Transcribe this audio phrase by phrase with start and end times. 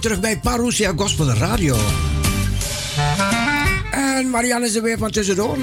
[0.00, 1.76] terug bij Parousia Gospel Radio.
[3.90, 5.58] En Marianne is er weer van tussendoor.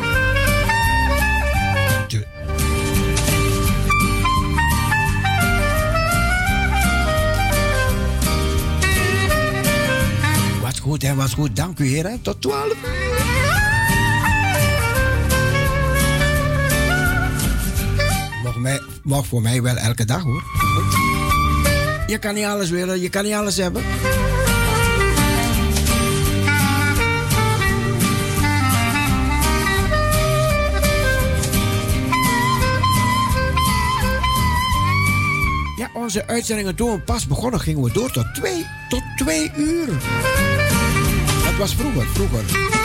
[10.62, 11.56] Wat goed en wat goed.
[11.56, 12.22] Dank u, heren.
[12.22, 12.76] Tot 12 uur.
[18.44, 20.44] Mag, mij, mag voor mij wel elke dag hoor.
[22.08, 23.84] Je kan niet alles willen, je kan niet alles hebben.
[36.08, 39.88] Onze uitzendingen toen we pas begonnen gingen we door tot twee, tot twee uur.
[41.46, 42.77] Dat was vroeger, vroeger.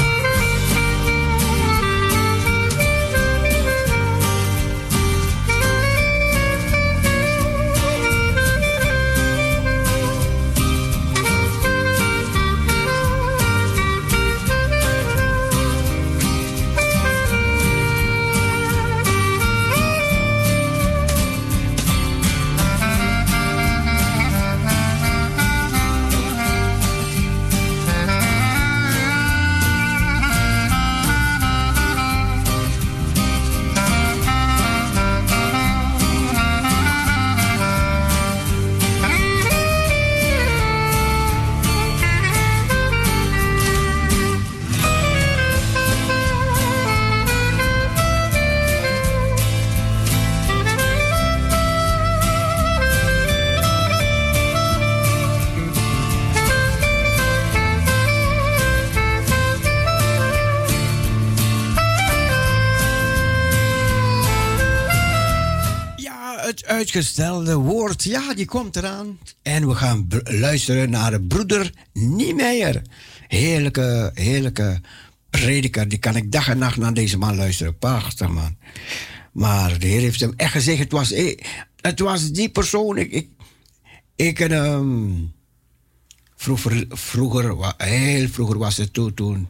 [66.95, 69.19] Uitgestelde woord, ja, die komt eraan.
[69.43, 72.83] En we gaan luisteren naar de broeder Niemeyer.
[73.29, 74.81] Heerlijke, heerlijke
[75.31, 75.89] prediker.
[75.89, 77.79] Die kan ik dag en nacht naar deze man luisteren.
[77.79, 78.57] Prachtig, man.
[79.33, 81.39] Maar de Heer heeft hem echt gezegd, het was, eh,
[81.81, 82.99] het was die persoon.
[82.99, 83.29] Ik, ik,
[84.17, 85.33] ik um,
[86.37, 89.49] vroeger, vroeger, heel vroeger was het toen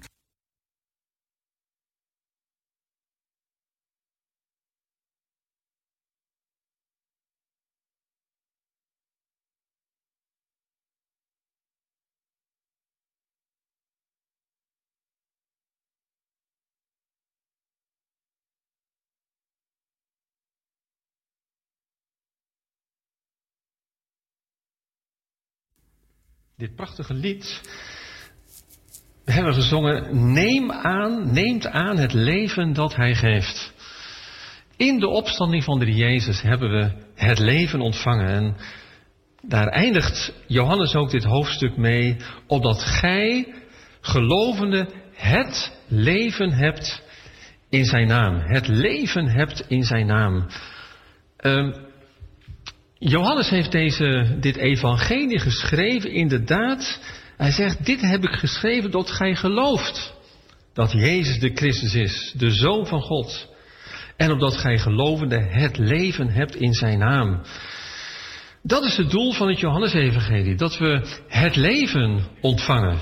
[26.57, 27.61] dit prachtige lied.
[29.25, 33.73] We hebben gezongen, neem aan, neemt aan het leven dat hij geeft.
[34.77, 38.29] In de opstanding van de Jezus hebben we het leven ontvangen.
[38.29, 38.57] En
[39.43, 43.55] daar eindigt Johannes ook dit hoofdstuk mee, opdat gij,
[44.01, 47.03] gelovende, het leven hebt
[47.69, 48.39] in zijn naam.
[48.39, 50.47] Het leven hebt in zijn naam.
[51.41, 51.91] Um,
[53.05, 57.01] Johannes heeft deze, dit evangelie geschreven, inderdaad.
[57.37, 60.15] Hij zegt, dit heb ik geschreven dat gij gelooft.
[60.75, 63.49] Dat Jezus de Christus is, de Zoon van God.
[64.17, 67.43] En opdat gij gelovende het leven hebt in zijn naam.
[68.63, 70.55] Dat is het doel van het Johannesevangelie.
[70.55, 72.99] Dat we het leven ontvangen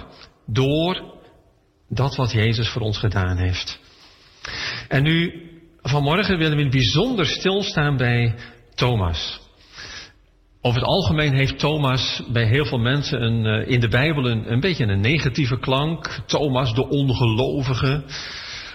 [0.46, 1.02] door
[1.88, 3.80] dat wat Jezus voor ons gedaan heeft.
[4.88, 5.32] En nu,
[5.82, 8.34] vanmorgen willen we bijzonder stilstaan bij
[8.74, 9.48] Thomas.
[10.62, 14.52] Over het algemeen heeft Thomas bij heel veel mensen een, uh, in de Bijbel een,
[14.52, 16.20] een beetje een negatieve klank.
[16.26, 18.02] Thomas de ongelovige.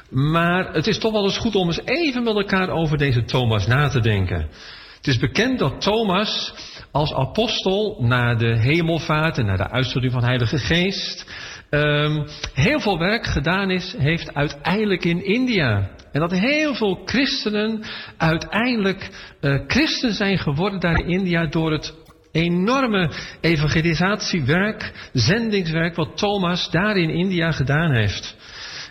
[0.10, 3.68] Maar het is toch wel eens goed om eens even met elkaar over deze Thomas
[3.68, 4.48] na te denken.
[4.96, 6.54] Het is bekend dat Thomas
[6.92, 11.26] als apostel naar de hemelvaart en naar de uitstorting van de Heilige Geest
[11.70, 15.90] um, heel veel werk gedaan is, heeft uiteindelijk in India.
[16.12, 17.84] En dat heel veel christenen
[18.18, 19.10] uiteindelijk
[19.42, 21.94] uh, christen zijn geworden daar in India door het
[22.32, 28.36] enorme evangelisatiewerk, zendingswerk wat Thomas daar in India gedaan heeft.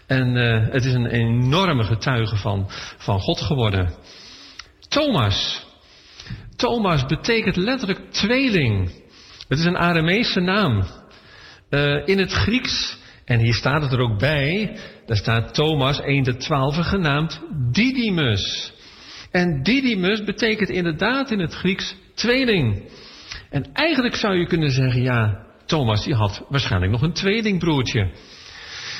[0.06, 2.66] En uh, het is een enorme getuige van,
[2.98, 3.94] van God geworden.
[4.88, 5.66] Thomas.
[6.56, 8.92] Thomas betekent letterlijk tweeling.
[9.48, 10.84] Het is een Arameese naam.
[11.74, 14.76] Uh, in het Grieks, en hier staat het er ook bij,
[15.06, 17.40] daar staat Thomas, een de twaalf, genaamd
[17.72, 18.72] Didymus.
[19.30, 22.82] En Didymus betekent inderdaad in het Grieks tweeling.
[23.50, 28.10] En eigenlijk zou je kunnen zeggen, ja, Thomas die had waarschijnlijk nog een tweelingbroertje.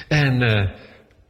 [0.08, 0.70] En uh,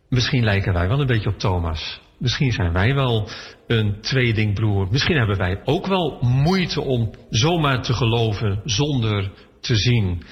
[0.08, 2.00] misschien lijken wij wel een beetje op Thomas.
[2.18, 3.28] Misschien zijn wij wel
[3.66, 4.88] een tweelingbroer.
[4.90, 9.30] Misschien hebben wij ook wel moeite om zomaar te geloven zonder
[9.60, 10.22] te zien.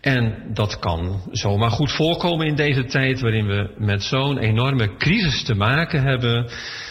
[0.00, 5.44] En dat kan zomaar goed voorkomen in deze tijd waarin we met zo'n enorme crisis
[5.44, 6.50] te maken hebben,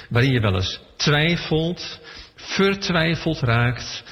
[0.10, 2.00] waarin je wel eens twijfelt,
[2.36, 4.04] vertwijfeld raakt.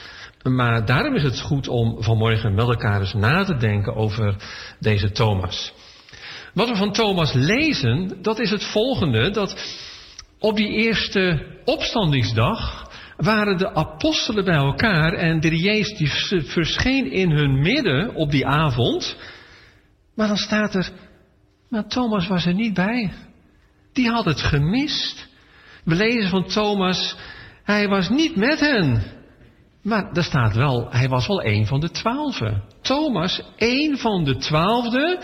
[0.44, 4.36] Maar daarom is het goed om vanmorgen met elkaar eens na te denken over
[4.80, 5.74] deze Thomas.
[6.54, 9.76] Wat we van Thomas lezen, dat is het volgende, dat
[10.40, 12.87] op die eerste opstandingsdag
[13.18, 15.98] waren de apostelen bij elkaar en de Jezus
[16.30, 19.18] die verscheen in hun midden op die avond.
[20.16, 20.90] Maar dan staat er,
[21.70, 23.14] maar Thomas was er niet bij.
[23.94, 25.28] Die had het gemist.
[25.84, 27.16] We lezen van Thomas,
[27.64, 29.04] hij was niet met hen.
[29.84, 32.64] Maar er staat wel, hij was wel een van de twaalfen.
[32.82, 35.20] Thomas, een van de twaalfde.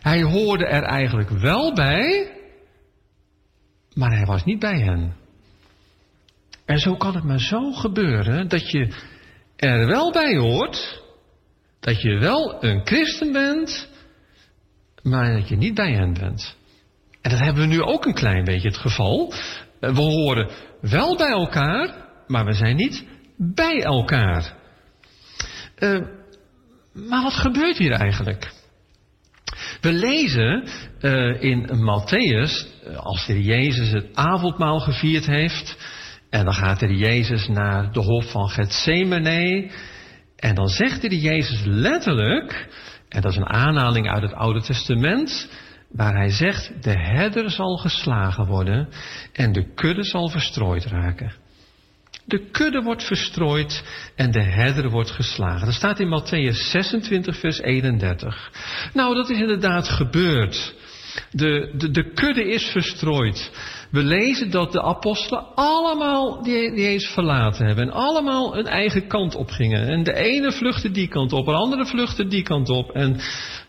[0.00, 2.32] Hij hoorde er eigenlijk wel bij,
[3.94, 5.23] maar hij was niet bij hen.
[6.64, 8.94] En zo kan het maar zo gebeuren dat je
[9.56, 11.02] er wel bij hoort,
[11.80, 13.88] dat je wel een christen bent,
[15.02, 16.56] maar dat je niet bij hen bent.
[17.20, 19.32] En dat hebben we nu ook een klein beetje het geval.
[19.80, 20.50] We horen
[20.80, 21.94] wel bij elkaar,
[22.26, 23.04] maar we zijn niet
[23.36, 24.56] bij elkaar.
[25.78, 26.00] Uh,
[26.92, 28.52] maar wat gebeurt hier eigenlijk?
[29.80, 30.68] We lezen
[31.00, 35.83] uh, in Matthäus, eh, als de Jezus het avondmaal gevierd heeft,
[36.34, 39.70] en dan gaat de Jezus naar de hof van Gethsemane,
[40.36, 42.68] en dan zegt de Jezus letterlijk,
[43.08, 45.50] en dat is een aanhaling uit het Oude Testament,
[45.90, 48.88] waar hij zegt, de herder zal geslagen worden
[49.32, 51.32] en de kudde zal verstrooid raken.
[52.24, 53.84] De kudde wordt verstrooid
[54.16, 55.66] en de herder wordt geslagen.
[55.66, 58.50] Dat staat in Matthäus 26, vers 31.
[58.92, 60.74] Nou, dat is inderdaad gebeurd.
[61.30, 63.50] De, de, de kudde is verstrooid.
[63.90, 67.84] We lezen dat de apostelen allemaal die, eens verlaten hebben.
[67.84, 69.88] En allemaal een eigen kant op gingen.
[69.88, 72.90] En de ene vluchtte die kant op, de andere vluchtte die kant op.
[72.90, 73.20] En,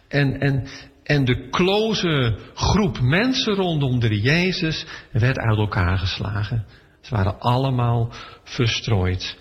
[0.08, 0.68] en, en,
[1.04, 6.66] en de close groep mensen rondom de Jezus werd uit elkaar geslagen.
[7.02, 8.14] Ze waren allemaal
[8.44, 9.38] verstrooid.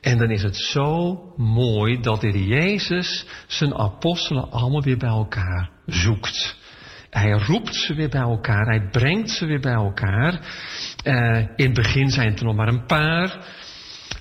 [0.00, 5.70] En dan is het zo mooi dat de Jezus zijn apostelen allemaal weer bij elkaar
[5.86, 6.56] zoekt.
[7.14, 10.40] Hij roept ze weer bij elkaar, hij brengt ze weer bij elkaar.
[11.04, 13.38] Uh, in het begin zijn het er nog maar een paar.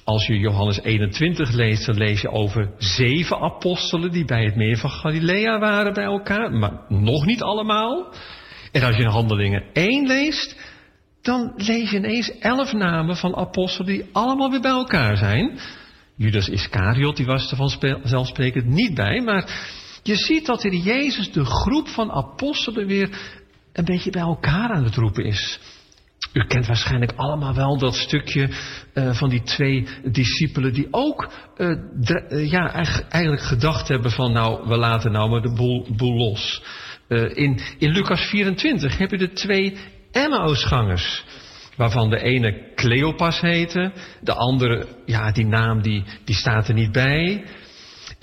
[0.03, 4.77] Als je Johannes 21 leest, dan lees je over zeven apostelen die bij het meer
[4.77, 8.13] van Galilea waren bij elkaar, maar nog niet allemaal.
[8.71, 10.59] En als je in Handelingen 1 leest,
[11.21, 15.59] dan lees je ineens elf namen van apostelen die allemaal weer bij elkaar zijn.
[16.15, 19.49] Judas Iscariot, die was er vanzelfsprekend niet bij, maar
[20.03, 23.09] je ziet dat in Jezus de groep van apostelen weer
[23.73, 25.59] een beetje bij elkaar aan het roepen is.
[26.33, 28.49] U kent waarschijnlijk allemaal wel dat stukje
[28.93, 32.73] uh, van die twee discipelen die ook uh, uh, ja,
[33.09, 36.61] eigenlijk gedacht hebben van nou, we laten nou maar de boel, boel los.
[37.33, 39.77] in, in Lucas 24 heb je de twee
[40.11, 41.23] Emmausgangers.
[41.77, 43.91] Waarvan de ene Cleopas heette,
[44.21, 47.43] de andere, ja, die naam die, die staat er niet bij.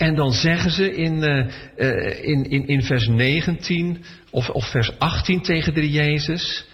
[0.00, 4.98] En dan zeggen ze in, uh, uh, in, in, in vers 19 of, of vers
[4.98, 6.66] 18 tegen de Jezus.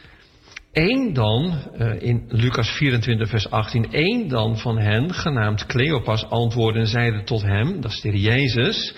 [0.72, 6.80] Eén dan, uh, in Lucas 24 vers 18, één dan van hen, genaamd Cleopas, antwoordde
[6.80, 8.94] en zeide tot hem, dat is de Jezus.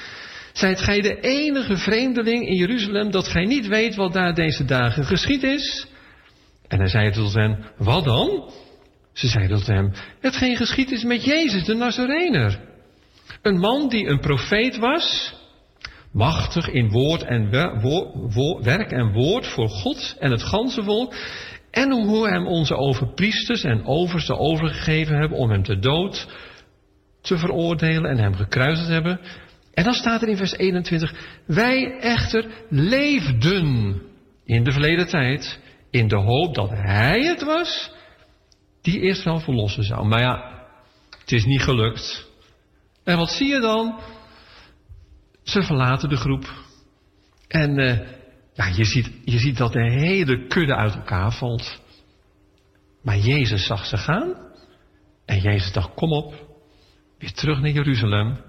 [0.52, 5.04] Zijt gij de enige vreemdeling in Jeruzalem dat gij niet weet wat daar deze dagen
[5.04, 5.86] geschied is?
[6.66, 8.50] En hij zei tot hen, wat dan?
[9.12, 12.67] Ze zeiden tot hem, hetgeen geschied is met Jezus, de Nazarener.
[13.48, 15.34] Een man die een profeet was,
[16.12, 17.50] machtig in woord en
[18.62, 21.14] werk en woord voor God en het ganse volk.
[21.70, 26.28] En hoe hem onze overpriesters en oversten overgegeven hebben om hem te dood
[27.20, 29.20] te veroordelen en hem gekruisigd hebben.
[29.74, 31.14] En dan staat er in vers 21,
[31.46, 34.02] wij echter leefden
[34.44, 37.92] in de verleden tijd in de hoop dat hij het was
[38.82, 40.06] die Israël verlossen zou.
[40.06, 40.66] Maar ja,
[41.20, 42.27] het is niet gelukt.
[43.08, 44.00] En wat zie je dan?
[45.42, 46.52] Ze verlaten de groep.
[47.48, 47.98] En uh,
[48.54, 51.80] ja, je, ziet, je ziet dat de hele kudde uit elkaar valt.
[53.02, 54.34] Maar Jezus zag ze gaan.
[55.26, 56.34] En Jezus dacht, kom op,
[57.18, 58.40] weer terug naar Jeruzalem.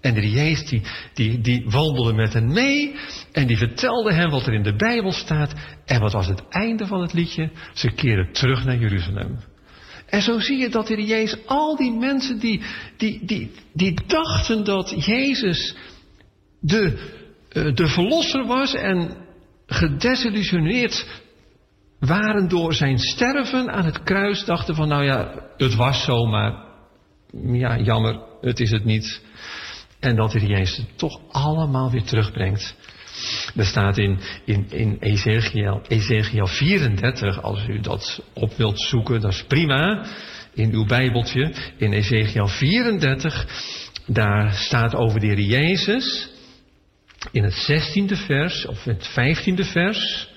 [0.00, 0.82] En de Jezus die,
[1.14, 2.96] die, die wandelde met hen mee
[3.32, 5.54] en die vertelde hem wat er in de Bijbel staat.
[5.84, 7.50] En wat was het einde van het liedje?
[7.72, 9.38] Ze keren terug naar Jeruzalem.
[10.14, 12.62] En zo zie je dat de Jezus al die mensen die,
[12.96, 15.76] die, die, die dachten dat Jezus
[16.60, 16.82] de,
[17.52, 19.16] uh, de verlosser was en
[19.66, 21.22] gedesillusioneerd
[21.98, 26.64] waren door zijn sterven aan het kruis, dachten van nou ja, het was zo, maar
[27.52, 29.22] ja, jammer, het is het niet.
[30.00, 32.76] En dat de Jezus het toch allemaal weer terugbrengt.
[33.56, 39.32] Er staat in, in, in Ezekiel, Ezekiel 34, als u dat op wilt zoeken, dat
[39.32, 40.06] is prima.
[40.54, 43.46] In uw Bijbeltje, in Ezekiel 34,
[44.06, 46.28] daar staat over de Heer Jezus.
[47.32, 50.28] In het 16e vers, of het 15e vers.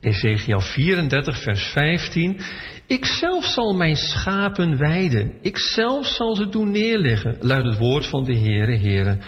[0.00, 2.40] Ezekiel 34, vers 15.
[2.86, 5.32] Ik zelf zal mijn schapen weiden.
[5.42, 9.18] Ik zelf zal ze doen neerleggen, luidt het woord van de Heere, Heere.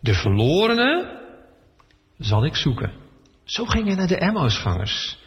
[0.00, 1.20] De verlorenen
[2.24, 2.92] zal ik zoeken.
[3.44, 5.18] Zo ging hij naar de Emmausvangers.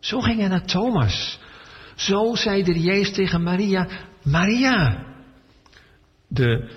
[0.00, 1.38] Zo ging hij naar Thomas.
[1.94, 3.88] Zo zei de Jezus tegen Maria,
[4.22, 5.04] Maria,
[6.28, 6.70] de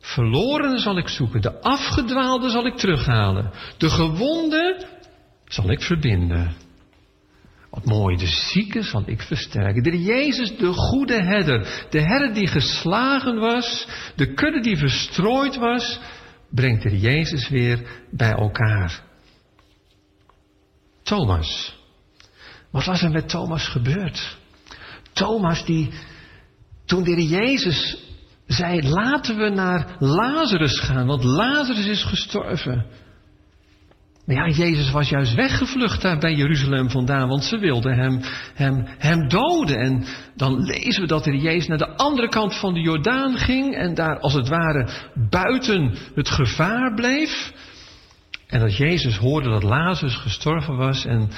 [0.00, 4.86] verlorenen zal ik zoeken, de afgedwaalde zal ik terughalen, de gewonde
[5.44, 6.54] zal ik verbinden.
[7.70, 9.82] Wat mooi, de zieke zal ik versterken.
[9.82, 16.00] De Jezus, de goede herder, de herder die geslagen was, de kudde die verstrooid was,
[16.50, 19.05] brengt de Jezus weer bij elkaar.
[21.06, 21.74] Thomas.
[22.70, 24.36] Wat was er met Thomas gebeurd?
[25.12, 25.90] Thomas die,
[26.84, 27.96] toen de Jezus
[28.46, 32.86] zei, laten we naar Lazarus gaan, want Lazarus is gestorven.
[34.26, 38.20] Maar ja, Jezus was juist weggevlucht daar bij Jeruzalem vandaan, want ze wilden hem,
[38.54, 39.76] hem, hem doden.
[39.76, 43.74] En dan lezen we dat de Jezus naar de andere kant van de Jordaan ging
[43.74, 44.88] en daar als het ware
[45.30, 47.52] buiten het gevaar bleef.
[48.46, 51.30] En dat Jezus hoorde dat Lazarus gestorven was en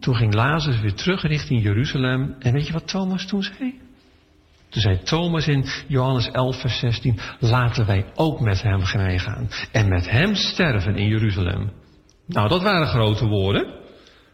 [0.00, 2.36] toen ging Lazarus weer terug richting Jeruzalem.
[2.38, 3.80] En weet je wat Thomas toen zei?
[4.68, 9.88] Toen zei Thomas in Johannes 11, vers 16, laten wij ook met hem gaan en
[9.88, 11.72] met hem sterven in Jeruzalem.
[12.26, 13.74] Nou, dat waren grote woorden.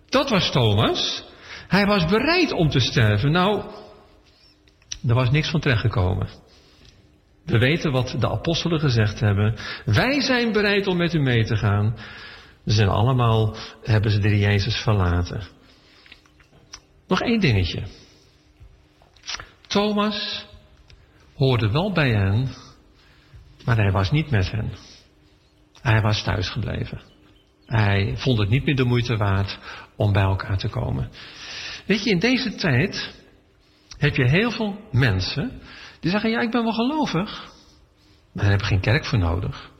[0.09, 1.25] Dat was Thomas.
[1.69, 3.31] Hij was bereid om te sterven.
[3.33, 3.63] Nou,
[5.09, 6.29] er was niks van terechtgekomen.
[7.51, 9.57] We weten wat de apostelen gezegd hebben.
[9.85, 11.97] Wij zijn bereid om met u mee te gaan.
[12.67, 15.43] Ze zijn allemaal, hebben ze de Jezus verlaten.
[17.09, 17.83] Nog één dingetje.
[19.67, 20.47] Thomas
[21.35, 22.49] hoorde wel bij hen,
[23.65, 24.71] maar hij was niet met hen.
[25.83, 27.01] Hij was thuisgebleven.
[27.67, 29.59] Hij vond het niet meer de moeite waard
[29.97, 31.11] om bij elkaar te komen.
[31.87, 33.15] Weet je, in deze tijd
[33.99, 35.61] heb je heel veel mensen
[36.01, 37.49] die zeggen, ja, ik ben wel gelovig.
[38.33, 39.71] Maar daar heb ik geen kerk voor nodig.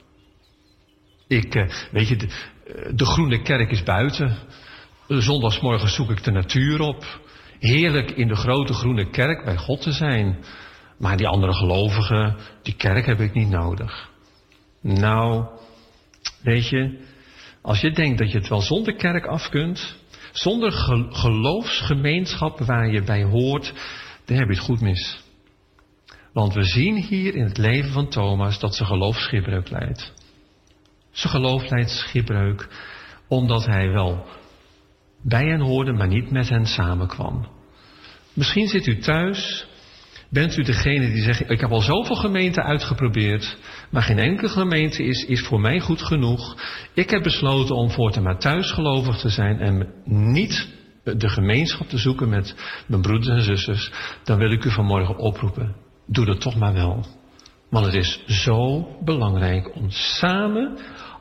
[1.29, 4.37] Ik, eh, weet je, de, eh, de groene kerk is buiten.
[5.09, 7.21] Zondagsmorgen zoek ik de natuur op.
[7.59, 10.45] Heerlijk in de grote groene kerk bij God te zijn.
[10.99, 14.09] Maar die andere gelovigen, die kerk heb ik niet nodig.
[14.83, 15.47] Nou,
[16.43, 17.05] weet je,
[17.63, 19.97] als je denkt dat je het wel zonder kerk af kunt,
[20.33, 20.73] zonder
[21.11, 23.73] geloofsgemeenschap waar je bij hoort,
[24.25, 25.30] dan heb je het goed mis.
[26.33, 30.13] Want we zien hier in het leven van Thomas dat zijn geloof schipbreuk leidt.
[31.11, 32.69] Zijn geloof leidt schipbreuk
[33.29, 34.27] omdat hij wel
[35.23, 37.49] bij hen hoorde, maar niet met hen samenkwam.
[38.33, 39.67] Misschien zit u thuis,
[40.31, 43.57] bent u degene die zegt, ik heb al zoveel gemeenten uitgeprobeerd,
[43.91, 46.57] maar geen enkele gemeente is, is voor mij goed genoeg.
[46.95, 50.69] Ik heb besloten om voortaan maar thuisgelovig te zijn en niet
[51.05, 52.55] de gemeenschap te zoeken met
[52.87, 53.93] mijn broeders en zusters.
[54.25, 57.05] Dan wil ik u vanmorgen oproepen doe dat toch maar wel.
[57.71, 60.79] Want het is zo belangrijk om samen,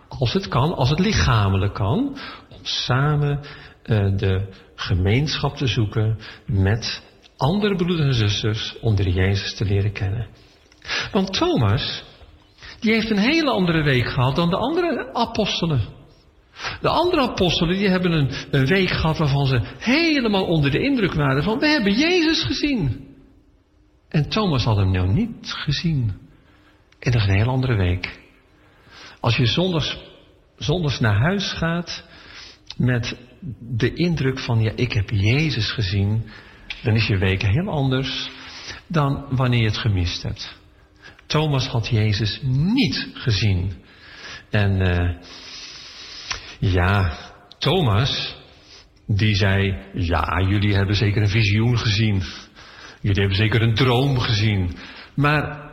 [0.07, 2.17] als het kan, als het lichamelijk kan,
[2.49, 7.03] om samen uh, de gemeenschap te zoeken met
[7.37, 10.27] andere broeders en zusters om de Jezus te leren kennen.
[11.11, 12.03] Want Thomas,
[12.79, 15.81] die heeft een hele andere week gehad dan de andere apostelen.
[16.81, 21.13] De andere apostelen die hebben een, een week gehad waarvan ze helemaal onder de indruk
[21.13, 23.07] waren van we hebben Jezus gezien.
[24.09, 26.13] En Thomas had hem nou niet gezien.
[26.99, 28.19] En dat is een heel andere week.
[29.19, 29.97] Als je zondags,
[30.57, 32.03] zondags naar huis gaat
[32.77, 33.17] met
[33.59, 36.29] de indruk van, ja, ik heb Jezus gezien,
[36.83, 38.29] dan is je week heel anders
[38.87, 40.57] dan wanneer je het gemist hebt.
[41.25, 43.73] Thomas had Jezus niet gezien.
[44.49, 45.21] En uh,
[46.59, 47.17] ja,
[47.57, 48.35] Thomas,
[49.07, 52.21] die zei, ja, jullie hebben zeker een visioen gezien.
[53.01, 54.75] Jullie hebben zeker een droom gezien.
[55.15, 55.71] Maar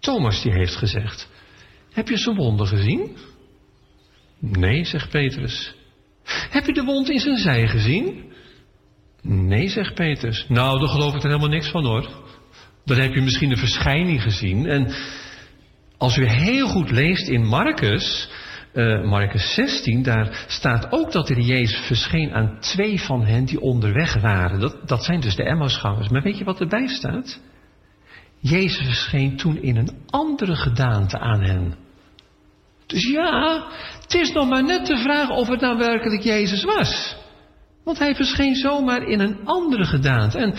[0.00, 1.28] Thomas die heeft gezegd,
[1.92, 3.16] heb je zijn wonden gezien?
[4.38, 5.74] Nee, zegt Petrus.
[6.50, 8.32] Heb je de wond in zijn zij gezien?
[9.22, 10.44] Nee, zegt Petrus.
[10.48, 12.08] Nou, daar geloof ik er helemaal niks van hoor.
[12.84, 14.66] Dan heb je misschien een verschijning gezien.
[14.66, 14.94] En
[15.96, 18.30] als u heel goed leest in Marcus,
[18.74, 23.60] uh, Marcus 16, daar staat ook dat er Jezus verscheen aan twee van hen die
[23.60, 24.60] onderweg waren.
[24.60, 26.08] Dat, dat zijn dus de Emmausgangers.
[26.08, 27.40] Maar weet je wat erbij staat?
[28.40, 31.74] Jezus verscheen toen in een andere gedaante aan hen.
[32.86, 33.66] Dus ja,
[34.02, 37.16] het is nog maar net de vraag of het nou werkelijk Jezus was.
[37.84, 40.38] Want hij verscheen zomaar in een andere gedaante.
[40.38, 40.54] En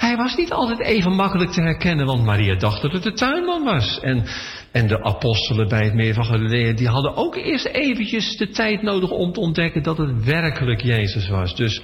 [0.00, 3.64] hij was niet altijd even makkelijk te herkennen, want Maria dacht dat het de tuinman
[3.64, 4.00] was.
[4.00, 4.24] En,
[4.72, 8.82] en de apostelen bij het meer van Galilea, die hadden ook eerst eventjes de tijd
[8.82, 11.56] nodig om te ontdekken dat het werkelijk Jezus was.
[11.56, 11.82] Dus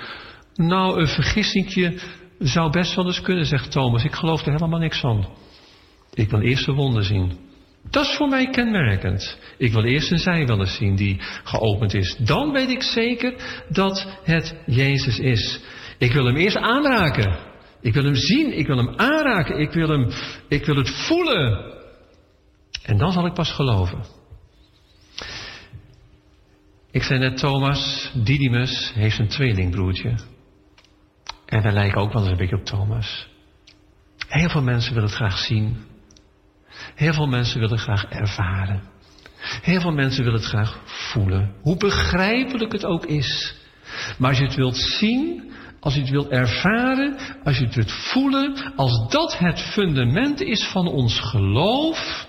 [0.55, 1.99] nou, een vergissingje
[2.39, 4.05] zou best wel eens kunnen, zegt Thomas.
[4.05, 5.29] Ik geloof er helemaal niks van.
[6.15, 7.39] Ik wil eerst de wonder zien.
[7.91, 9.39] Dat is voor mij kenmerkend.
[9.59, 12.17] Ik wil eerst een zij zien die geopend is.
[12.19, 13.35] Dan weet ik zeker
[13.69, 15.61] dat het Jezus is.
[15.99, 17.55] Ik wil hem eerst aanraken.
[17.81, 18.59] Ik wil hem zien.
[18.59, 19.59] Ik wil hem aanraken.
[19.59, 20.09] Ik wil, hem,
[20.49, 21.75] ik wil het voelen.
[22.83, 24.05] En dan zal ik pas geloven.
[26.91, 30.19] Ik zei net, Thomas, Didymus heeft een tweelingbroertje.
[31.47, 33.29] En wij lijken ook wel eens een beetje op Thomas.
[34.29, 35.77] Heel veel mensen willen het graag zien.
[36.95, 38.83] Heel veel mensen willen graag ervaren.
[39.63, 41.55] Heel veel mensen willen het graag voelen.
[41.63, 43.55] Hoe begrijpelijk het ook is.
[44.19, 47.93] Maar als je het wilt zien, als je het wilt ervaren, als je het wilt
[47.93, 52.27] voelen, als dat het fundament is van ons geloof,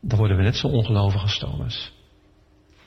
[0.00, 1.92] dan worden we net zo ongelovig als Thomas.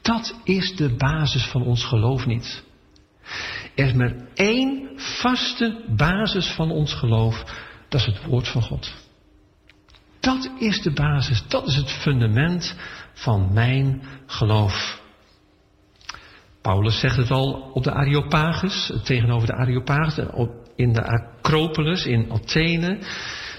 [0.02, 2.64] Dat is de basis van ons geloof niet.
[3.76, 7.44] Er is maar één vaste basis van ons geloof,
[7.90, 8.92] dat is het woord van God.
[10.20, 12.76] Dat is de basis, dat is het fundament
[13.14, 14.99] van mijn geloof.
[16.62, 20.20] Paulus zegt het al op de Areopagus, tegenover de Areopagus,
[20.76, 22.98] in de Acropolis in Athene.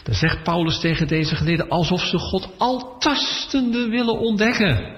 [0.03, 4.97] Daar zegt Paulus tegen deze geleden alsof ze God al tastende willen ontdekken.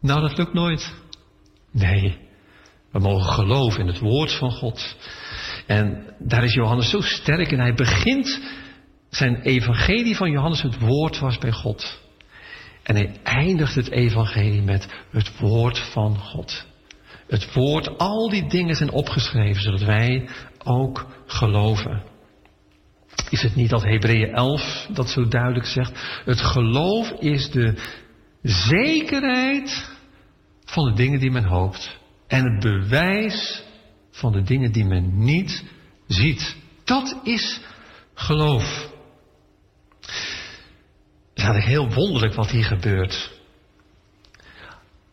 [0.00, 0.94] Nou, dat lukt nooit.
[1.70, 2.18] Nee,
[2.90, 4.96] we mogen geloven in het woord van God.
[5.66, 8.40] En daar is Johannes zo sterk en hij begint
[9.10, 12.00] zijn evangelie van Johannes, het woord was bij God.
[12.82, 16.66] En hij eindigt het evangelie met het woord van God.
[17.32, 20.28] Het woord, al die dingen zijn opgeschreven, zodat wij
[20.64, 22.02] ook geloven.
[23.30, 26.20] Is het niet dat Hebreeën 11 dat zo duidelijk zegt?
[26.24, 27.74] Het geloof is de
[28.42, 29.90] zekerheid
[30.64, 31.98] van de dingen die men hoopt.
[32.26, 33.62] En het bewijs
[34.10, 35.64] van de dingen die men niet
[36.06, 36.56] ziet.
[36.84, 37.60] Dat is
[38.14, 38.90] geloof.
[40.00, 40.10] Het
[41.34, 43.30] is eigenlijk heel wonderlijk wat hier gebeurt.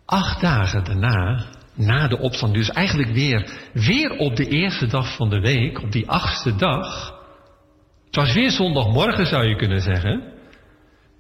[0.05, 5.29] Acht dagen daarna, na de opstand, dus eigenlijk weer, weer op de eerste dag van
[5.29, 7.17] de week, op die achtste dag.
[8.05, 10.38] Het was weer zondagmorgen zou je kunnen zeggen.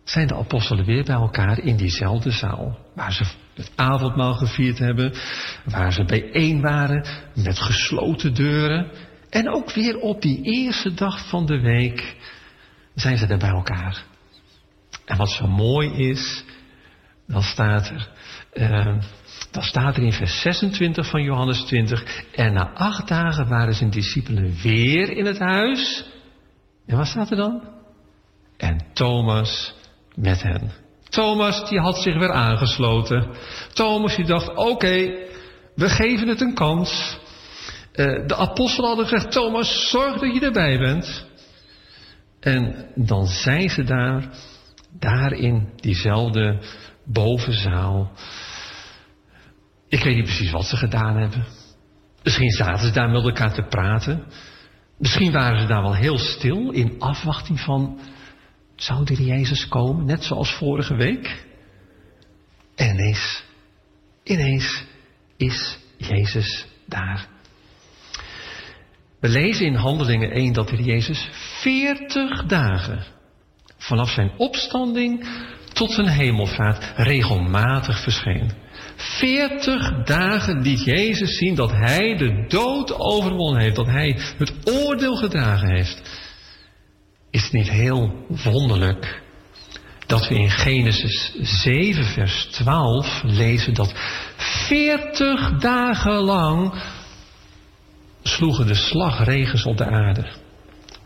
[0.03, 2.77] Zijn de apostelen weer bij elkaar in diezelfde zaal.
[2.95, 5.13] Waar ze het avondmaal gevierd hebben.
[5.65, 8.91] Waar ze bijeen waren met gesloten deuren.
[9.29, 12.15] En ook weer op die eerste dag van de week
[12.95, 14.03] zijn ze er bij elkaar.
[15.05, 16.43] En wat zo mooi is,
[17.27, 18.09] dan staat er,
[18.53, 18.85] uh,
[19.51, 23.89] dan staat er in vers 26 van Johannes 20, en na acht dagen waren zijn
[23.89, 26.05] discipelen weer in het huis.
[26.85, 27.61] En wat staat er dan?
[28.57, 29.73] En Thomas
[30.15, 30.71] met hen.
[31.09, 33.27] Thomas die had zich weer aangesloten.
[33.73, 35.27] Thomas die dacht, oké,
[35.75, 37.17] we geven het een kans.
[37.93, 41.27] Uh, de apostelen hadden gezegd, Thomas, zorg dat je erbij bent.
[42.39, 44.29] En dan zijn ze daar
[44.99, 46.59] daar in diezelfde
[47.11, 48.11] bovenzaal.
[49.87, 51.45] Ik weet niet precies wat ze gedaan hebben.
[52.23, 54.23] Misschien zaten ze daar met elkaar te praten.
[54.97, 57.99] Misschien waren ze daar wel heel stil in afwachting van,
[58.75, 61.45] zou er Jezus komen, net zoals vorige week?
[62.75, 63.43] En ineens,
[64.23, 64.83] ineens
[65.37, 67.27] is Jezus daar.
[69.19, 71.29] We lezen in Handelingen 1 dat er Jezus
[71.61, 73.03] 40 dagen
[73.77, 75.27] vanaf zijn opstanding
[75.79, 78.51] tot zijn hemelvaart regelmatig verscheen.
[78.95, 85.15] Veertig dagen liet Jezus zien dat hij de dood overwonnen heeft, dat hij het oordeel
[85.15, 86.01] gedragen heeft.
[87.31, 89.21] Is het niet heel wonderlijk
[90.05, 93.93] dat we in Genesis 7, vers 12 lezen dat
[94.67, 96.83] veertig dagen lang
[98.23, 100.27] sloegen de slagregens op de aarde.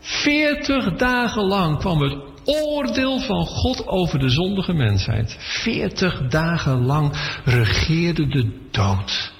[0.00, 5.36] Veertig dagen lang kwam het oordeel van God over de zondige mensheid.
[5.38, 7.12] Veertig dagen lang
[7.44, 9.32] regeerde de dood.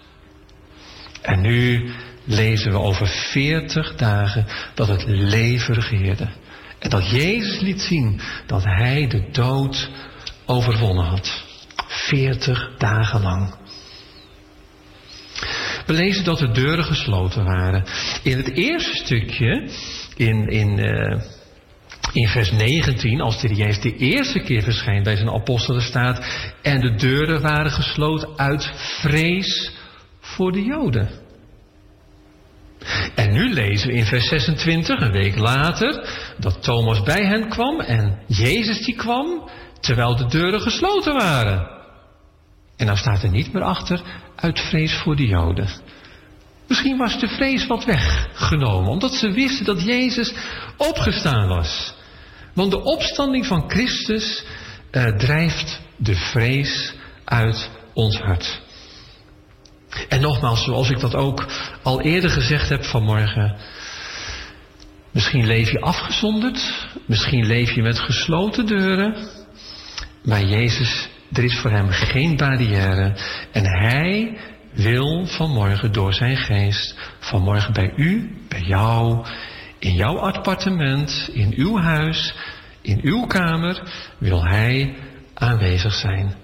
[1.22, 1.92] En nu
[2.24, 6.28] lezen we over veertig dagen dat het leven regeerde.
[6.78, 9.90] En dat Jezus liet zien dat hij de dood
[10.46, 11.44] overwonnen had.
[11.86, 13.54] Veertig dagen lang.
[15.86, 17.84] We lezen dat de deuren gesloten waren.
[18.22, 19.70] In het eerste stukje,
[20.16, 21.20] in, in uh,
[22.14, 26.27] In vers 19, als de Jezus de eerste keer verschijnt bij zijn apostelen staat
[26.62, 29.72] en de deuren waren gesloten uit vrees
[30.20, 31.11] voor de Joden.
[33.14, 37.81] En nu lezen we in vers 26, een week later, dat Thomas bij hen kwam
[37.81, 39.50] en Jezus die kwam
[39.81, 41.68] terwijl de deuren gesloten waren.
[42.77, 44.03] En dan staat er niet meer achter
[44.37, 45.68] uit vrees voor de Joden.
[46.68, 50.35] Misschien was de vrees wat weggenomen, omdat ze wisten dat Jezus
[50.77, 52.03] opgestaan was.
[52.54, 54.44] Want de opstanding van Christus
[54.92, 58.62] uh, drijft de vrees uit ons hart.
[60.08, 61.46] En nogmaals, zoals ik dat ook
[61.82, 63.56] al eerder gezegd heb vanmorgen.
[65.10, 69.28] Misschien leef je afgezonderd, misschien leef je met gesloten deuren.
[70.22, 73.16] Maar Jezus, er is voor hem geen barrière.
[73.52, 74.38] En hij
[74.72, 79.26] wil vanmorgen door zijn geest, vanmorgen bij u, bij jou,
[79.84, 82.34] in jouw appartement, in uw huis,
[82.80, 83.82] in uw kamer,
[84.18, 84.94] wil hij
[85.34, 86.34] aanwezig zijn.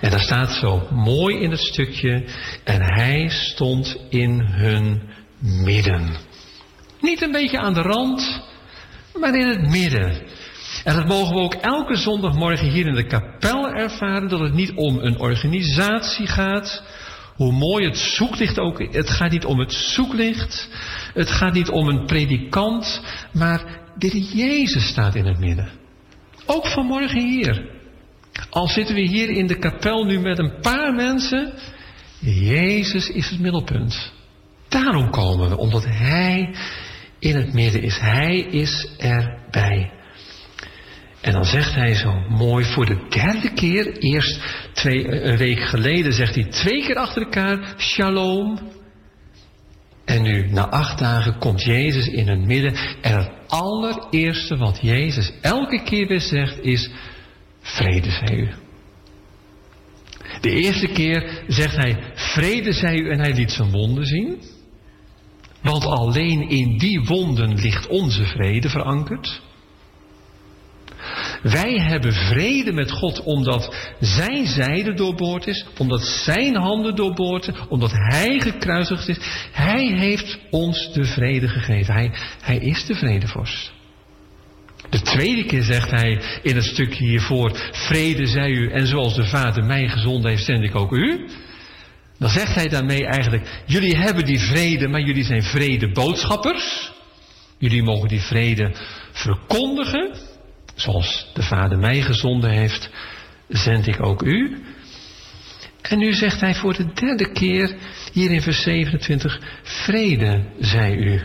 [0.00, 2.24] En daar staat zo mooi in het stukje,
[2.64, 5.02] en hij stond in hun
[5.38, 6.16] midden.
[7.00, 8.42] Niet een beetje aan de rand,
[9.20, 10.22] maar in het midden.
[10.84, 14.72] En dat mogen we ook elke zondagmorgen hier in de kapel ervaren, dat het niet
[14.74, 16.82] om een organisatie gaat,
[17.36, 20.68] hoe mooi het zoeklicht ook, het gaat niet om het zoeklicht,
[21.14, 25.68] het gaat niet om een predikant, maar de Jezus staat in het midden.
[26.46, 27.70] Ook vanmorgen hier.
[28.50, 31.52] Al zitten we hier in de kapel nu met een paar mensen,
[32.18, 34.12] Jezus is het middelpunt.
[34.68, 36.54] Daarom komen we, omdat Hij
[37.18, 37.98] in het midden is.
[37.98, 39.92] Hij is erbij.
[41.20, 44.40] En dan zegt hij zo mooi voor de derde keer, eerst
[44.72, 48.58] twee, een week geleden zegt hij twee keer achter elkaar, shalom.
[50.04, 52.74] En nu, na acht dagen, komt Jezus in het midden.
[53.00, 56.90] En het allereerste wat Jezus elke keer weer zegt is,
[57.60, 58.48] vrede zij u.
[60.40, 64.42] De eerste keer zegt hij, vrede zij u en hij liet zijn wonden zien.
[65.62, 69.40] Want alleen in die wonden ligt onze vrede verankerd.
[71.42, 77.56] Wij hebben vrede met God omdat zijn zijde doorboord is, omdat zijn handen doorboord zijn,
[77.68, 79.18] omdat hij gekruisigd is.
[79.52, 81.94] Hij heeft ons de vrede gegeven.
[81.94, 83.72] Hij, hij is de vredevorst.
[84.90, 89.24] De tweede keer zegt hij in het stukje hiervoor, vrede zij u en zoals de
[89.24, 91.28] Vader mij gezond heeft, zend ik ook u.
[92.18, 96.92] Dan zegt hij daarmee eigenlijk, jullie hebben die vrede, maar jullie zijn vredeboodschappers.
[97.58, 98.74] Jullie mogen die vrede
[99.12, 100.16] verkondigen.
[100.82, 102.90] Zoals de Vader mij gezonden heeft,
[103.48, 104.62] zend ik ook u.
[105.82, 107.76] En nu zegt hij voor de derde keer
[108.12, 111.22] hier in vers 27, vrede zij u.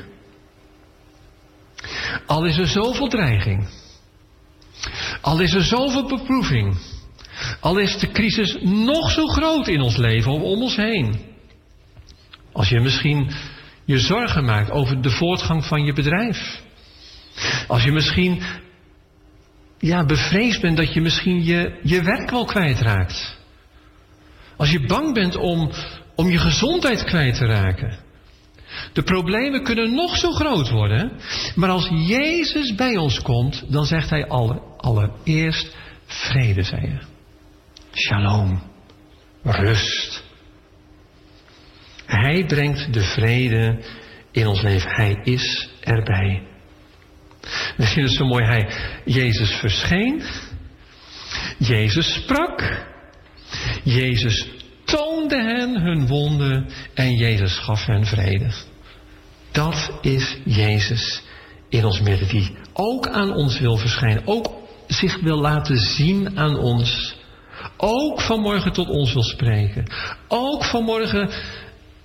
[2.25, 3.67] Al is er zoveel dreiging,
[5.21, 6.77] al is er zoveel beproeving,
[7.59, 11.19] al is de crisis nog zo groot in ons leven of om ons heen.
[12.51, 13.31] Als je misschien
[13.85, 16.61] je zorgen maakt over de voortgang van je bedrijf.
[17.67, 18.41] Als je misschien
[19.79, 23.37] ja, bevreesd bent dat je misschien je, je werk wel kwijtraakt.
[24.57, 25.71] Als je bang bent om,
[26.15, 27.97] om je gezondheid kwijt te raken.
[28.93, 31.11] De problemen kunnen nog zo groot worden.
[31.55, 36.99] Maar als Jezus bij ons komt, dan zegt hij alle, allereerst vrede, zei je.
[37.93, 38.61] Shalom.
[39.43, 40.23] Rust.
[42.05, 43.83] Hij brengt de vrede
[44.31, 44.89] in ons leven.
[44.89, 46.43] Hij is erbij.
[47.77, 48.45] We vinden het zo mooi.
[48.45, 48.69] Hij,
[49.05, 50.23] Jezus verscheen.
[51.57, 52.85] Jezus sprak.
[53.83, 54.47] Jezus
[54.85, 58.51] toonde hen hun wonden en Jezus gaf hen vrede.
[59.51, 61.21] Dat is Jezus
[61.69, 64.49] in ons midden, die ook aan ons wil verschijnen, ook
[64.87, 67.15] zich wil laten zien aan ons,
[67.77, 69.85] ook vanmorgen tot ons wil spreken,
[70.27, 71.29] ook vanmorgen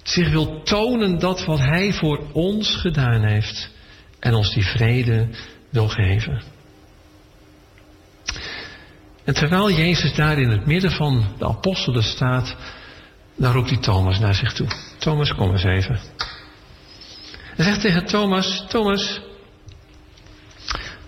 [0.03, 3.71] zich wil tonen dat wat Hij voor ons gedaan heeft
[4.23, 5.29] en ons die vrede
[5.71, 6.43] wil geven.
[9.25, 12.57] En terwijl Jezus daar in het midden van de apostelen staat,
[13.37, 14.67] dan roept hij Thomas naar zich toe.
[14.99, 16.01] Thomas, kom eens even.
[17.55, 19.21] Hij zegt tegen Thomas, Thomas,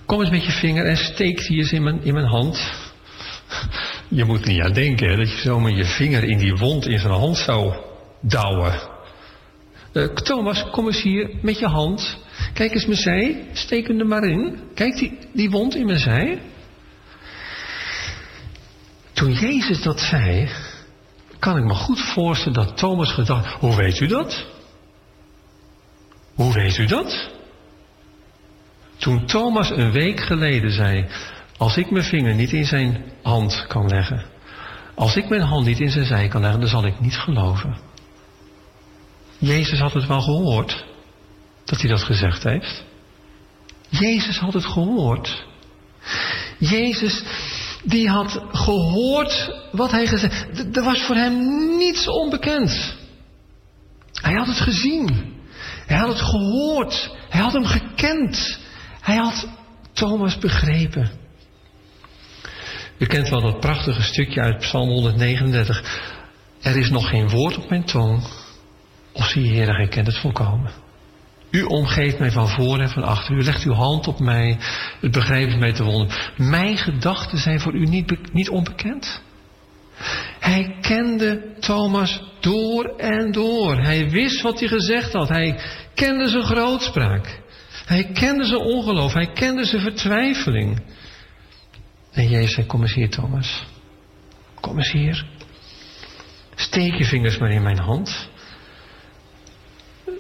[0.06, 2.72] kom eens met je vinger en steek die eens in mijn, in mijn hand.
[4.08, 7.12] Je moet niet aan denken dat je zomaar je vinger in die wond in zijn
[7.12, 7.74] hand zou
[8.20, 8.93] douwen.
[9.94, 12.18] Uh, Thomas, kom eens hier met je hand.
[12.52, 13.48] Kijk eens mijn zij.
[13.52, 14.58] Steek hem er maar in.
[14.74, 16.42] Kijk die, die wond in mijn zij.
[19.12, 20.48] Toen Jezus dat zei,
[21.38, 24.46] kan ik me goed voorstellen dat Thomas gedacht: Hoe weet u dat?
[26.34, 27.30] Hoe weet u dat?
[28.96, 31.06] Toen Thomas een week geleden zei:
[31.56, 34.24] Als ik mijn vinger niet in zijn hand kan leggen,
[34.94, 37.92] als ik mijn hand niet in zijn zij kan leggen, dan zal ik niet geloven.
[39.38, 40.84] Jezus had het wel gehoord
[41.64, 42.84] dat hij dat gezegd heeft.
[43.88, 45.44] Jezus had het gehoord.
[46.58, 47.22] Jezus
[47.84, 50.76] die had gehoord wat hij gezegd.
[50.76, 52.96] Er was voor hem niets onbekend.
[54.12, 55.32] Hij had het gezien.
[55.86, 57.16] Hij had het gehoord.
[57.28, 58.58] Hij had hem gekend.
[59.00, 59.48] Hij had
[59.92, 61.10] Thomas begrepen.
[62.98, 66.12] U kent wel dat prachtige stukje uit Psalm 139.
[66.62, 68.22] Er is nog geen woord op mijn tong.
[69.14, 70.70] Of zie Heer, gij kent het volkomen.
[71.50, 73.34] U omgeeft mij van voor en van achter.
[73.34, 74.58] U legt uw hand op mij.
[75.00, 76.22] Het begrijpt mij te wonderen.
[76.36, 79.22] Mijn gedachten zijn voor u niet, niet onbekend.
[80.40, 83.82] Hij kende Thomas door en door.
[83.82, 85.28] Hij wist wat hij gezegd had.
[85.28, 85.60] Hij
[85.94, 87.40] kende zijn grootspraak.
[87.84, 89.12] Hij kende zijn ongeloof.
[89.12, 90.82] Hij kende zijn vertwijfeling.
[92.12, 93.64] En Jezus zei, kom eens hier Thomas.
[94.60, 95.26] Kom eens hier.
[96.54, 98.28] Steek je vingers maar in mijn hand.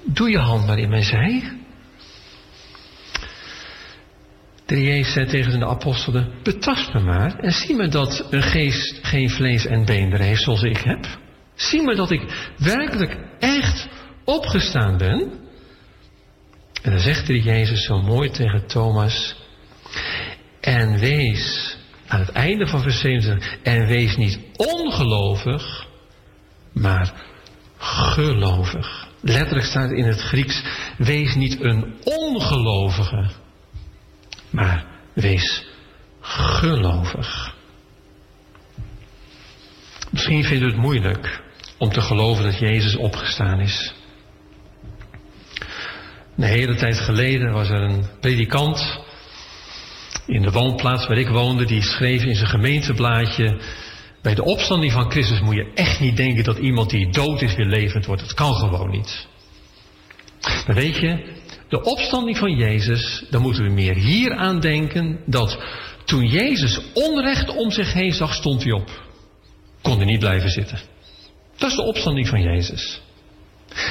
[0.04, 1.58] Doe je hand maar in mijn zij.
[4.66, 8.98] De Jezus zei tegen zijn apostelen, betast me maar en zie me dat een geest
[9.02, 11.06] geen vlees en beenderen heeft zoals ik heb.
[11.54, 13.88] Zie me dat ik werkelijk echt
[14.24, 15.32] opgestaan ben.
[16.82, 19.36] En dan zegt de Jezus zo mooi tegen Thomas,
[20.60, 25.86] en wees aan het einde van vers 27, en wees niet ongelovig,
[26.72, 27.12] maar
[27.78, 29.12] gelovig.
[29.26, 30.62] Letterlijk staat in het Grieks,
[30.98, 33.30] wees niet een ongelovige,
[34.50, 35.66] maar wees
[36.20, 37.54] gelovig.
[40.10, 41.42] Misschien vindt u het moeilijk
[41.78, 43.94] om te geloven dat Jezus opgestaan is.
[46.36, 49.00] Een hele tijd geleden was er een predikant
[50.26, 53.60] in de woonplaats waar ik woonde, die schreef in zijn gemeenteblaadje
[54.24, 57.54] bij de opstanding van Christus moet je echt niet denken dat iemand die dood is
[57.54, 58.22] weer levend wordt.
[58.22, 59.26] Dat kan gewoon niet.
[60.66, 61.32] Weet je,
[61.68, 65.58] de opstanding van Jezus, dan moeten we meer hier aan denken dat
[66.04, 68.90] toen Jezus onrecht om zich heen zag, stond hij op.
[69.82, 70.78] Kon hij niet blijven zitten.
[71.56, 73.00] Dat is de opstanding van Jezus.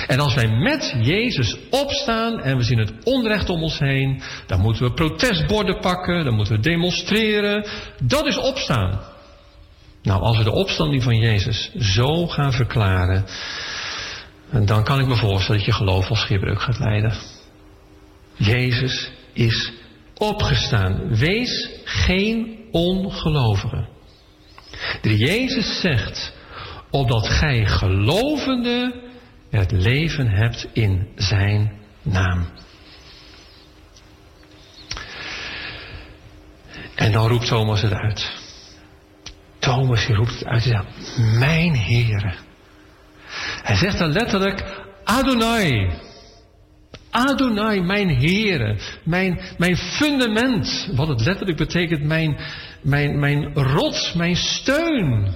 [0.08, 4.60] En als wij met Jezus opstaan en we zien het onrecht om ons heen, dan
[4.60, 7.65] moeten we protestborden pakken, dan moeten we demonstreren.
[8.02, 9.12] Dat is opstaan.
[10.04, 13.26] Nou, als we de opstanding van Jezus zo gaan verklaren,
[14.66, 17.13] dan kan ik me voorstellen dat je geloof als schipbreuk gaat leiden.
[18.36, 19.72] Jezus is
[20.18, 21.16] opgestaan.
[21.16, 23.88] Wees geen ongelovige.
[25.02, 26.34] De Jezus zegt,
[26.89, 29.02] opdat gij gelovende
[29.50, 32.48] het leven hebt in zijn naam.
[36.96, 38.42] En dan roept Thomas het uit.
[39.63, 40.63] Thomas roept het uit.
[40.63, 42.34] Hij zegt, mijn Heere.
[43.62, 44.63] Hij zegt dan letterlijk,
[45.04, 45.91] Adonai.
[47.10, 48.80] Adonai, mijn Heere.
[49.04, 50.89] Mijn, mijn fundament.
[50.95, 52.39] Wat het letterlijk betekent, mijn,
[52.82, 55.34] mijn, mijn rots, mijn steun.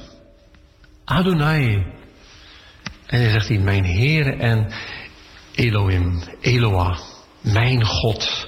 [1.05, 1.85] Adonai.
[3.05, 4.71] En hij zegt hij, mijn Heere en
[5.55, 6.99] Elohim, Eloah,
[7.41, 8.47] mijn God.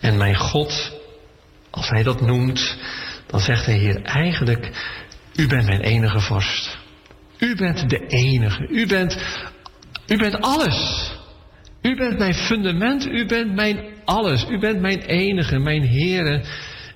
[0.00, 0.92] En mijn God,
[1.70, 2.76] als hij dat noemt,
[3.34, 4.70] dan zegt de Heer eigenlijk,
[5.36, 6.78] u bent mijn enige vorst.
[7.38, 8.68] U bent de enige.
[8.68, 9.18] U bent,
[10.06, 11.10] u bent alles.
[11.82, 13.06] U bent mijn fundament.
[13.06, 14.46] U bent mijn alles.
[14.48, 16.44] U bent mijn enige, mijn Heere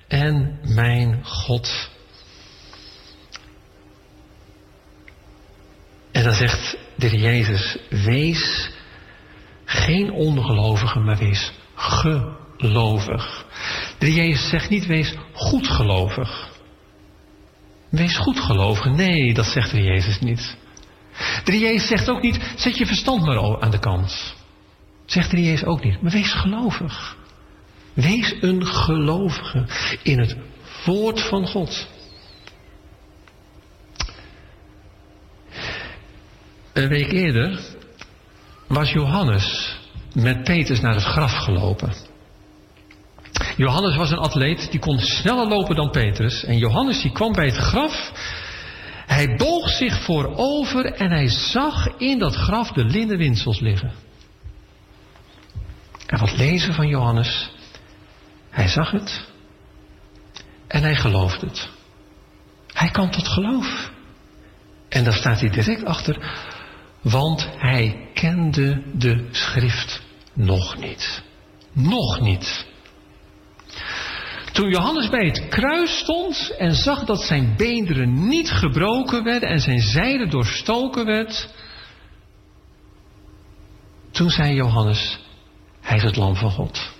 [0.07, 1.89] en mijn God.
[6.11, 8.69] En dan zegt de Jezus, wees
[9.65, 13.45] geen ongelovige, maar wees gelovig.
[13.99, 16.49] De Jezus zegt niet wees goedgelovig.
[17.89, 18.85] Wees goedgelovig.
[18.85, 20.57] Nee, dat zegt de Jezus niet.
[21.43, 24.35] De Jezus zegt ook niet, zet je verstand maar aan de kant.
[25.05, 26.01] Zegt de Jezus ook niet.
[26.01, 27.17] Maar wees gelovig.
[27.93, 29.65] Wees een gelovige
[30.03, 30.37] in het
[30.85, 31.87] woord van God.
[36.73, 37.59] Een week eerder
[38.67, 39.77] was Johannes
[40.13, 42.08] met Petrus naar het graf gelopen.
[43.57, 46.43] Johannes was een atleet, die kon sneller lopen dan Petrus.
[46.43, 48.11] En Johannes die kwam bij het graf.
[49.05, 53.91] Hij boog zich voorover en hij zag in dat graf de linnen winsels liggen.
[56.05, 57.51] En wat lezen van Johannes?
[58.49, 59.27] Hij zag het
[60.67, 61.69] en hij geloofde het.
[62.73, 63.91] Hij kwam tot geloof.
[64.89, 66.31] En daar staat hij direct achter,
[67.01, 70.01] want hij kende de schrift
[70.33, 71.23] nog niet.
[71.73, 72.67] Nog niet.
[74.51, 79.59] Toen Johannes bij het kruis stond en zag dat zijn beenderen niet gebroken werden en
[79.59, 81.49] zijn zijde doorstoken werd,
[84.11, 85.19] toen zei Johannes,
[85.81, 86.91] hij is het lam van God.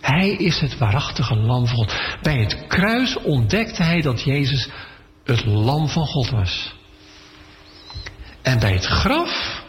[0.00, 1.94] Hij is het waarachtige lam van God.
[2.22, 4.68] Bij het kruis ontdekte hij dat Jezus
[5.24, 6.74] het lam van God was.
[8.42, 9.62] En bij het graf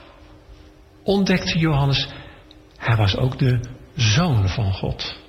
[1.04, 2.08] ontdekte Johannes,
[2.78, 3.60] hij was ook de
[3.95, 5.24] zoon van God.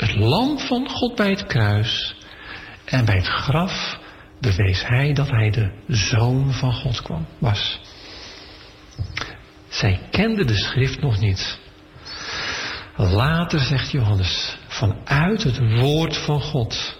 [0.00, 2.14] Het lam van God bij het kruis.
[2.84, 3.98] En bij het graf
[4.40, 7.80] bewees hij dat hij de zoon van God kwam, was.
[9.68, 11.58] Zij kende de schrift nog niet.
[12.96, 16.96] Later zegt Johannes, vanuit het woord van God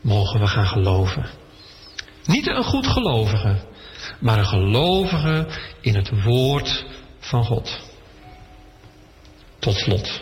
[0.00, 1.26] mogen we gaan geloven.
[2.24, 3.56] Niet een goed gelovige,
[4.20, 5.46] maar een gelovige
[5.80, 6.86] in het woord
[7.18, 7.80] van God.
[9.58, 10.20] Tot slot.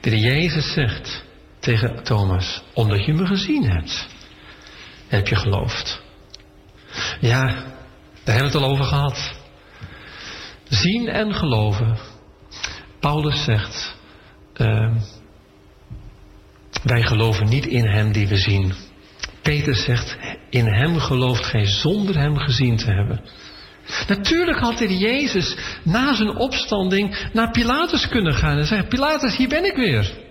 [0.00, 1.24] De Jezus zegt
[1.58, 4.06] tegen Thomas, omdat je me gezien hebt,
[5.08, 6.02] heb je geloofd.
[7.20, 7.44] Ja,
[8.24, 9.34] daar hebben we het al over gehad.
[10.68, 11.98] Zien en geloven.
[13.00, 13.96] Paulus zegt,
[14.56, 14.96] uh,
[16.82, 18.74] wij geloven niet in hem die we zien.
[19.42, 20.16] Peter zegt,
[20.50, 23.20] in hem gelooft gij zonder hem gezien te hebben.
[24.08, 29.48] Natuurlijk had hij Jezus na zijn opstanding naar Pilatus kunnen gaan en zeggen, Pilatus, hier
[29.48, 30.24] ben ik weer.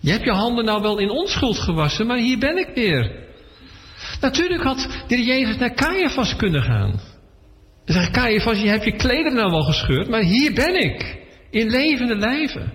[0.00, 3.20] Je hebt je handen nou wel in onschuld gewassen, maar hier ben ik weer.
[4.20, 7.00] Natuurlijk had de Jezus naar Caiaphas kunnen gaan.
[7.84, 11.20] En zeggen, Caiaphas, je hebt je klederen nou wel gescheurd, maar hier ben ik.
[11.50, 12.72] In levende lijven.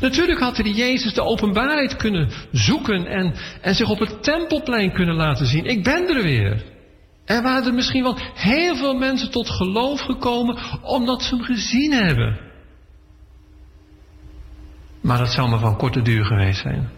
[0.00, 5.14] Natuurlijk had hij Jezus de openbaarheid kunnen zoeken en, en zich op het tempelplein kunnen
[5.14, 5.64] laten zien.
[5.64, 6.75] Ik ben er weer.
[7.26, 11.92] Er waren er misschien wel heel veel mensen tot geloof gekomen omdat ze hem gezien
[11.92, 12.38] hebben.
[15.00, 16.90] Maar dat zou maar van korte duur geweest zijn.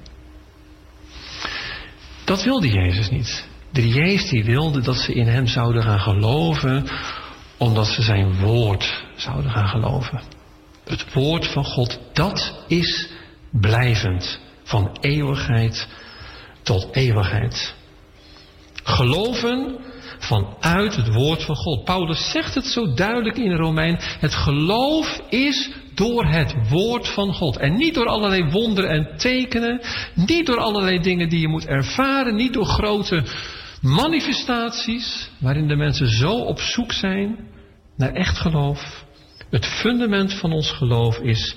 [2.25, 3.49] Dat wilde Jezus niet.
[3.73, 6.87] De Jezus die wilde dat ze in hem zouden gaan geloven
[7.59, 10.23] omdat ze zijn woord zouden gaan geloven.
[10.85, 13.11] Het woord van God, dat is
[13.51, 14.41] blijvend.
[14.63, 15.89] Van eeuwigheid
[16.63, 17.75] tot eeuwigheid.
[18.83, 19.79] Geloven
[20.19, 21.85] vanuit het woord van God.
[21.85, 23.97] Paulus zegt het zo duidelijk in Romein.
[24.01, 27.57] Het geloof is door het woord van God.
[27.57, 29.81] En niet door allerlei wonderen en tekenen.
[30.15, 32.35] Niet door allerlei dingen die je moet ervaren.
[32.35, 33.23] Niet door grote
[33.83, 37.37] manifestaties waarin de mensen zo op zoek zijn
[37.97, 39.05] naar echt geloof.
[39.51, 41.57] Het fundament van ons geloof is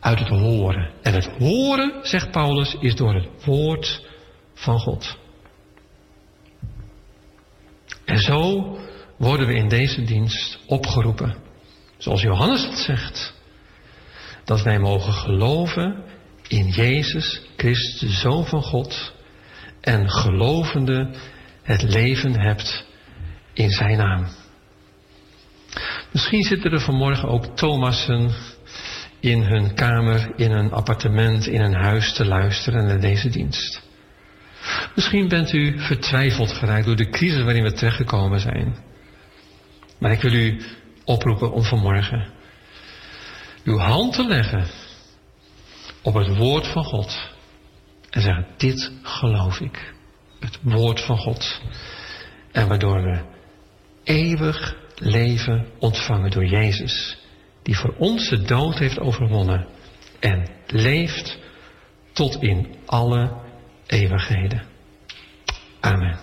[0.00, 0.90] uit het horen.
[1.02, 4.02] En het horen, zegt Paulus, is door het woord
[4.54, 5.16] van God.
[8.08, 8.76] En zo
[9.16, 11.36] worden we in deze dienst opgeroepen,
[11.98, 13.34] zoals Johannes het zegt,
[14.44, 16.04] dat wij mogen geloven
[16.46, 19.12] in Jezus Christus, de Zoon van God,
[19.80, 21.14] en gelovende
[21.62, 22.84] het leven hebt
[23.52, 24.26] in Zijn naam.
[26.12, 28.34] Misschien zitten er vanmorgen ook Thomassen
[29.20, 33.87] in hun kamer, in een appartement, in een huis te luisteren naar deze dienst.
[34.94, 38.76] Misschien bent u vertwijfeld geraakt door de crisis waarin we terechtgekomen zijn.
[39.98, 40.62] Maar ik wil u
[41.04, 42.26] oproepen om vanmorgen
[43.64, 44.66] uw hand te leggen
[46.02, 47.30] op het woord van God.
[48.10, 49.94] En zeggen, dit geloof ik.
[50.40, 51.60] Het woord van God.
[52.52, 53.20] En waardoor we
[54.04, 57.18] eeuwig leven ontvangen door Jezus.
[57.62, 59.66] Die voor ons de dood heeft overwonnen.
[60.20, 61.38] En leeft
[62.12, 63.47] tot in alle
[63.88, 64.62] eeuwigheden.
[65.80, 66.18] Amen.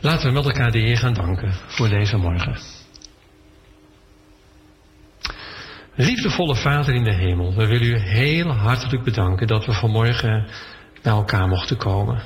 [0.00, 2.58] Laten we met elkaar de Heer gaan danken voor deze morgen.
[5.94, 10.48] Liefdevolle Vader in de hemel, we willen u heel hartelijk bedanken dat we vanmorgen
[11.02, 12.22] bij elkaar mochten komen.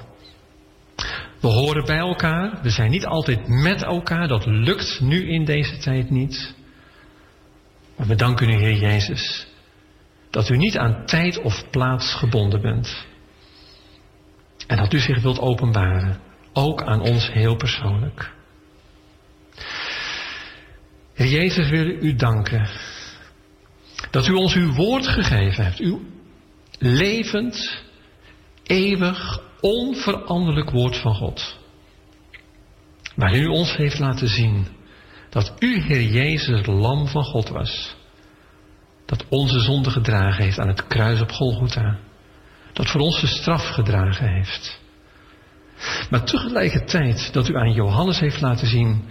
[1.40, 5.78] We horen bij elkaar, we zijn niet altijd met elkaar, dat lukt nu in deze
[5.78, 6.54] tijd niet.
[8.00, 9.46] Maar we danken u, Heer Jezus,
[10.30, 13.06] dat u niet aan tijd of plaats gebonden bent.
[14.66, 16.20] En dat u zich wilt openbaren,
[16.52, 18.32] ook aan ons heel persoonlijk.
[21.14, 22.68] Heer Jezus, wil u danken
[24.10, 26.00] dat u ons uw woord gegeven hebt, uw
[26.78, 27.82] levend,
[28.62, 31.58] eeuwig, onveranderlijk woord van God.
[33.14, 34.66] Waarin u ons heeft laten zien
[35.30, 37.96] dat u, Heer Jezus, het lam van God was.
[39.06, 41.98] Dat onze zonde gedragen heeft aan het kruis op Golgotha.
[42.72, 44.80] Dat voor ons de straf gedragen heeft.
[46.10, 49.04] Maar tegelijkertijd dat u aan Johannes heeft laten zien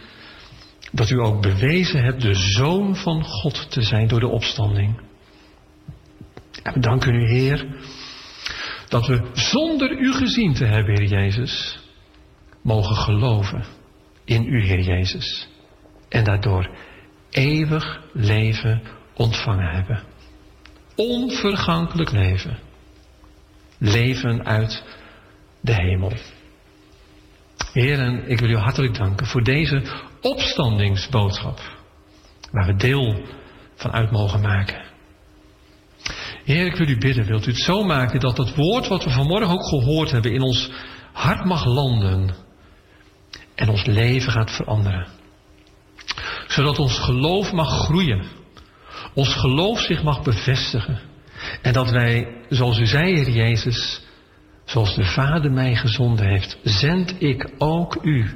[0.91, 5.01] dat u ook bewezen hebt de Zoon van God te zijn door de opstanding.
[6.63, 7.67] En we danken u, Heer,
[8.88, 11.80] dat we zonder u gezien te hebben, Heer Jezus,
[12.61, 13.65] mogen geloven
[14.26, 15.47] in u, Heer Jezus.
[16.10, 16.70] En daardoor
[17.30, 18.82] eeuwig leven
[19.14, 20.03] ontvangen hebben.
[20.95, 22.60] Onvergankelijk leven.
[23.78, 24.84] Leven uit
[25.62, 26.14] de hemel.
[27.74, 29.82] Heer, ik wil u hartelijk danken voor deze
[30.22, 31.60] opstandingsboodschap.
[32.51, 33.22] Waar we deel
[33.76, 34.88] van uit mogen maken.
[36.43, 39.10] Heer, ik wil u bidden, wilt u het zo maken dat het woord wat we
[39.10, 40.72] vanmorgen ook gehoord hebben in ons
[41.14, 42.36] hart mag landen
[43.55, 45.18] en ons leven gaat veranderen.
[46.50, 48.24] Zodat ons geloof mag groeien,
[49.14, 51.00] ons geloof zich mag bevestigen
[51.62, 54.02] en dat wij, zoals u zei, Heer Jezus,
[54.66, 58.30] zoals de Vader mij gezonden heeft, zend ik ook u.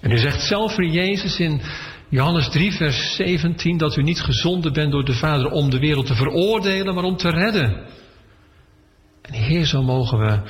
[0.00, 1.60] En u zegt zelf, Heer Jezus, in
[2.08, 6.06] Johannes 3, vers 17, dat u niet gezonden bent door de Vader om de wereld
[6.06, 7.86] te veroordelen, maar om te redden.
[9.22, 10.40] En Heer, zo mogen we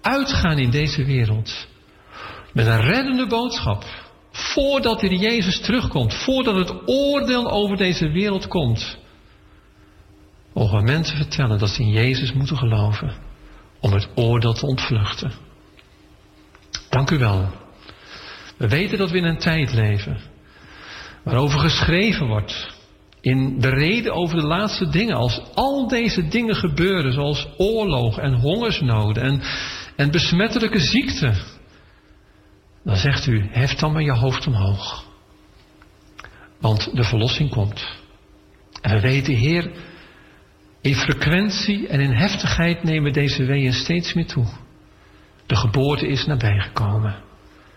[0.00, 1.66] uitgaan in deze wereld
[2.52, 3.84] met een reddende boodschap.
[4.38, 8.98] Voordat de Jezus terugkomt, voordat het oordeel over deze wereld komt,
[10.52, 13.12] mogen mensen vertellen dat ze in Jezus moeten geloven
[13.80, 15.32] om het oordeel te ontvluchten.
[16.88, 17.48] Dank u wel.
[18.56, 20.20] We weten dat we in een tijd leven
[21.24, 22.76] waarover geschreven wordt
[23.20, 25.16] in de reden over de laatste dingen.
[25.16, 29.42] Als al deze dingen gebeuren, zoals oorlog en hongersnoden en,
[29.96, 31.36] en besmettelijke ziekten,
[32.84, 35.04] dan zegt u, hef dan maar je hoofd omhoog.
[36.60, 37.88] Want de verlossing komt.
[38.80, 39.70] En we weten, Heer,
[40.80, 44.46] in frequentie en in heftigheid nemen deze weeën steeds meer toe.
[45.46, 47.16] De geboorte is nabijgekomen.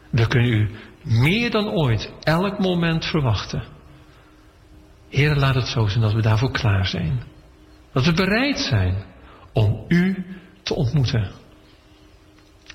[0.10, 0.70] We kunnen u
[1.04, 3.64] meer dan ooit elk moment verwachten.
[5.10, 7.24] Heer, laat het zo zijn dat we daarvoor klaar zijn.
[7.94, 9.04] Dat we bereid zijn
[9.54, 10.26] om u
[10.64, 11.32] te ontmoeten.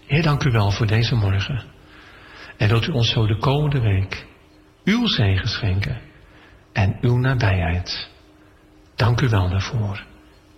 [0.07, 1.76] Heer, dank u wel voor deze morgen.
[2.57, 4.27] En wilt u ons zo de komende week
[4.85, 6.01] uw zegen schenken
[6.73, 8.09] en uw nabijheid.
[8.97, 10.05] Dank u wel daarvoor.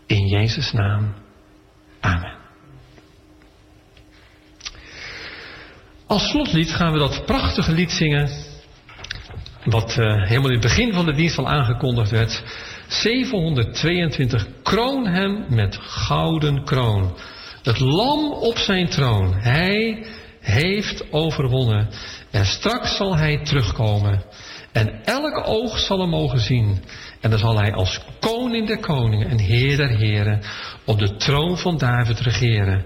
[0.06, 1.14] In Jezus' naam.
[2.00, 2.36] Amen.
[6.06, 8.30] Als slotlied gaan we dat prachtige lied zingen.
[9.64, 12.44] Wat uh, helemaal in het begin van de dienst al aangekondigd werd.
[12.88, 14.46] 722.
[14.62, 17.16] Kroon hem met gouden kroon.
[17.62, 19.34] Het lam op zijn troon.
[19.34, 20.06] Hij
[20.50, 21.88] heeft overwonnen.
[22.30, 24.22] En straks zal hij terugkomen.
[24.72, 26.82] En elk oog zal hem mogen zien.
[27.20, 30.40] En dan zal hij als koning der koningen en heer der heren
[30.84, 32.84] op de troon van David regeren.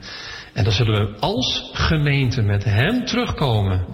[0.53, 3.87] En dan zullen we als gemeente met hem terugkomen.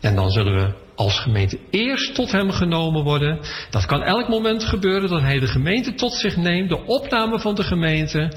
[0.00, 3.40] En dan zullen we als gemeente eerst tot hem genomen worden.
[3.70, 7.54] Dat kan elk moment gebeuren dat hij de gemeente tot zich neemt, de opname van
[7.54, 8.32] de gemeente.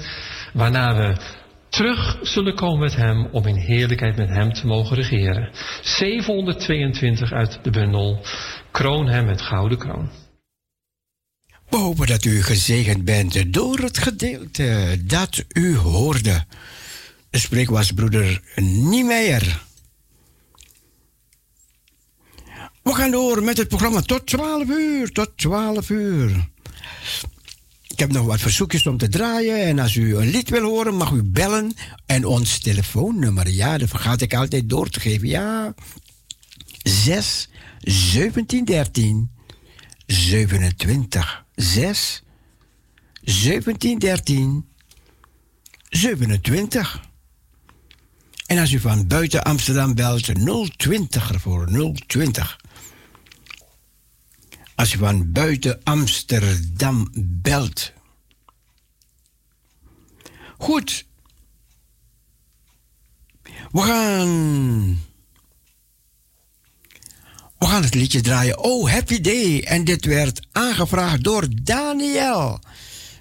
[0.52, 1.16] Waarna we
[1.76, 5.50] terug zullen komen met hem om in heerlijkheid met hem te mogen regeren.
[5.82, 8.24] 722 uit de bundel.
[8.70, 10.10] Kroon hem met gouden kroon.
[11.68, 16.44] We hopen dat u gezegend bent door het gedeelte dat u hoorde.
[17.30, 19.62] De spreek was broeder Niemeyer.
[22.82, 25.12] We gaan door met het programma tot 12 uur.
[25.12, 26.48] Tot 12 uur.
[27.96, 29.64] Ik heb nog wat verzoekjes om te draaien.
[29.64, 31.74] En als u een lied wil horen, mag u bellen.
[32.06, 35.28] En ons telefoonnummer, ja, dat vergaat ik altijd door te geven.
[35.28, 35.74] Ja,
[36.82, 37.48] 6
[37.80, 39.30] 17 13
[40.06, 42.22] 27 6
[43.22, 44.66] 17 13
[45.88, 47.02] 27.
[48.46, 50.30] En als u van buiten Amsterdam belt,
[50.76, 52.60] 020 ervoor, 020.
[54.76, 57.92] Als u van buiten Amsterdam belt.
[60.58, 61.06] Goed.
[63.70, 65.00] We gaan.
[67.58, 68.58] We gaan het liedje draaien.
[68.58, 69.62] Oh, Happy Day.
[69.62, 72.60] En dit werd aangevraagd door Daniel.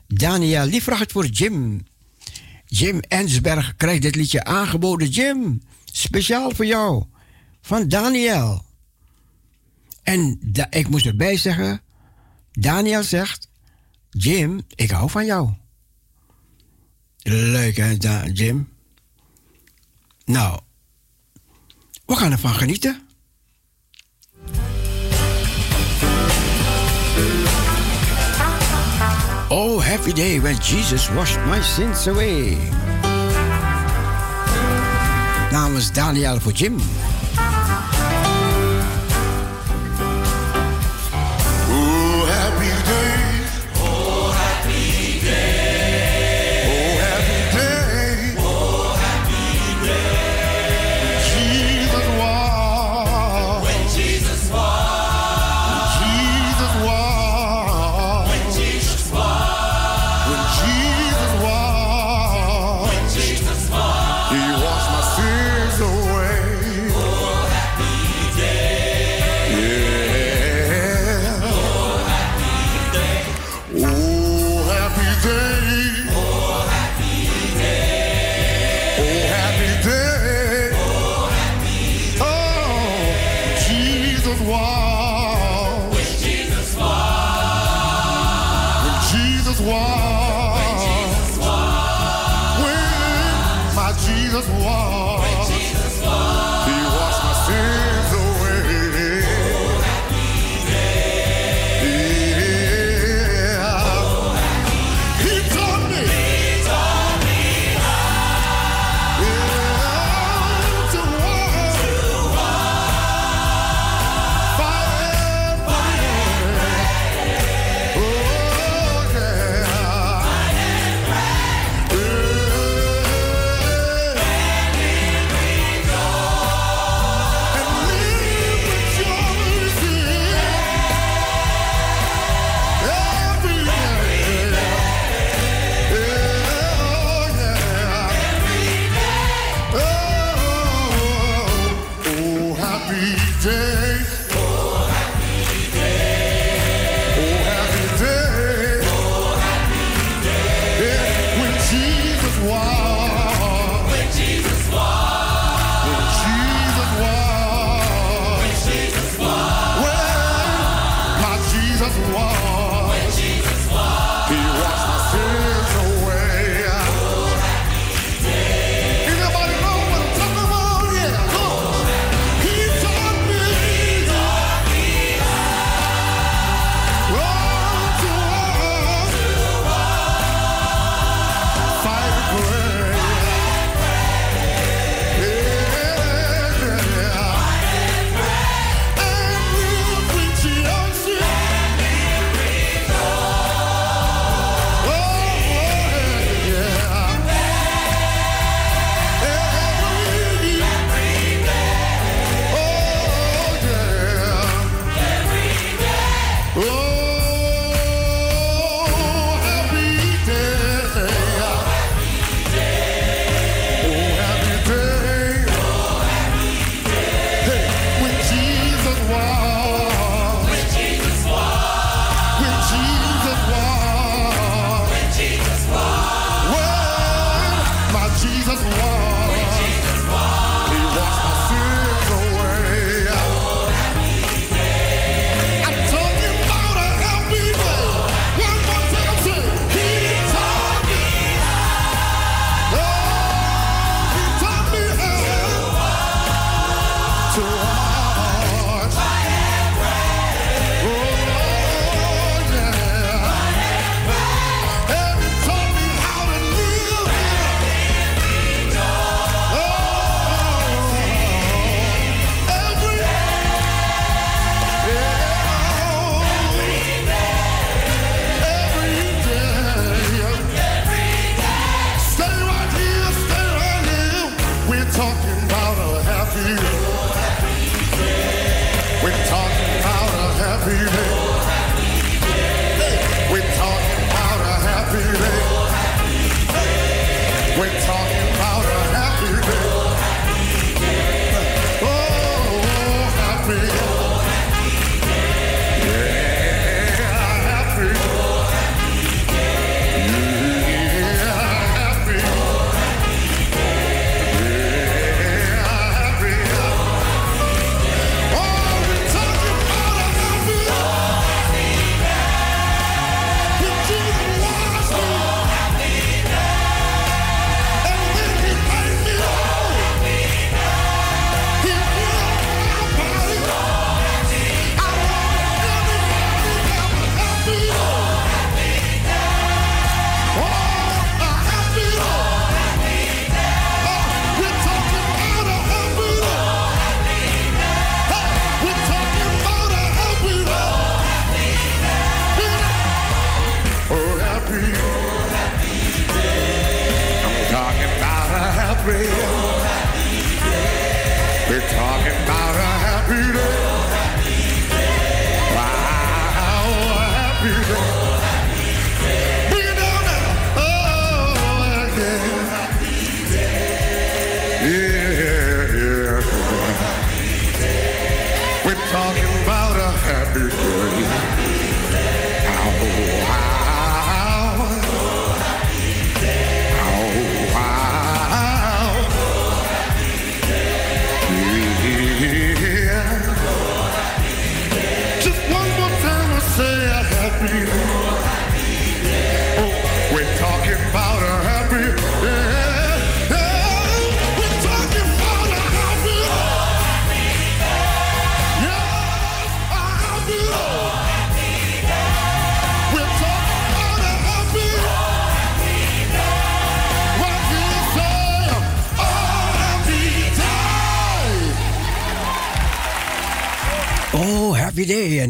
[0.07, 1.85] Daniel, die vraagt voor Jim.
[2.65, 5.09] Jim Ensberg krijgt dit liedje aangeboden.
[5.09, 7.03] Jim, speciaal voor jou.
[7.61, 8.65] Van Daniel.
[10.05, 10.39] En
[10.69, 11.81] ik moest erbij zeggen,
[12.51, 13.49] Daniel zegt,
[14.09, 15.49] Jim, ik hou van jou.
[17.23, 17.95] Leuk hè,
[18.33, 18.69] Jim?
[20.25, 20.59] Nou,
[22.05, 23.01] we gaan ervan genieten.
[29.49, 32.57] Oh, happy day when Jesus washed my sins away.
[35.51, 36.77] Namens Daniel voor Jim.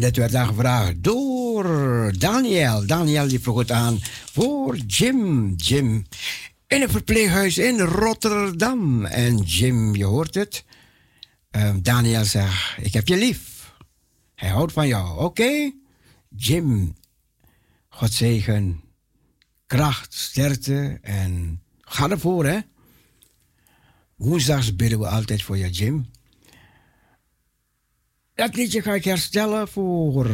[0.06, 1.64] Dat werd aangevraagd door
[2.18, 2.86] Daniel.
[2.86, 3.98] Daniel die vroeg het aan
[4.32, 5.54] voor Jim.
[5.56, 6.06] Jim
[6.66, 9.04] in een verpleeghuis in Rotterdam.
[9.04, 10.64] En Jim, je hoort het.
[11.50, 13.72] Ehm, Daniel zegt, ik heb je lief.
[14.34, 15.24] Hij houdt van jou.
[15.24, 15.72] Oké?
[16.36, 16.94] Jim,
[17.88, 18.80] God zegen,
[19.66, 22.58] kracht, sterkte en ga ervoor, hè?
[24.16, 26.06] Woensdags bidden we altijd voor je, Jim.
[28.36, 30.26] Dat liedje ga ik herstellen voor.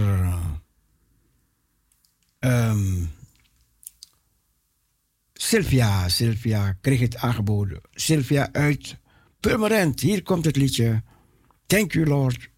[2.39, 3.11] Um,
[5.33, 6.09] Sylvia.
[6.09, 7.81] Sylvia kreeg het aangeboden.
[7.91, 8.97] Sylvia uit
[9.41, 10.01] Purmerend.
[10.01, 11.03] Hier komt het liedje.
[11.67, 12.51] Thank you, Lord,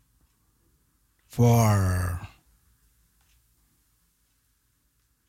[1.27, 2.29] for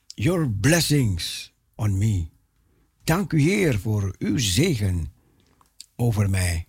[0.07, 2.27] your blessings on me.
[3.03, 5.13] Dank u, Heer, voor uw zegen
[5.95, 6.67] over mij.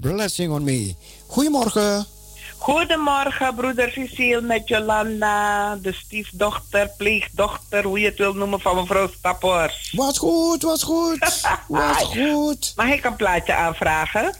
[0.00, 0.94] Blessing on me.
[1.26, 2.06] Goedemorgen.
[2.62, 9.08] Goedemorgen, broeder Cecile met Jolanda, de stiefdochter, pleegdochter, hoe je het wil noemen, van mevrouw
[9.18, 9.92] Stappers.
[9.96, 11.18] Wat goed, wat goed,
[11.68, 12.72] wat goed.
[12.76, 14.34] Mag ik een plaatje aanvragen?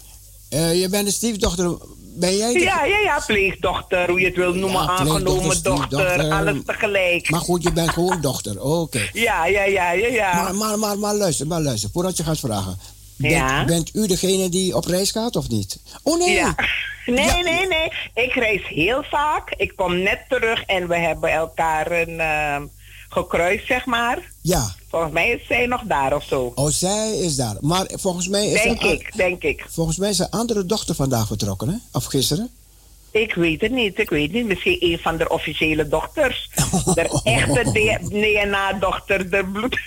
[0.50, 2.52] Uh, je bent de stiefdochter, ben jij?
[2.52, 7.30] Ja, ja, ja, pleegdochter, hoe je het wil noemen, aangenomen dochter, alles tegelijk.
[7.30, 9.08] Maar goed, je bent gewoon dochter, oké.
[9.12, 10.42] Ja, ja, ja, ja, ja.
[10.42, 12.78] Maar, maar, maar, maar luister, maar luister, voordat je gaat vragen.
[13.16, 13.64] Ja.
[13.64, 15.78] Bent, u degene die op reis gaat of niet?
[16.02, 16.34] Oh nee.
[16.34, 16.54] Ja.
[17.06, 17.92] Nee, nee, nee.
[18.14, 19.54] Ik reis heel vaak.
[19.56, 22.56] Ik kom net terug en we hebben elkaar een, uh,
[23.08, 24.18] gekruist, zeg maar.
[24.40, 24.74] Ja.
[24.90, 26.52] Volgens mij is zij nog daar of zo.
[26.54, 27.56] Oh, zij is daar.
[27.60, 29.64] Maar volgens mij is Denk ik, denk ik.
[29.68, 31.74] Volgens mij is andere dochter vandaag vertrokken, hè?
[31.92, 32.50] Of gisteren?
[33.10, 34.46] Ik weet het niet, ik weet niet.
[34.46, 36.50] Misschien een van de officiële dochters.
[36.94, 37.70] De echte
[38.08, 39.80] DNA-dochter, de bloed.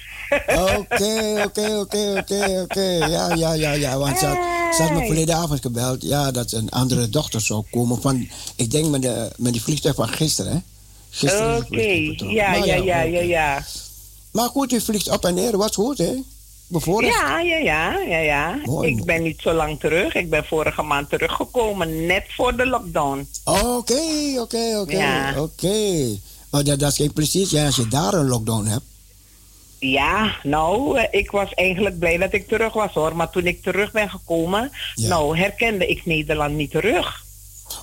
[0.47, 2.81] Oké, oké, oké, oké, oké.
[2.81, 3.97] Ja, ja, ja, ja.
[3.97, 4.37] Want ze had,
[4.75, 6.01] ze had me verleden avond gebeld.
[6.01, 8.01] Ja, dat een andere dochter zou komen.
[8.01, 10.59] Van, ik denk met, de, met die vliegtuig van gisteren, hè?
[11.09, 11.57] Gisteren.
[11.57, 11.81] Oké,
[12.29, 13.63] ja, ja, ja, ja, ja.
[14.31, 15.57] Maar goed, u vliegt op en neer.
[15.57, 16.13] Wat goed, hè?
[16.67, 17.13] Bijvoorbeeld.
[17.13, 18.59] Ja, ja, ja, ja, ja.
[18.65, 20.15] Mooi, ik ben niet zo lang terug.
[20.15, 23.27] Ik ben vorige maand teruggekomen, net voor de lockdown.
[23.43, 24.01] Oké,
[24.37, 26.07] oké, oké, oké.
[26.49, 27.49] Maar dat, dat is geen precies.
[27.49, 28.83] Ja, als je daar een lockdown hebt.
[29.91, 33.15] Ja, nou, eh, ik was eigenlijk blij dat ik terug was hoor.
[33.15, 35.07] Maar toen ik terug ben gekomen, Ja.
[35.07, 37.23] nou, herkende ik Nederland niet terug.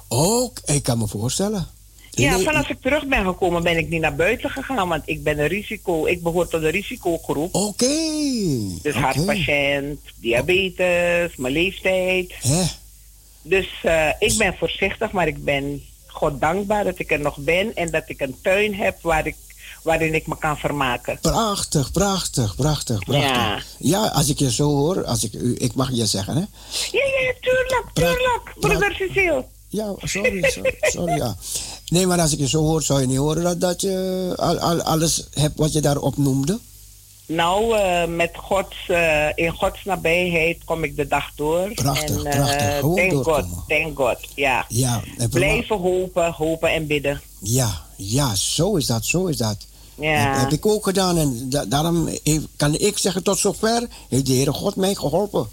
[0.09, 1.67] Ook, ik kan me voorstellen.
[2.11, 5.39] Ja, vanaf ik terug ben gekomen ben ik niet naar buiten gegaan, want ik ben
[5.39, 7.55] een risico, ik behoor tot de risicogroep.
[7.55, 7.87] Oké.
[8.83, 12.33] Dus hartpatiënt, diabetes, mijn leeftijd.
[12.41, 12.63] Hè?
[13.43, 17.75] Dus eh, ik ben voorzichtig, maar ik ben God dankbaar dat ik er nog ben
[17.75, 19.37] en dat ik een tuin heb waar ik,
[19.83, 21.19] waarin ik me kan vermaken.
[21.21, 23.67] Prachtig, prachtig, prachtig, prachtig.
[23.79, 24.03] Ja.
[24.03, 24.07] Ja.
[24.07, 26.45] als ik je zo hoor, als ik, u, ik mag je zeggen, hè?
[26.91, 29.45] Ja, ja, tuurlijk, tuurlijk, broeder Cecile.
[29.69, 31.37] Ja, sorry, sorry, sorry, ja.
[31.89, 34.59] Nee, maar als ik je zo hoor, zou je niet horen dat, dat je al,
[34.59, 36.59] al, alles hebt wat je daarop noemde?
[37.27, 41.73] Nou, eh, met Gods, eh, in Gods nabijheid kom ik de dag door.
[41.75, 42.79] Prachtig, en, eh, prachtig.
[42.79, 43.49] Gewoon thank doorkomen.
[43.51, 44.65] God, thank God, ja.
[44.69, 47.21] Ja, en Blijven hopen, hopen en bidden.
[47.41, 49.57] Ja, ja, zo is dat, zo is dat.
[49.95, 50.33] Ja.
[50.33, 54.27] Dat heb ik ook gedaan en da- daarom heeft- kan ik zeggen tot zover heeft
[54.27, 55.49] de Heere God mij geholpen.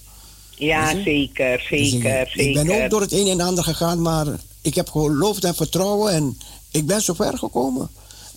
[0.56, 1.02] Ja, je?
[1.04, 2.66] zeker, Dus ik- zeker, ik, zeker.
[2.66, 4.26] ben ook door het een en ander gegaan, maar
[4.62, 6.38] ik heb geloofd en vertrouwen en
[6.72, 7.90] ik ben zover gekomen.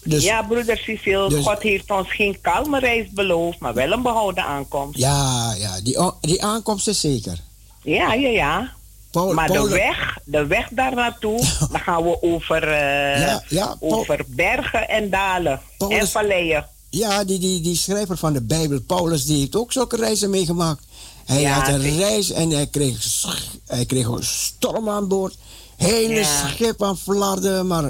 [0.04, 4.02] Dus ja, broeder Cecile, dus- God heeft ons geen kalme reis beloofd, maar wel een
[4.02, 4.98] behouden aankomst.
[4.98, 7.38] ja, ja die, die aankomst is zeker.
[7.82, 8.72] Ja, ja, ja.
[9.12, 11.38] Paul, Maar Paul- de weg, de weg daar naartoe,
[11.70, 16.66] dan gaan we over, eh, Ja, ja, Paul- over bergen en dalen Paulus- en valleien.
[16.90, 20.82] Ja, die, die, die schrijver van de Bijbel, Paulus, die heeft ook zulke reizen meegemaakt.
[21.24, 23.24] Hij Ja, had een reis en hij kreeg,
[23.66, 25.36] hij kreeg een storm aan boord.
[25.76, 27.82] Hele schip aan flarden, maar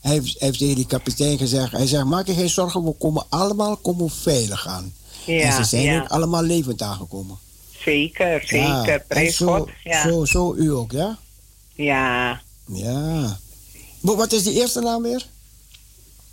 [0.00, 1.72] hij heeft, hij heeft tegen die kapitein gezegd...
[1.72, 4.92] Hij zegt, maak je geen zorgen, we komen allemaal komen veilig aan.
[5.26, 7.38] en ze zijn ook allemaal levend aangekomen.
[7.84, 8.92] Zeker, Ja, zeker.
[9.00, 9.68] en Prijs zo, God.
[9.84, 10.02] Ja.
[10.08, 11.18] Zo, zo u ook, ja?
[11.74, 12.40] ja.
[12.66, 13.36] Ja.
[14.00, 15.26] Maar wat is die eerste naam weer?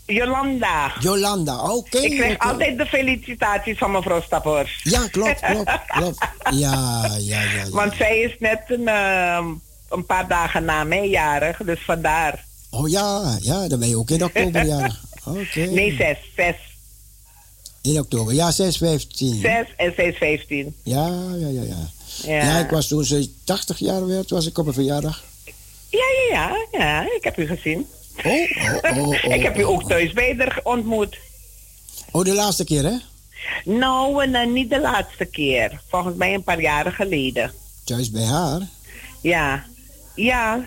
[0.05, 0.91] Jolanda.
[0.99, 1.97] Jolanda, oké.
[1.97, 4.83] Ik krijg altijd de felicitaties van mevrouw Staphorst.
[4.83, 6.17] Ja, klopt, klopt, klopt.
[6.49, 7.41] Ja, ja, ja.
[7.41, 7.69] ja.
[7.69, 9.45] Want zij is net een, ehm,
[9.89, 12.45] een paar dagen na mij jarig, dus vandaar.
[12.69, 14.99] Oh ja, ja, dan ben je ook in oktober jarig.
[15.25, 15.59] Oké.
[15.59, 16.17] Nee, zes.
[16.35, 16.55] Zes.
[17.81, 19.39] In oktober, ja, 6, 15.
[19.39, 20.75] Zes en zij is vijftien.
[20.83, 21.07] Ja,
[21.37, 21.89] ja, ja, ja.
[22.23, 22.43] Ja.
[22.43, 25.23] Ja, ik was toen ze 80 jaar werd, was ik op een verjaardag.
[25.89, 27.01] ja, ja, ja, ja.
[27.15, 27.87] Ik heb u gezien.
[28.23, 28.33] Oh,
[28.83, 29.33] oh, oh, oh.
[29.35, 31.17] ik heb u ook thuis bij ontmoet.
[32.11, 32.97] Oh, de laatste keer, hè?
[33.65, 35.81] Nou, eh, niet de laatste keer.
[35.89, 37.51] Volgens mij een paar jaren geleden.
[37.83, 38.61] Thuis bij haar.
[39.21, 39.65] Ja.
[40.15, 40.65] Ja.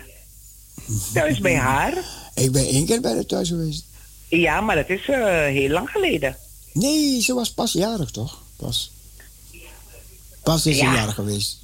[1.13, 1.93] Thuis bij haar.
[2.33, 3.85] Ik ben één keer bij haar thuis geweest.
[4.29, 6.37] Ja, maar dat is eh, heel lang geleden.
[6.75, 8.41] Nee, ze was pas jarig, toch?
[8.55, 8.91] Pas.
[10.43, 10.93] Pas is ze Ja.
[10.93, 11.57] jarig geweest.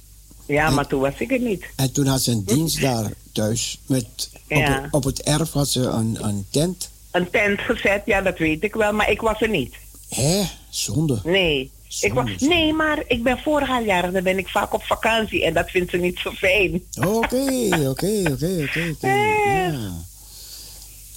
[0.46, 0.74] Ja, Hm.
[0.74, 1.64] maar toen was ik er niet.
[1.76, 3.78] En toen had ze een dienst daar thuis.
[3.86, 4.82] Met, op, Ja.
[4.82, 6.90] het, op het erf had ze een, een tent.
[7.10, 9.74] Een tent gezet, ja, dat weet ik wel, maar ik was er niet.
[10.08, 11.20] Hé, zonde.
[11.24, 11.70] Nee.
[12.00, 14.82] Ik was, Zonde, nee, maar ik ben vorig jaar jarig, dan ben ik vaak op
[14.82, 16.82] vakantie en dat vindt ze niet zo fijn.
[16.96, 19.06] Oké, oké, oké, oké, oké.
[19.06, 19.90] Eh.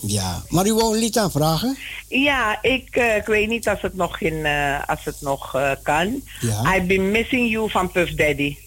[0.08, 0.43] Ja.
[0.49, 1.78] Maar u wou een lied aanvragen?
[2.08, 5.72] Ja, ik, eh, ik weet niet als het nog, in, eh, als het nog eh,
[5.84, 6.22] kan.
[6.41, 6.76] Ja.
[6.76, 8.58] I've been missing you van Puff Daddy.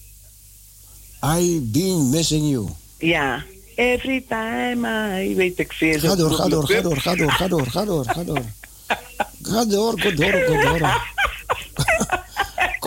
[1.25, 2.67] I been missing you.
[2.97, 3.43] Ja.
[3.75, 4.87] Every time
[5.21, 5.99] I weet ik veel.
[5.99, 8.41] Ga door, ga door, ga door, ga door, ga door, ga door, ga door.
[9.41, 12.17] Ga door, ga door, ga door.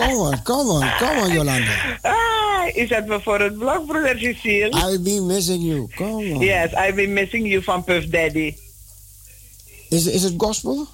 [0.03, 1.71] Kom on, kom on, kom on, Jolanda.
[2.01, 4.93] Ah, is dat me voor het blog, broeder Cecile?
[4.93, 6.39] I been missing you, kom on.
[6.39, 8.55] Yes, I've been missing you van Puff Daddy.
[9.89, 10.87] Is, is het gospel?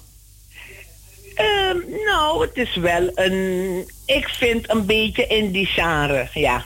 [1.34, 3.88] Ehm, nou, het is wel een...
[4.06, 6.64] Ik vind een beetje in die genre, ja.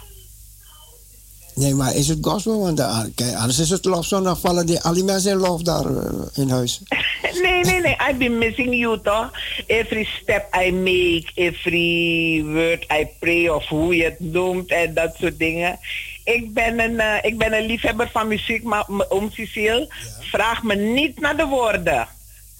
[1.54, 2.60] Nee, maar is het gospel?
[2.60, 2.80] Want
[3.14, 6.00] kijk, anders is het lofzondag, vallen die, al die mensen in lof daar uh,
[6.34, 6.80] in huis.
[7.42, 7.96] nee, nee, nee.
[8.08, 9.30] I've been missing you, toch?
[9.66, 15.14] Every step I make, every word I pray, of hoe je het noemt en dat
[15.18, 15.78] soort dingen.
[16.24, 19.88] Ik ben een, uh, ik ben een liefhebber van muziek, maar om Cecile,
[20.20, 22.08] vraag me niet naar de woorden.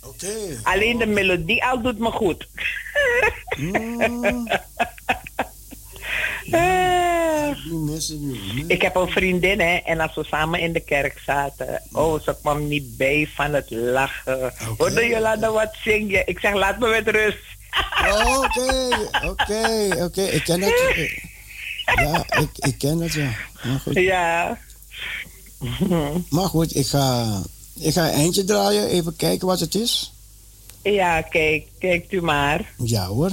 [0.03, 0.27] Oké.
[0.27, 0.59] Okay.
[0.63, 2.49] Alleen de melodie al doet me goed.
[3.57, 4.49] mm.
[8.67, 12.37] ik heb een vriendin, hè, en als we samen in de kerk zaten, oh, ze
[12.41, 14.53] kwam niet bij van het lachen.
[14.77, 16.23] Hoorde Jolanda, wat zing je?
[16.27, 17.39] Ik zeg, laat me met rust.
[18.37, 18.89] Oké,
[19.25, 20.23] oké, oké.
[20.23, 21.11] Ik ken het.
[21.95, 23.31] Ja, ik, ik ken het, ja.
[23.65, 23.95] Maar goed.
[23.95, 24.59] Ja.
[26.29, 27.43] Maar goed, ik ga,
[27.79, 28.89] ik ga een eindje draaien.
[28.89, 30.13] Even kijken wat het is.
[30.83, 32.73] Ja, kijk, kijkt u maar.
[32.79, 33.31] Ja hoor.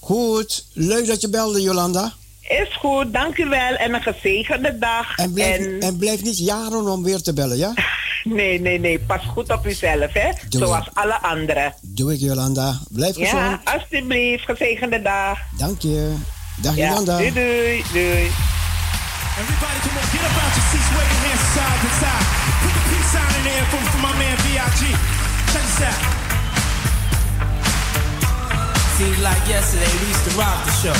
[0.00, 0.66] Goed.
[0.72, 2.12] Leuk dat je belde, Jolanda.
[2.48, 5.16] Is goed, dank u wel en een gezegende dag.
[5.16, 5.96] En blijf, en...
[5.96, 7.72] blijf niet jaren om weer te bellen, ja?
[8.24, 8.98] Nee, nee, nee.
[8.98, 10.30] Pas goed op uzelf, hè?
[10.48, 10.92] Doe Zoals ik.
[10.94, 11.74] alle anderen.
[11.80, 12.78] Doe ik, Jolanda.
[12.90, 13.32] Blijf gezond.
[13.42, 14.44] Ja, alstublieft.
[14.44, 15.38] Gezegende dag.
[15.58, 16.14] Dank je.
[16.56, 17.16] Dag, Ja, Jolanda.
[17.16, 18.30] doei, doei, doei.
[19.40, 22.26] Everybody come on, get up out your seats, wave your hands side to side.
[22.62, 24.80] Put the peace sign in there for, for my man B.I.G.
[25.52, 26.00] Check this out.
[28.98, 30.96] Seems like yesterday we used to rock the show.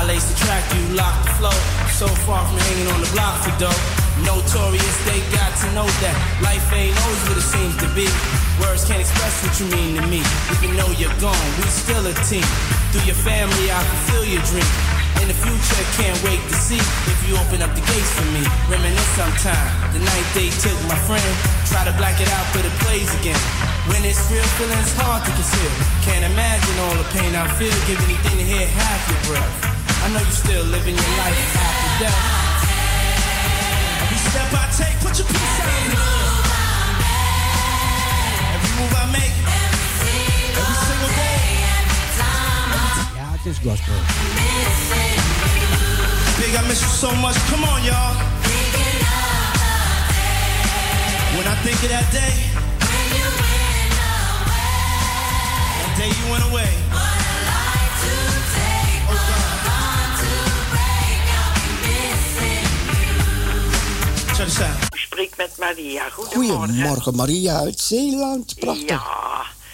[0.00, 1.58] I lace the track, you locked the flow.
[1.92, 3.80] So far from hanging on the block for dough.
[4.24, 8.08] Notorious, they got to know that life ain't always what it seems to be.
[8.64, 10.24] Words can't express what you mean to me.
[10.56, 12.48] Even though you're gone, we still a team.
[12.96, 14.64] Through your family, I fulfill your dream.
[15.20, 18.40] In the future, can't wait to see if you open up the gates for me.
[18.72, 19.68] Reminisce sometime.
[19.92, 21.28] The night they took my friend.
[21.68, 23.36] Try to black it out, but it plays again.
[23.92, 25.72] When it's real, feeling's hard to conceal.
[26.08, 27.76] Can't imagine all the pain I feel.
[27.84, 29.70] Give anything to hear half your breath.
[30.02, 32.18] I know you still living your life after death.
[34.02, 35.80] Every step I take, put your peace in there.
[38.54, 39.34] Every move I make,
[40.56, 41.38] every single day.
[43.16, 43.94] Ja, het is gospel.
[46.40, 47.36] Big, I miss you so much.
[47.50, 48.14] Come on, y'all.
[51.36, 52.34] When I think of that day,
[55.80, 56.89] that day you went away.
[65.40, 66.08] Met Maria.
[66.10, 66.68] Goedemorgen.
[66.68, 68.54] Goedemorgen, Maria uit Zeeland.
[68.58, 68.88] Prachtig.
[68.88, 69.02] Ja.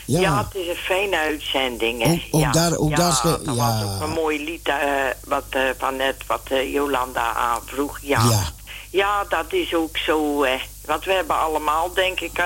[0.04, 0.20] Ja.
[0.20, 0.38] Ja.
[0.44, 2.02] het is een fijne uitzending.
[2.02, 2.12] Hè?
[2.12, 2.52] Ook- ook ja.
[2.52, 3.54] daar- ook ja, daar dat ja.
[3.54, 4.76] was ook een mooi lied eh,
[5.24, 7.98] wat, eh, van net wat eh, Jolanda aanvroeg.
[8.02, 8.28] Ja.
[8.30, 8.42] Ja.
[8.90, 10.44] ja, dat is ook zo.
[10.44, 10.56] Hè.
[10.84, 12.42] Want we hebben allemaal, denk ik,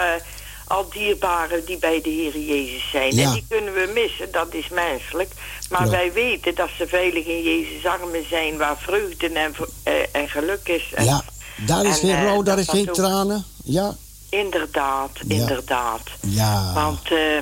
[0.67, 3.19] al dierbaren die bij de Heer Jezus zijn.
[3.19, 5.33] En die kunnen we missen, dat is menselijk.
[5.71, 8.57] Maar wij weten dat ze veilig in Jezus armen zijn...
[8.57, 9.55] waar vreugde en,
[10.13, 10.93] en geluk is.
[10.95, 11.23] En, Ja,
[11.67, 13.45] daar is en, geen eh, rouw, daar is geen ook- tranen.
[13.65, 13.95] Ja,
[14.29, 16.01] Inderdaad, inderdaad.
[16.21, 16.73] ja.
[16.75, 17.41] Want hé,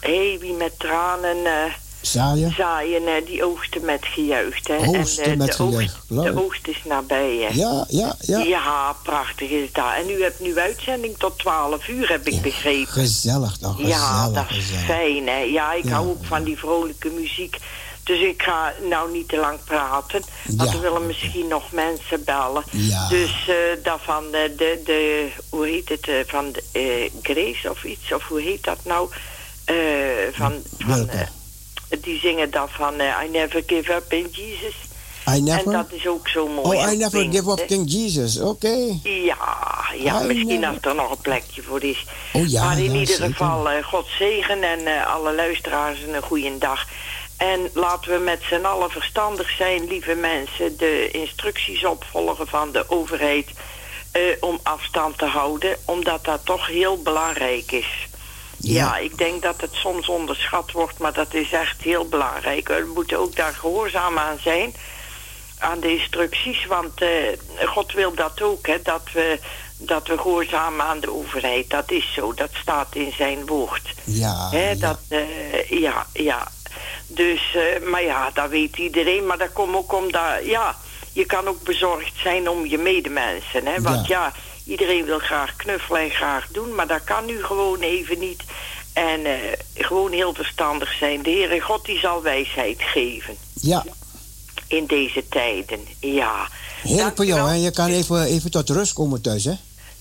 [0.00, 2.54] hey, wie met tranen eh, Zaaien.
[2.56, 4.68] zaaien, eh, die oogsten met gejuicht.
[4.68, 4.76] Hè?
[4.76, 7.48] Oogsten en, eh, met de oogst- gejuich, geloof De oogst is nabij, hè?
[7.58, 8.38] Ja, ja, ja.
[8.38, 9.84] Ja, prachtig is dat.
[9.96, 12.92] En u hebt nu uitzending tot 12 uur, heb ik begrepen.
[12.92, 14.84] Gezellig toch, gezellig, Ja, dat is gezellig.
[14.84, 15.38] fijn, hè?
[15.38, 15.90] Ja, ik Ja.
[15.90, 17.56] hou ook van die vrolijke muziek.
[18.06, 20.22] Dus ik ga nou niet te lang praten.
[20.46, 20.76] Want Ja.
[20.76, 22.62] er willen misschien nog mensen bellen.
[22.70, 23.08] Ja.
[23.08, 23.54] Dus eh
[23.84, 28.12] dat van de, de, de, hoe heet het, eh, van de, eh, Grace of iets,
[28.12, 29.08] of hoe heet dat nou?
[29.64, 29.74] Eh,
[30.32, 31.20] van, van eh,
[32.00, 34.74] die zingen dan van eh, I never give up in Jesus.
[35.36, 35.66] I never...
[35.66, 36.78] En dat is ook zo mooi.
[36.78, 37.66] oh, I never give up.
[37.66, 38.38] King Jesus.
[38.40, 38.98] Oké.
[39.02, 39.36] Ja,
[39.98, 42.04] ja I misschien never- als er nog een plekje voor is.
[42.32, 43.26] Oh ja, maar in ja, ieder zeker.
[43.30, 46.86] geval, eh, God zegen en eh, alle luisteraars een goede dag.
[47.36, 52.90] En laten we met z'n allen verstandig zijn, lieve mensen, de instructies opvolgen van de
[52.90, 53.48] overheid
[54.12, 58.08] eh, om afstand te houden, omdat dat toch heel belangrijk is.
[58.56, 58.84] Ja.
[58.84, 58.96] Ja.
[58.96, 62.68] ik denk dat het soms onderschat wordt, maar dat is echt heel belangrijk.
[62.68, 64.74] We moeten ook daar gehoorzaam aan zijn,
[65.58, 67.08] aan de instructies, want eh,
[67.66, 69.38] God wil dat ook, hè, dat we,
[69.76, 71.70] dat we gehoorzamen aan de overheid.
[71.70, 73.94] Dat is zo, dat staat in zijn woord.
[74.04, 74.74] Ja, Hè, ja.
[74.74, 76.48] dat, eh, ja, ja.
[77.06, 79.26] Dus, eh, maar ja, dat weet iedereen.
[79.26, 80.76] Maar dat komt ook omdat, ja,
[81.12, 83.66] je kan ook bezorgd zijn om je medemensen.
[83.66, 83.80] Hè?
[83.80, 84.32] Want ja.
[84.64, 88.42] iedereen wil graag knuffelen en graag doen, maar dat kan nu gewoon even niet.
[88.92, 89.34] En eh,
[89.74, 91.22] gewoon heel verstandig zijn.
[91.22, 93.84] De Heere God die zal wijsheid geven Ja,
[94.66, 95.80] in deze tijden.
[96.00, 96.48] Ja.
[97.14, 97.54] voor jou, hè?
[97.54, 99.54] Je kan even, even tot rust komen thuis, hè?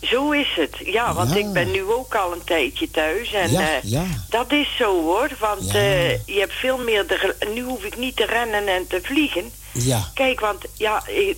[0.06, 0.76] Zo is het.
[0.84, 1.36] Ja, want Ja.
[1.36, 3.34] ik ben nu ook al een tijdje thuis.
[3.34, 4.04] En Ja, eh, ja.
[4.30, 5.30] dat is zo hoor.
[5.40, 7.08] Want eh, je hebt veel meer...
[7.08, 9.52] De, nu hoef ik niet te rennen en te vliegen.
[9.72, 11.38] Ja, Kijk, want ja, ik,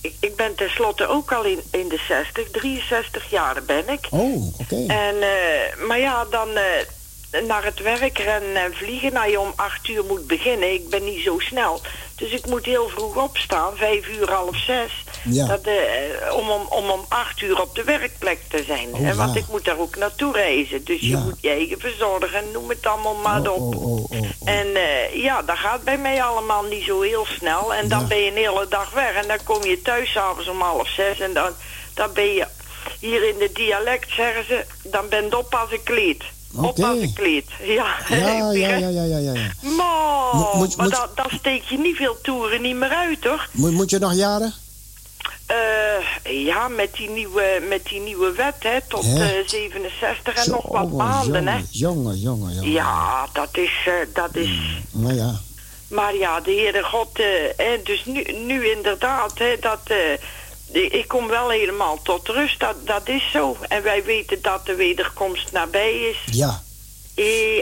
[0.00, 2.50] ik, ik ben tenslotte ook al in, in de 60.
[2.50, 4.06] 63 jaar ben ik.
[4.10, 4.84] oh, oké.
[4.86, 6.48] En, eh, maar ja, dan,
[7.46, 9.12] naar het werk rennen en vliegen.
[9.12, 10.72] Nou, je om acht uur moet beginnen.
[10.72, 11.80] Ik ben niet zo snel.
[12.16, 15.04] Dus ik moet heel vroeg opstaan, vijf uur, half zes.
[15.24, 15.46] Ja.
[15.46, 18.88] Dat, eh, om, om, om om acht uur op de werkplek te zijn.
[18.92, 19.40] Oh, want ja.
[19.40, 20.84] ik moet daar ook naartoe reizen.
[20.84, 23.74] Dus je moet je eigen verzorgen, noem het allemaal maar Oh, op.
[23.76, 24.10] oh.
[24.44, 27.74] En eh, ja, dat gaat bij mij allemaal niet zo heel snel.
[27.74, 29.14] En dan ben je een hele dag weg.
[29.14, 31.20] En dan kom je thuis s'avonds om half zes.
[31.20, 31.50] En dan,
[31.94, 32.46] dan ben je
[33.00, 36.24] hier in de dialect, zeggen ze, dan ben je op als een kleed.
[36.56, 37.44] Op als een kleed.
[37.78, 39.32] Ja, Ja, ja, ja, ja, ja.
[39.60, 43.24] Maar, Moet- moet- maar moet- dan, dan steek je niet veel toeren niet meer uit,
[43.24, 43.48] hoor.
[43.52, 44.54] Moet, moet je nog jaren?
[45.46, 49.38] Eh, ja, met die, nieuwe, met die nieuwe wet, hè, tot Hè?
[49.38, 51.60] eh, 67 en Zo, nog wat maanden, hè.
[51.70, 52.70] jongen, jongen, jongen.
[52.70, 54.60] Ja, dat is, eh, dat is...
[54.90, 55.34] Nou ja.
[55.88, 57.26] Maar ja, de Heere God, eh,
[57.56, 62.74] hè, dus nu, nu inderdaad, hè, dat, eh, ik kom wel helemaal tot rust, dat,
[62.86, 63.56] dat is zo.
[63.68, 66.16] En wij weten dat de wederkomst nabij is.
[66.36, 66.62] Ja,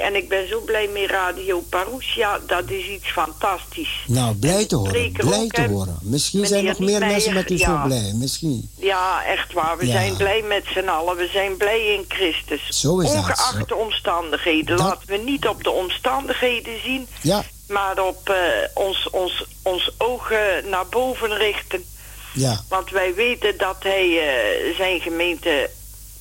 [0.03, 4.01] en ik ben zo blij met Radio Parousia, dat is iets fantastisch.
[4.07, 5.13] nou, blij te horen.
[5.13, 5.99] Blij te horen.
[6.03, 8.13] Misschien zijn nog meer mensen met u zo blij.
[8.15, 8.71] Misschien.
[8.79, 9.77] Ja, echt waar.
[9.79, 9.93] We Ja.
[9.93, 11.17] zijn blij met z'n allen.
[11.17, 12.81] We zijn blij in Christus.
[12.81, 14.77] Zo is Ongeacht de omstandigheden.
[14.77, 18.37] Dat- Laten we niet op de omstandigheden zien, Ja, maar op eh,
[18.75, 21.85] ons, ons, ons ogen naar boven richten.
[22.33, 25.71] ja, Want wij weten dat hij eh, zijn gemeente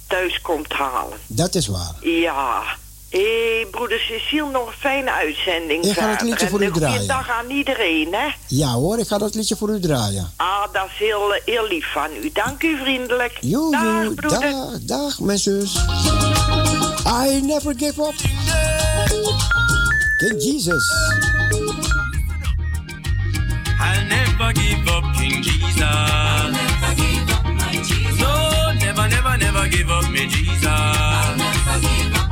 [0.08, 1.18] thuis komt halen.
[1.28, 1.96] dat is waar.
[2.02, 2.64] Ja.
[3.14, 3.20] Hé,
[3.56, 7.08] hey, broeder Cecile, nog een fijne uitzending Ik ga het liedje voor u een draaien.
[7.08, 8.28] dag aan iedereen, hè?
[8.48, 10.32] Ja hoor, ik ga dat liedje voor u draaien.
[10.36, 12.30] Ah, dat is heel, heel lief van u.
[12.34, 13.38] Dank u vriendelijk.
[13.42, 14.40] Joe, Dag, joe, broeder.
[14.42, 15.76] dag, dag, mijn zus.
[17.26, 18.14] I never give up.
[20.18, 20.92] King Jesus.
[23.80, 25.82] I'll never give up King Jesus.
[25.82, 28.20] I'll never give up my Jesus.
[28.20, 30.66] No, never, never, never give up me Jesus.
[30.66, 32.23] I'll never give up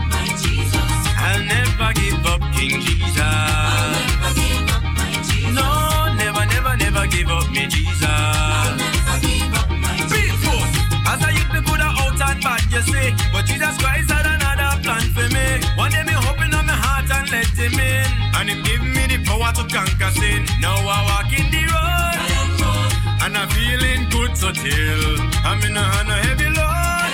[7.52, 8.04] me Jesus.
[8.04, 10.70] I'll never give up my Jesus.
[11.08, 13.10] As I youth, me coulda out and bad, you see.
[13.32, 15.48] But Jesus Christ had another plan for me.
[15.76, 18.08] One day me open up my heart and let him in.
[18.38, 20.46] And he give me the power to conquer sin.
[20.60, 22.02] Now I walk in the road.
[23.24, 25.04] And I'm feeling good so till
[25.46, 27.12] I'm in a, on a heavy load.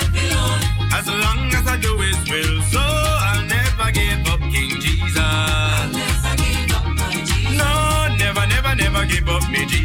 [0.93, 2.61] As long as I do his will.
[2.71, 5.17] So I'll never give up King Jesus.
[5.17, 7.57] I'll never give up my Jesus.
[7.57, 9.76] No, never, never, never give up me Jesus.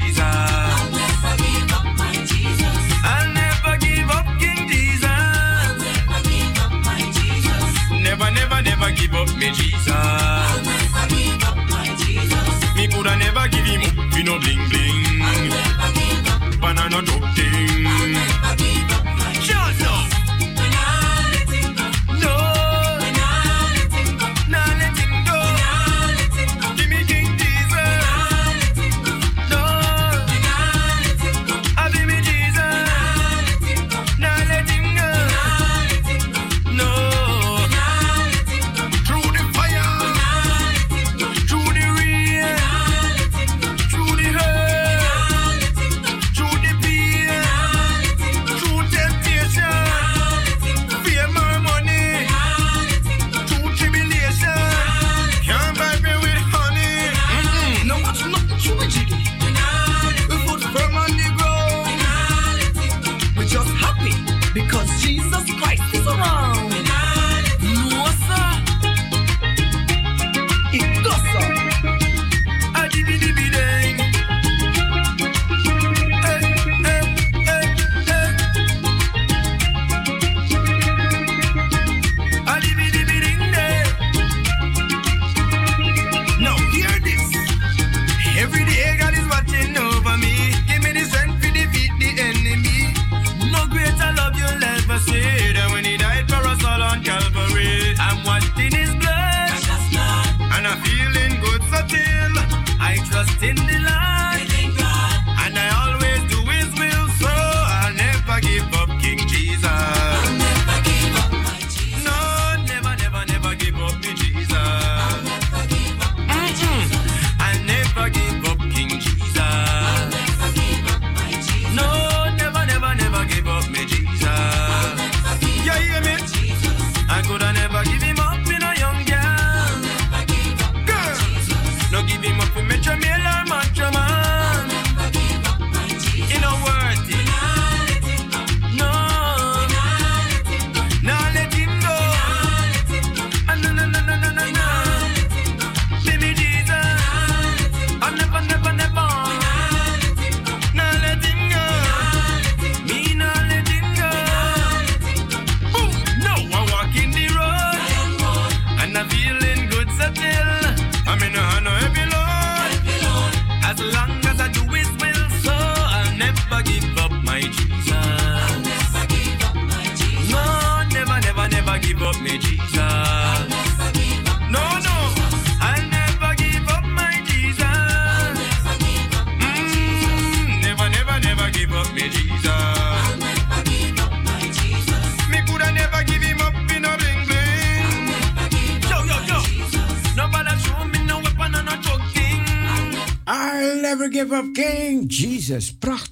[8.65, 9.89] Never, give up me Jesus.
[9.89, 12.75] I'll never give up my Jesus.
[12.77, 15.01] Me coulda never give him up, you know bling bling.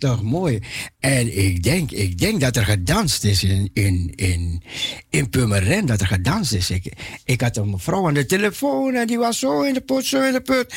[0.01, 0.61] Prachtig, mooi.
[1.01, 4.63] En ik denk, ik denk dat er gedanst is in, in, in,
[5.11, 6.71] in Purmerend, dat er gedanst is.
[6.71, 6.93] Ik,
[7.25, 10.23] ik had een mevrouw aan de telefoon en die was zo in de put, zo
[10.23, 10.75] in de put.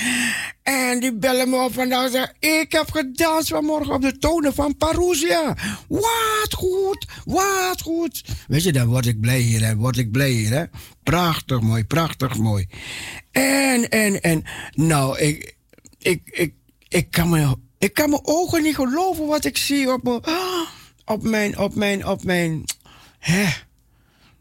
[0.64, 4.54] En die bellen me op vandaag en zegt, ik heb gedanst vanmorgen op de tonen
[4.54, 5.58] van Parousia.
[5.88, 8.24] Wat goed, wat goed.
[8.48, 10.64] Weet je, dan word ik blij hier, hè, word ik blij hier, hè.
[11.04, 12.66] Prachtig mooi, prachtig mooi.
[13.32, 15.56] En, en, en, nou, ik,
[15.98, 16.54] ik, ik,
[16.88, 20.22] ik, kan, me, ik kan mijn ogen niet geloven wat ik zie op, mijn,
[21.06, 22.64] op mijn, op mijn, op mijn,
[23.20, 23.46] hè.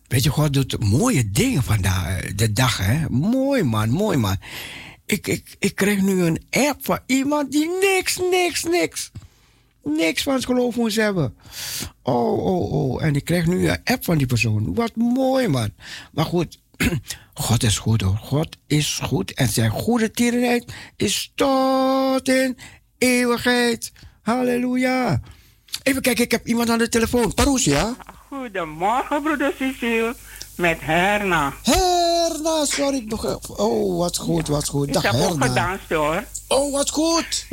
[0.09, 3.09] Weet je, God doet mooie dingen vandaag, de dag, hè.
[3.09, 4.37] Mooi man, mooi man.
[5.07, 9.11] Ik, ik, ik krijg nu een app van iemand die niks, niks, niks,
[9.83, 11.35] niks van het geloof moest hebben.
[12.03, 13.05] Oh, oh, oh.
[13.05, 14.75] En ik krijg nu een app van die persoon.
[14.75, 15.71] Wat mooi, man.
[16.13, 16.59] Maar goed,
[17.35, 18.17] God is goed hoor.
[18.17, 19.35] God is goed.
[19.35, 22.57] En zijn goede tierenheid is tot in
[23.03, 23.93] eeuwigheid.
[24.23, 25.21] Halleluja.
[25.83, 27.35] Even kijken, ik heb iemand aan de telefoon.
[27.35, 27.95] Parousia.
[28.29, 30.15] Goedemorgen, broeder Cecile.
[30.55, 31.53] Met Herna.
[31.63, 32.97] Herna, sorry.
[32.97, 34.87] ik begrijp- Oh, wat goed, wat goed.
[34.87, 35.47] Ik Dag heb ook Herna.
[35.47, 36.25] gedanst hoor.
[36.49, 37.47] Oh, wat goed.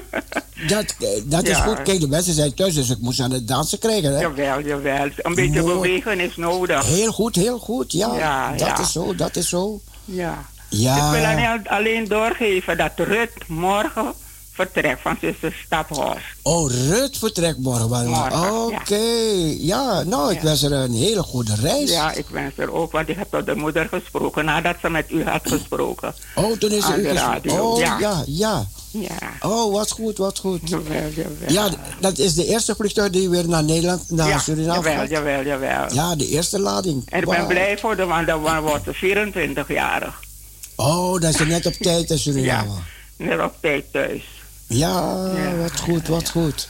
[0.68, 1.82] dat eh, dat is goed.
[1.82, 4.12] Kijk, de mensen zijn thuis, dus ik moest aan het dansen krijgen.
[4.14, 4.20] Hè?
[4.20, 5.08] Jawel, jawel.
[5.16, 5.74] Een beetje Mooi.
[5.74, 6.86] bewegen is nodig.
[6.86, 7.92] Heel goed, heel goed.
[7.92, 8.78] Ja, Ja, dat ja.
[8.80, 9.80] is zo, dat is zo.
[10.04, 10.44] Ja.
[10.68, 10.96] Ja.
[11.06, 14.12] Ik wil alleen, alleen doorgeven dat Rut morgen
[14.52, 16.24] vertrekt van zuster Staphorst.
[16.42, 17.88] Oh, Rut vertrekt morgen.
[18.08, 19.00] Morgen, Oké,
[19.58, 20.02] ja.
[20.02, 21.90] Nou, ik wens er een hele goede reis.
[21.90, 25.10] Ja, ik wens er ook, want ik heb tot de moeder gesproken nadat ze met
[25.10, 26.14] u had gesproken.
[26.34, 27.98] Oh, toen is de u ges- radio, Oh, ja.
[27.98, 28.66] ja, ja.
[28.90, 29.18] Ja.
[29.40, 30.60] Oh, wat goed, wat goed.
[30.68, 31.48] Jawel, jawel.
[31.52, 31.68] Ja,
[32.00, 35.08] dat is de eerste vliegtuig die weer naar Nederland, naar Suriname jawel, gaat.
[35.10, 35.92] jawel, jawel.
[35.94, 37.02] Ja, de eerste lading.
[37.08, 40.20] En ik ben blij voor de, want dan wordt ze 24-jarig.
[40.76, 42.70] Oh, dat is net op tijd in Suriname.
[43.16, 44.22] Net op tijd thuis.
[44.76, 46.68] Ja, wat goed, wat goed.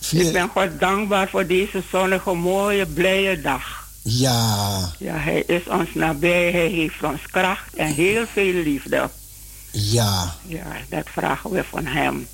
[0.00, 3.88] Vier- Ik ben God dankbaar voor deze zonnige, mooie, blije dag.
[4.02, 9.08] Ja, Ja, hij is ons nabij, hij heeft ons kracht en heel veel liefde.
[9.70, 10.34] ja.
[10.46, 12.26] Ja, dat vragen we van hem.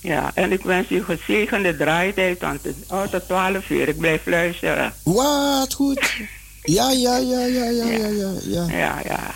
[0.00, 3.88] Ja, en ik wens u gezegende draaitijd, want het oh, tot 12 uur.
[3.88, 4.92] Ik blijf luisteren.
[5.02, 6.10] Wat goed.
[6.62, 8.30] Ja, ja, ja, ja, ja, ja, ja.
[8.42, 8.66] ja.
[8.68, 9.34] Ja, ja.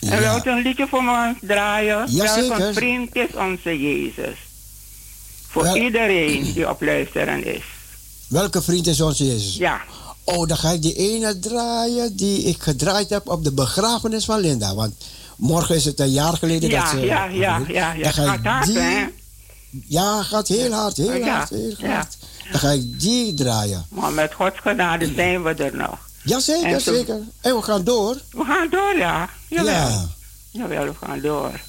[0.00, 2.04] En wilt u een liedje voor me draaien?
[2.08, 2.60] Ja, Welk zeker.
[2.66, 4.36] een vriend is onze Jezus.
[5.48, 7.62] Voor Wel- iedereen die op luisteren is.
[8.28, 9.56] Welke vriend is onze Jezus?
[9.56, 9.80] Ja.
[10.24, 14.40] Oh, dan ga ik die ene draaien die ik gedraaid heb op de begrafenis van
[14.40, 14.74] Linda.
[14.74, 14.94] Want
[15.36, 17.00] morgen is het een jaar geleden dat Ja, ze...
[17.00, 18.02] ja, ja, ja, ja.
[18.02, 19.06] Dan ga ik Gaat hard, die- hè?
[19.86, 21.88] Ja, gaat heel hard, heel Ja, hard, heel ja.
[21.94, 22.16] hard.
[22.50, 23.86] Dan ga ik die draaien.
[23.88, 25.98] Maar met Gods genade zijn we er nog.
[26.24, 27.20] Jazeker, En zo- zeker.
[27.40, 28.20] En we gaan door.
[28.30, 29.28] We gaan door, ja.
[29.48, 29.72] Jawel.
[29.74, 30.08] Ja.
[30.50, 31.60] Jawel, we gaan door.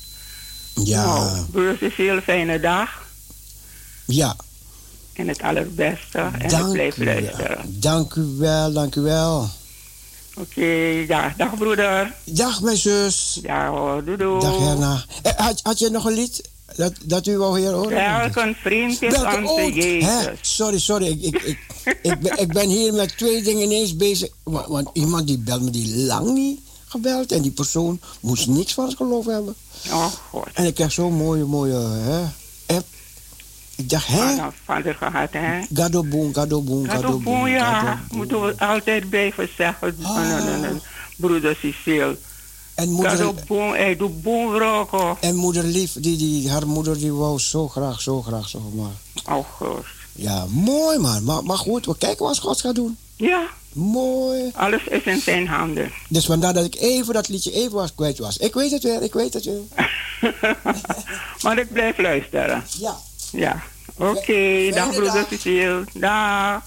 [0.76, 2.90] Ja, Nou, broer Cecile, fijne dag.
[4.06, 4.36] ja.
[5.14, 6.18] En het allerbeste.
[6.18, 7.58] En ik Dank blijf luisteren.
[7.80, 9.50] Dank u wel, dank u wel.
[10.36, 10.66] Oké,
[11.08, 11.34] ja.
[11.38, 12.14] Dag broeder.
[12.24, 13.40] Dag mijn zus.
[13.42, 14.42] Ja hoor, doei doei.
[14.42, 15.04] Dag Herna.
[15.22, 17.90] Eh, had, had je nog een lied dat, dat u wou hier horen?
[18.22, 20.10] Welk een vriend is Welke- onze oh, Jezus.
[20.10, 20.32] hè?
[20.42, 21.06] Sorry, sorry.
[21.08, 24.30] Ik, ik, ik, ik, ben, ik ben hier met twee dingen ineens bezig.
[24.44, 27.32] Want, want iemand die belt me die lang niet gebeld.
[27.32, 29.56] En die persoon moest niks van het geloof hebben.
[29.90, 30.48] Oh god.
[30.54, 32.22] En ik kreeg zo'n mooie, mooie hè,
[32.76, 32.86] app.
[33.76, 34.36] Ik dacht, hè?
[34.36, 35.62] Van een vader gehad, hè?
[35.74, 37.48] Gado boom, gado boom, Dat gado ook boom.
[37.48, 38.04] ja.
[38.12, 39.96] Moeten we altijd blijven zeggen.
[40.04, 40.66] Ah.
[41.18, 42.18] Broeder Cecile.
[42.82, 43.34] En moeder,
[43.74, 44.12] hij doet
[44.58, 45.18] roken.
[45.20, 49.36] en moeder lief, die, die, haar moeder die wou zo graag, zo graag, zo maar.
[49.38, 49.86] Oh god.
[50.12, 51.24] Ja, mooi man.
[51.24, 52.98] Maar, maar goed, we kijken wat God gaat doen.
[53.16, 54.52] Ja, Mooi.
[54.56, 55.92] alles is in zijn handen.
[56.10, 58.38] Dus vandaar dat ik even dat liedje even was kwijt was.
[58.38, 59.62] Ik weet het weer, ik weet het weer.
[61.44, 62.64] maar ik blijf luisteren.
[62.80, 62.98] Ja.
[63.32, 63.64] Ja.
[63.98, 65.84] Oké, dag broeder Cecile.
[65.94, 66.62] Dag.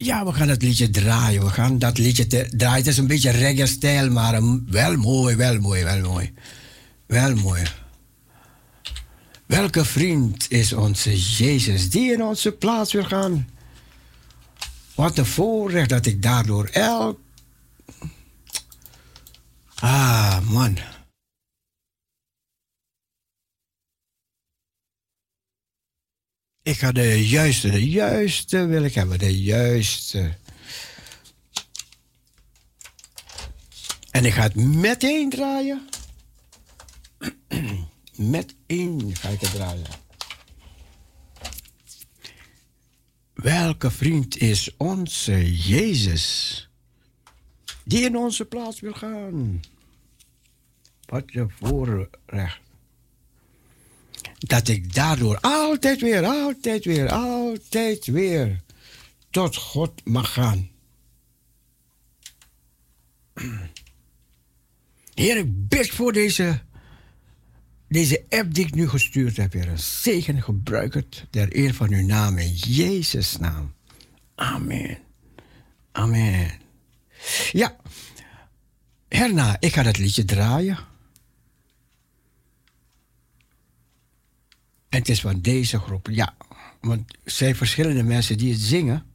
[0.00, 1.44] Ja, we gaan het liedje draaien.
[1.44, 2.76] We gaan dat liedje draaien.
[2.76, 6.32] Het is een beetje reggae-stijl, maar een- wel mooi, wel mooi, wel mooi.
[7.06, 7.62] Wel mooi.
[9.46, 13.48] Welke vriend is onze Jezus die in onze plaats wil gaan?
[14.94, 17.20] Wat een voorrecht dat ik daardoor elk...
[19.74, 20.78] Ah, man.
[26.68, 30.36] Ik ga de juiste, de juiste wil ik hebben, de juiste.
[34.10, 35.88] En ik ga het meteen draaien.
[38.14, 39.86] Meteen ga ik het draaien.
[43.34, 46.68] Welke vriend is onze Jezus?
[47.84, 49.60] die in onze plaats wil gaan.
[51.04, 52.67] Wat je voorrecht.
[54.38, 58.60] Dat ik daardoor altijd weer, altijd weer, altijd weer
[59.30, 60.70] tot God mag gaan.
[65.14, 66.60] Heer, ik bid voor deze,
[67.88, 69.78] deze app die ik nu gestuurd heb, Heer.
[69.78, 73.74] Zegen gebruik het ter eer van uw naam in Jezus' naam.
[74.34, 74.98] Amen.
[75.92, 76.50] Amen.
[77.52, 77.76] Ja,
[79.08, 80.78] Herna, ik ga dat liedje draaien.
[84.88, 86.36] En het is van deze groep, ja.
[86.80, 89.06] Want er zijn verschillende mensen die het zingen.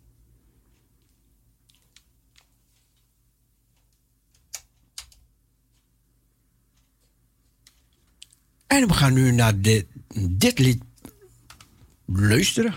[8.68, 9.86] En we gaan nu naar dit,
[10.30, 10.84] dit lied
[12.06, 12.74] luisteren.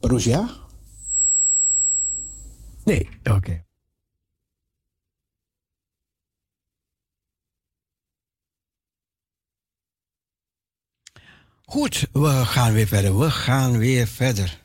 [0.00, 0.60] Roes, ja?
[2.84, 3.64] Nee, oké.
[11.72, 13.18] Goed, we gaan weer verder.
[13.18, 14.60] We gaan weer verder.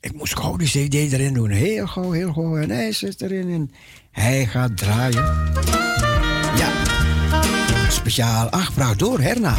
[0.00, 1.50] Ik moest gauw die CD erin doen.
[1.50, 2.56] Heel gauw, heel gauw.
[2.56, 3.70] En hij zit erin en
[4.10, 5.24] hij gaat draaien.
[6.56, 6.70] Ja,
[7.88, 9.54] speciaal aangevraagd door Herna.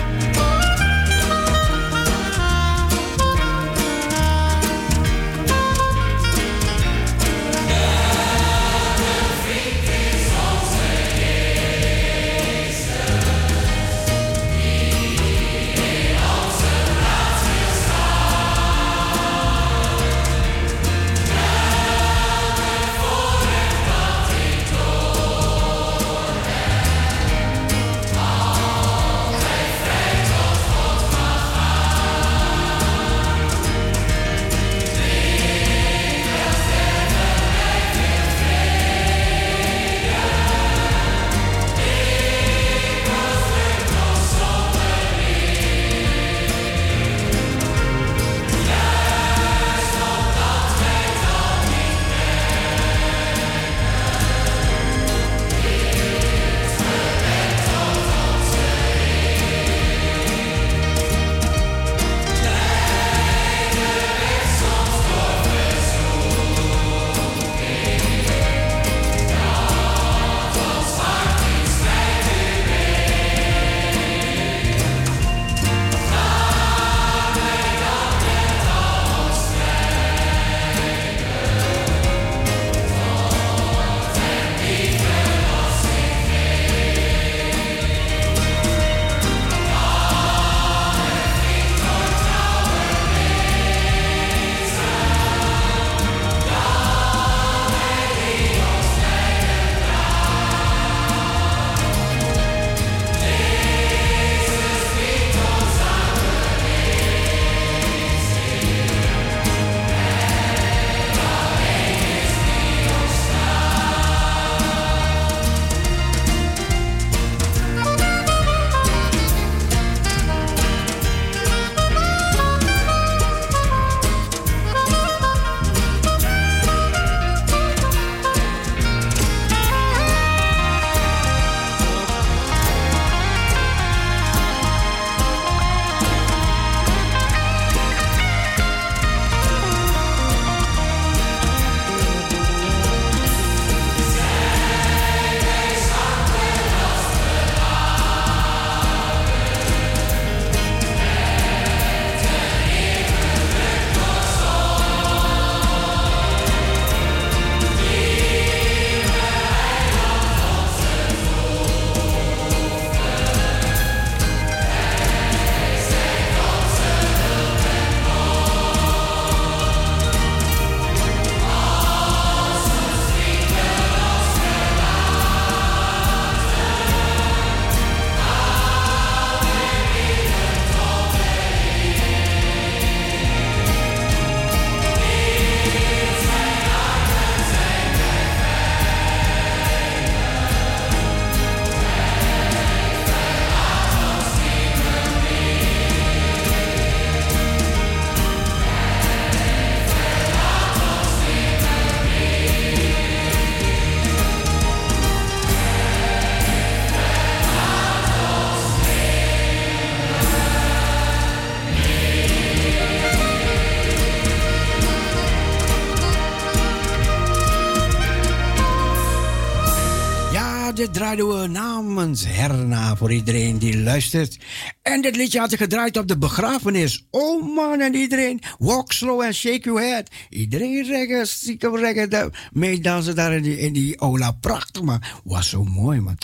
[221.15, 224.37] Draaiden we namens Herna voor iedereen die luistert.
[224.81, 227.07] En dit liedje had ik gedraaid op de begrafenis.
[227.09, 230.09] Oh man, en iedereen, walk slow and shake your head.
[230.29, 234.31] Iedereen reggen, stiekem reggen, meedansen daar in die, in die aula.
[234.31, 236.17] Prachtig man, was zo mooi man.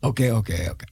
[0.00, 0.84] Oké, oké, oké.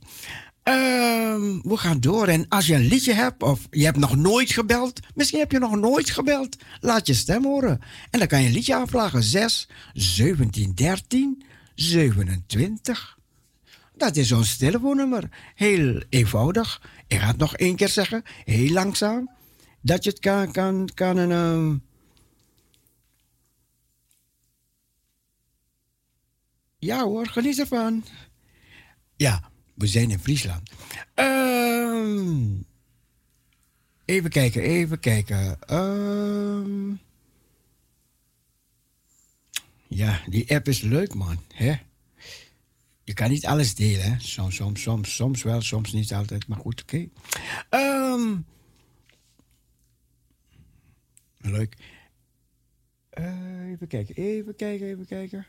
[0.63, 2.29] Ehm, we gaan door.
[2.29, 5.59] En als je een liedje hebt of je hebt nog nooit gebeld, misschien heb je
[5.59, 7.81] nog nooit gebeld, laat je stem horen.
[8.11, 9.23] En dan kan je een liedje aanvragen.
[9.23, 11.45] 6 17 13
[11.75, 13.15] 27.
[13.97, 15.53] Dat is ons telefoonnummer.
[15.55, 16.83] Heel eenvoudig.
[17.07, 19.31] Ik ga het nog één keer zeggen, heel langzaam.
[19.81, 21.31] Dat je het kan, kan, kan een.
[21.31, 21.83] Um...
[26.79, 28.05] Ja hoor, geniet ervan.
[29.17, 29.53] Ja.
[29.75, 30.71] We zijn in Friesland.
[31.15, 32.67] Um,
[34.05, 35.59] even kijken, even kijken.
[35.71, 37.01] Um,
[39.89, 41.39] ja, die app is leuk, man.
[41.55, 41.75] Hè?
[43.05, 44.19] Je kan niet alles delen, hè?
[44.19, 46.49] Soms, soms, soms, soms wel, soms niet altijd.
[46.49, 47.09] Maar goed, oké.
[47.71, 48.47] Um,
[51.39, 51.77] leuk.
[53.19, 55.47] Uh, even kijken, even kijken, even kijken.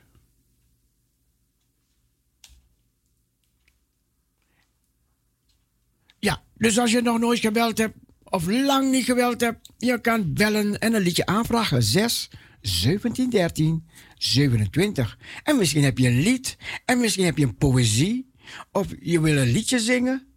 [6.19, 10.33] Ja, dus als je nog nooit gebeld hebt of lang niet gebeld hebt, je kan
[10.33, 11.83] bellen en een liedje aanvragen.
[11.83, 12.29] 6
[12.61, 15.17] 17 13 27.
[15.43, 18.31] En misschien heb je een lied en misschien heb je een poëzie
[18.71, 20.27] of je wil een liedje zingen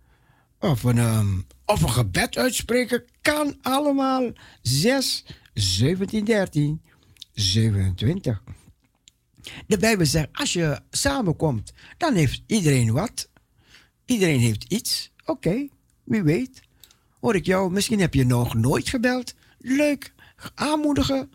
[0.59, 3.05] of een, um, of een gebed uitspreken.
[3.22, 4.32] Kan allemaal.
[4.62, 5.24] 6
[5.55, 6.82] 17 13
[7.32, 8.42] 27.
[9.66, 13.28] De Bijbel zegt, als je samenkomt, dan heeft iedereen wat.
[14.05, 15.12] Iedereen heeft iets.
[15.24, 15.68] Oké.
[16.05, 16.60] Wie weet.
[17.20, 19.34] Hoor ik jou, misschien heb je nog nooit gebeld.
[19.59, 20.14] Leuk,
[20.55, 21.30] aanmoedigen.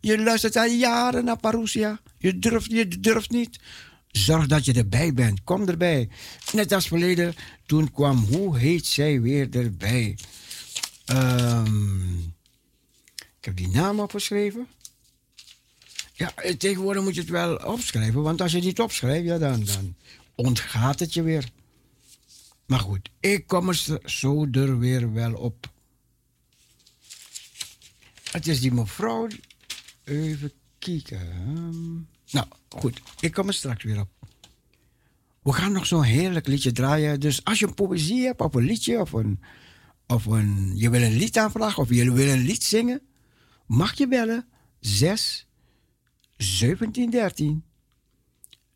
[0.00, 2.00] Je luistert al jaren naar Parousia.
[2.18, 3.60] Je durft, je durft niet.
[4.08, 5.44] Zorg dat je erbij bent.
[5.44, 6.08] Kom erbij.
[6.52, 7.34] Net als verleden,
[7.66, 10.18] toen kwam, hoe heet zij weer erbij?
[11.12, 12.34] Um,
[13.38, 14.66] ik heb die naam opgeschreven.
[16.12, 19.64] Ja, tegenwoordig moet je het wel opschrijven, want als je het niet opschrijft, ja, dan,
[19.64, 19.94] dan
[20.34, 21.48] ontgaat het je weer.
[22.66, 25.70] Maar goed, ik kom er zo er weer wel op.
[28.30, 29.28] Het is die mevrouw.
[30.10, 32.08] Even kijken.
[32.30, 33.00] Nou, goed.
[33.20, 34.08] Ik kom er straks weer op.
[35.42, 37.20] We gaan nog zo'n heerlijk liedje draaien.
[37.20, 39.40] Dus als je een poëzie hebt, of een liedje, of een,
[40.06, 40.72] of een.
[40.76, 43.00] Je wil een lied aanvragen, of je wil een lied zingen,
[43.66, 44.48] mag je bellen.
[44.80, 45.46] 6
[46.36, 47.64] 17 13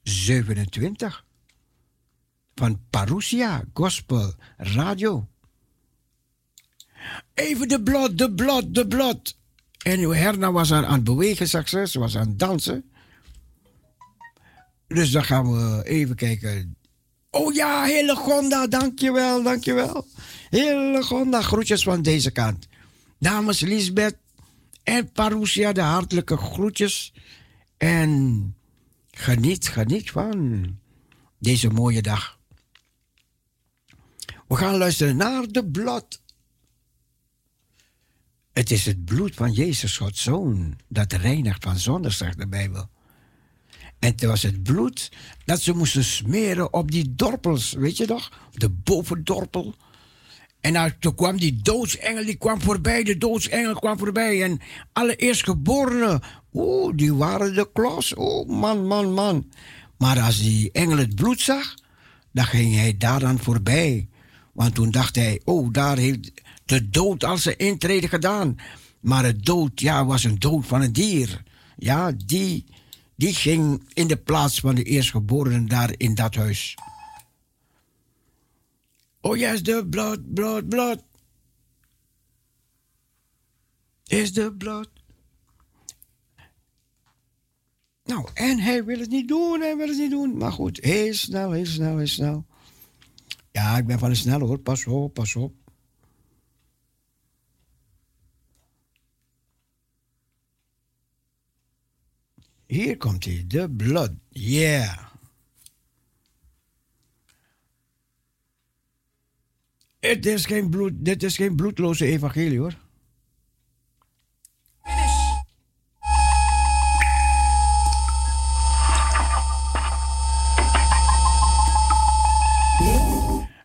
[0.03, 1.25] 27
[2.55, 5.29] van Parousia Gospel Radio.
[7.35, 9.37] Even de blot, de blot, de blot.
[9.85, 12.85] En Herna was aan, het bewegen, succes, ze was aan het dansen.
[14.87, 16.77] Dus dan gaan we even kijken.
[17.31, 20.07] Oh ja, hele Gonda, dankjewel, dankjewel.
[20.51, 22.69] Hele Gonda, groetjes van deze kant.
[23.19, 24.17] Dames Lisbeth
[24.83, 27.13] en Parousia, de hartelijke groetjes.
[27.77, 28.55] En
[29.11, 30.67] geniet, geniet van
[31.39, 32.39] deze mooie dag.
[34.49, 36.23] We gaan luisteren naar de bloed.
[38.55, 42.89] Het is het bloed van Jezus, Gods Zoon, dat reinigt van zonde, zegt de Bijbel.
[43.99, 45.13] En het was het bloed
[45.45, 48.49] dat ze moesten smeren op die dorpels, weet je nog?
[48.53, 49.75] De bovendorpel.
[50.61, 54.43] En nou, toen kwam die doodsengel, die kwam voorbij, de doodsengel kwam voorbij.
[54.43, 54.61] En
[54.93, 56.21] alle eerstgeborenen,
[56.53, 58.15] oeh, die waren de klos.
[58.17, 59.51] Oeh, man, man, man.
[59.99, 61.75] Maar als die engel het bloed zag,
[62.33, 64.09] dan ging hij daar dan voorbij.
[64.53, 66.33] Want toen dacht hij, oh, daar heeft
[66.65, 68.57] de dood al zijn intrede gedaan.
[69.01, 71.43] Maar het dood, ja, was een dood van een dier.
[71.77, 72.65] Ja, die,
[73.17, 76.75] die ging in de plaats van de eerstgeborenen daar in dat huis.
[79.21, 81.03] Oh yes, de bloed, bloed, bloed.
[84.07, 84.89] Is de bloed.
[88.05, 90.37] Nou, en hij wil het niet doen, hij wil het niet doen.
[90.37, 92.45] Maar goed, heel snel, heel snel, heel snel.
[93.53, 94.59] Ja, ik ben van de snel hoor.
[94.59, 95.64] Pas op, pas op.
[102.75, 104.11] Hier komt hij, de blood.
[104.29, 104.99] Yeah.
[110.01, 112.75] Het is geen bloed, dit is geen bloedloze evangelie hoor.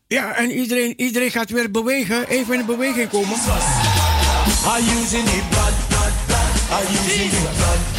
[0.08, 2.28] Ja, en iedereen, iedereen gaat weer bewegen.
[2.28, 3.40] Even in beweging komen.
[3.40, 6.70] Are using the blood, blood, blood.
[6.72, 7.99] Are using the blood,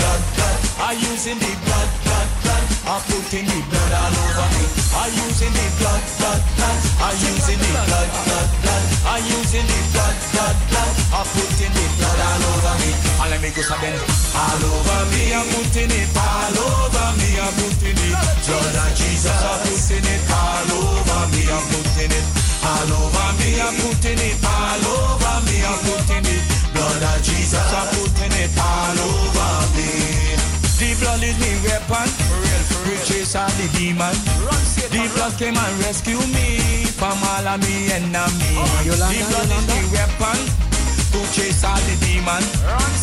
[0.81, 2.65] Are using the blood, blood, blood.
[2.89, 4.65] I'm putting the blood all over me.
[4.97, 6.79] I'm using the blood, blood, blood.
[7.05, 8.85] I'm using the blood, blood, blood.
[9.05, 10.93] I'm using the blood, blood, blood.
[11.13, 12.91] I'm putting the blood all over me.
[12.97, 14.01] And let me go again.
[14.33, 17.29] All over me, I'm putting it all over me.
[17.37, 18.17] I'm putting it.
[18.49, 21.45] Blood of Jesus, I'm putting it all over me.
[21.45, 22.27] I'm putting it
[22.65, 23.49] all over me.
[23.61, 25.57] I'm putting it all over me.
[25.61, 26.43] I'm putting it.
[26.73, 30.00] Blood of Jesus, I'm putting it all over me.
[30.81, 32.09] The blood is me weapon.
[32.89, 34.17] We chase all the demon.
[34.89, 36.57] The blood came and rescue me
[36.97, 38.57] from all of me enemies.
[38.89, 38.97] The
[39.29, 40.41] blood is me weapon.
[41.13, 42.41] To chase all the demon.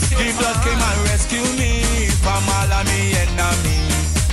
[0.10, 1.86] The blood came and rescue me
[2.18, 4.26] from all of me enemies.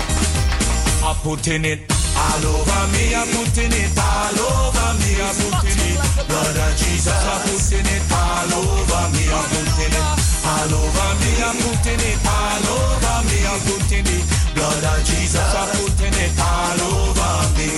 [1.04, 1.84] I'm putting it
[2.16, 3.12] all over me.
[3.12, 5.20] I'm putting it all over me.
[5.20, 6.00] I'm putting it.
[6.32, 7.12] Blood of Jesus.
[7.12, 9.28] I'm putting it all over me.
[9.28, 11.30] I'm putting it all over me.
[11.44, 12.63] I'm putting it all over me.
[13.54, 14.26] I'm putting it.
[14.58, 15.38] Blood of Jesus.
[15.38, 17.70] I'm putting it all over me.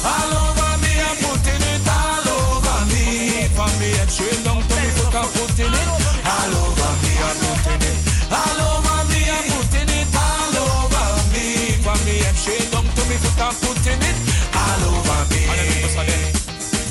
[0.00, 0.92] All over me.
[0.96, 3.52] I'm putting it all over me.
[3.52, 5.12] From me head straight down to me foot.
[5.12, 5.88] I'm putting it
[6.24, 7.12] all over me.
[7.20, 9.20] I'm putting it all over me.
[9.28, 11.76] I'm putting it all over me.
[11.84, 13.40] From me head straight down to me foot.
[13.44, 14.16] I'm putting it
[14.56, 15.44] all over me.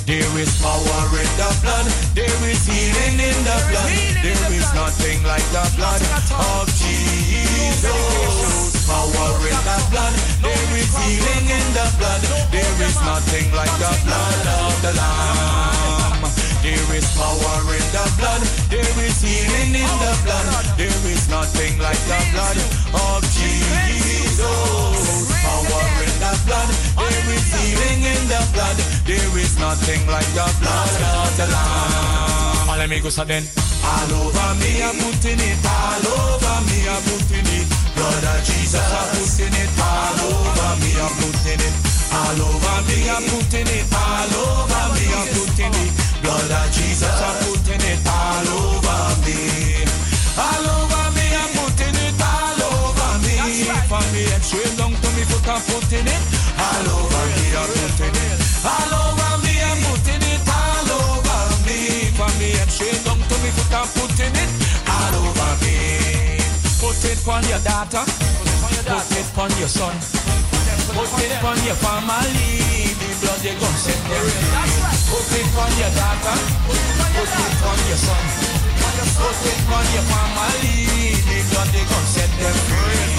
[0.06, 1.90] There is power in the blood.
[2.14, 3.90] There is healing in the blood.
[4.22, 7.17] There is nothing like the blood of Jesus.
[13.88, 16.22] The blood of the Lamb.
[16.64, 18.44] There is power in the blood.
[18.68, 20.48] There is healing in the blood.
[20.78, 22.58] There is nothing like the blood
[22.94, 24.44] of Jesus.
[25.46, 26.70] Power in the blood.
[27.00, 28.78] There is healing in the blood.
[29.08, 30.94] There is nothing like the blood
[31.24, 32.47] of the Lamb.
[32.78, 33.44] Let me go so then.
[33.82, 37.66] All over me, I'm putting it all over me, I'm putting it.
[37.98, 41.74] Blood of Jesus, I'm putting it all over me, I'm putting it.
[42.14, 45.92] All over me, I'm putting it all over me, I'm putting it.
[46.22, 49.82] Blood of Jesus, I'm putting it all over me.
[50.38, 53.34] All over me, I'm putting it all over me.
[53.90, 56.24] From me straight down to me foot, I'm putting it
[56.62, 58.17] all over me, I'm putting it.
[66.98, 68.90] Put it on your daughter, put it
[69.38, 69.96] on your son,
[70.98, 72.90] put it on your family.
[72.98, 74.34] The blood they gon' set free.
[75.06, 76.98] Put it on your daughter, put it
[77.70, 78.24] on your son,
[79.14, 81.22] put it on your family.
[81.22, 83.14] The blood they gon' set them free.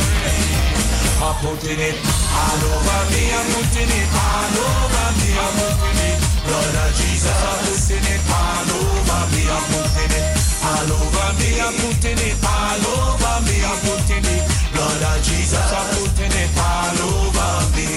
[1.22, 1.96] I'm putting it
[2.34, 3.22] all over me.
[3.30, 5.28] I'm putting it all over me.
[5.38, 6.18] I'm putting it.
[6.46, 7.30] Blood of Jesus.
[7.30, 9.42] I'm putting it all over me.
[9.46, 10.37] I'm putting it
[10.68, 11.50] all over me.
[11.60, 13.56] I'm putting it all over me.
[13.64, 14.42] I'm putting it.
[14.72, 15.68] Blood of Jesus.
[15.72, 17.88] I'm putting it all over me.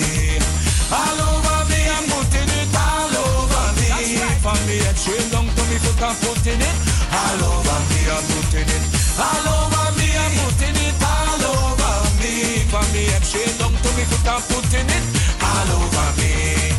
[0.88, 1.80] All over me.
[1.96, 3.88] I'm putting it all over me.
[4.44, 6.02] From me head straight down to me foot.
[6.02, 6.78] I'm putting it
[7.12, 8.00] all over me.
[8.16, 8.84] I'm putting it
[9.20, 10.08] all over me.
[10.24, 12.34] I'm putting it all over me.
[12.72, 14.28] From me head straight down to me foot.
[14.32, 15.06] I'm putting it
[15.44, 16.32] all over me.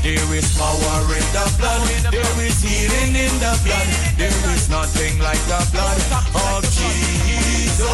[0.03, 2.22] There is power in the blood.
[4.73, 6.01] Nothing like the blood
[6.33, 7.85] of Jesus.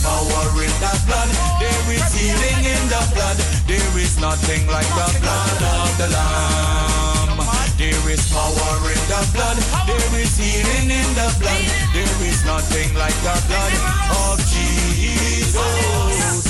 [0.00, 1.28] Power in the blood.
[1.60, 3.36] There is healing in the blood.
[3.68, 7.44] There is nothing like the blood of the Lamb.
[7.76, 9.60] There is power in the blood.
[9.84, 11.60] There is healing in the blood.
[11.92, 13.76] There is nothing like the blood
[14.16, 15.60] of Jesus.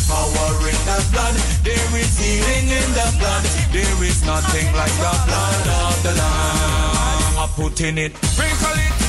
[0.06, 1.34] Power in the blood.
[1.66, 3.42] There is healing in the blood.
[3.74, 7.42] There is nothing like the blood of the Lamb.
[7.42, 8.14] I put in it.
[8.22, 9.01] Sprinkle it.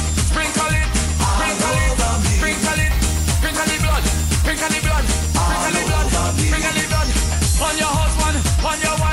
[7.63, 8.65] On your husband.
[8.65, 9.12] On your wife.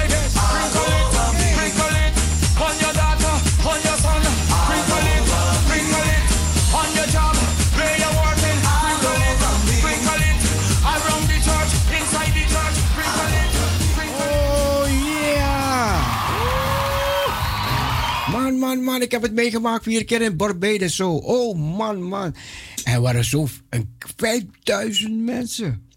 [18.98, 21.10] Ik heb het meegemaakt vier keer in Barbados zo.
[21.12, 22.34] Oh man, man.
[22.84, 25.88] Er waren zo een 5000 mensen.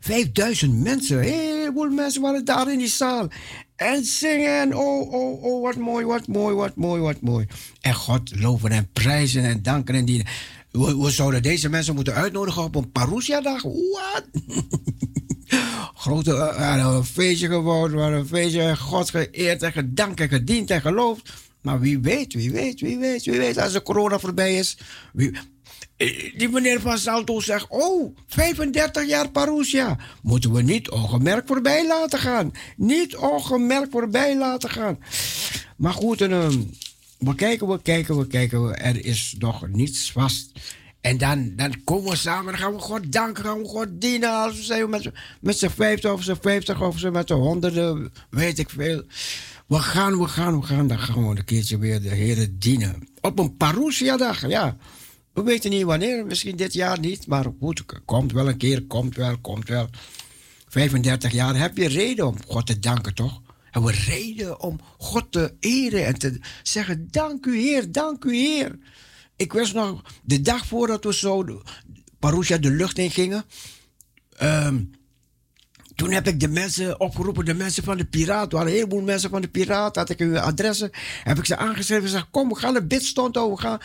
[0.00, 1.20] 5000 mensen.
[1.20, 3.28] Heel veel mensen waren daar in die zaal.
[3.76, 4.74] En zingen.
[4.74, 7.46] Oh, oh, oh, wat mooi, wat mooi, wat mooi, wat mooi.
[7.80, 10.26] En God loven en prijzen en danken en dienen.
[10.70, 13.62] We, zouden deze mensen moeten uitnodigen op een Parousia-dag.
[13.62, 14.24] Wat?
[15.94, 18.76] Grote uh, uh, een feestje geworden, een feestje.
[18.76, 21.32] God geëerd en gedankt en gediend en geloofd.
[21.62, 24.78] Maar wie weet, wie weet, wie weet, wie weet, als de corona voorbij is.
[25.96, 29.98] Eh, die meneer van Salto zegt, oh, 35 jaar Parousia.
[30.22, 32.52] Moeten we niet ongemerkt voorbij laten gaan.
[32.76, 34.98] Niet ongemerkt voorbij laten gaan.
[35.76, 36.62] Maar goed, en, ehm,
[37.18, 38.78] we kijken, we kijken, we kijken.
[38.78, 40.52] Er is nog niets vast.
[41.00, 44.30] En dan, dan komen we samen, dan gaan we God danken, gaan we God dienen.
[44.30, 45.10] Als we met,
[45.40, 49.02] met z'n 50 of z'n 50 of z'n met z'n honderden, weet ik veel.
[49.68, 53.08] We gaan, we gaan, we gaan, dan gaan we een keertje weer de Heer dienen.
[53.20, 54.76] Op een Parousia-dag, ja.
[55.32, 59.16] We weten niet wanneer, misschien dit jaar niet, maar goed, komt wel een keer, komt
[59.16, 59.88] wel, komt wel.
[60.68, 63.42] 35 jaar heb je reden om God te danken, toch?
[63.70, 68.36] Hebben we reden om God te eren en te zeggen: Dank u, Heer, dank u,
[68.36, 68.78] Heer.
[69.36, 71.62] Ik wist nog, de dag voordat we zo
[72.18, 73.44] Parousia de lucht in gingen.
[74.36, 74.82] ehm,
[75.98, 78.48] toen heb ik de mensen opgeroepen, de mensen van de Piraten.
[78.50, 80.00] Er waren een heleboel mensen van de Piraten.
[80.00, 80.90] Had ik hun adressen.
[81.24, 83.78] Heb ik ze aangeschreven en gezegd: Kom, we gaan een bidstond over gaan.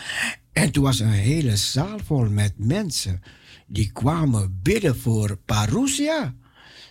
[0.52, 3.22] En toen was een hele zaal vol met mensen.
[3.68, 6.34] Die kwamen bidden voor Parousia.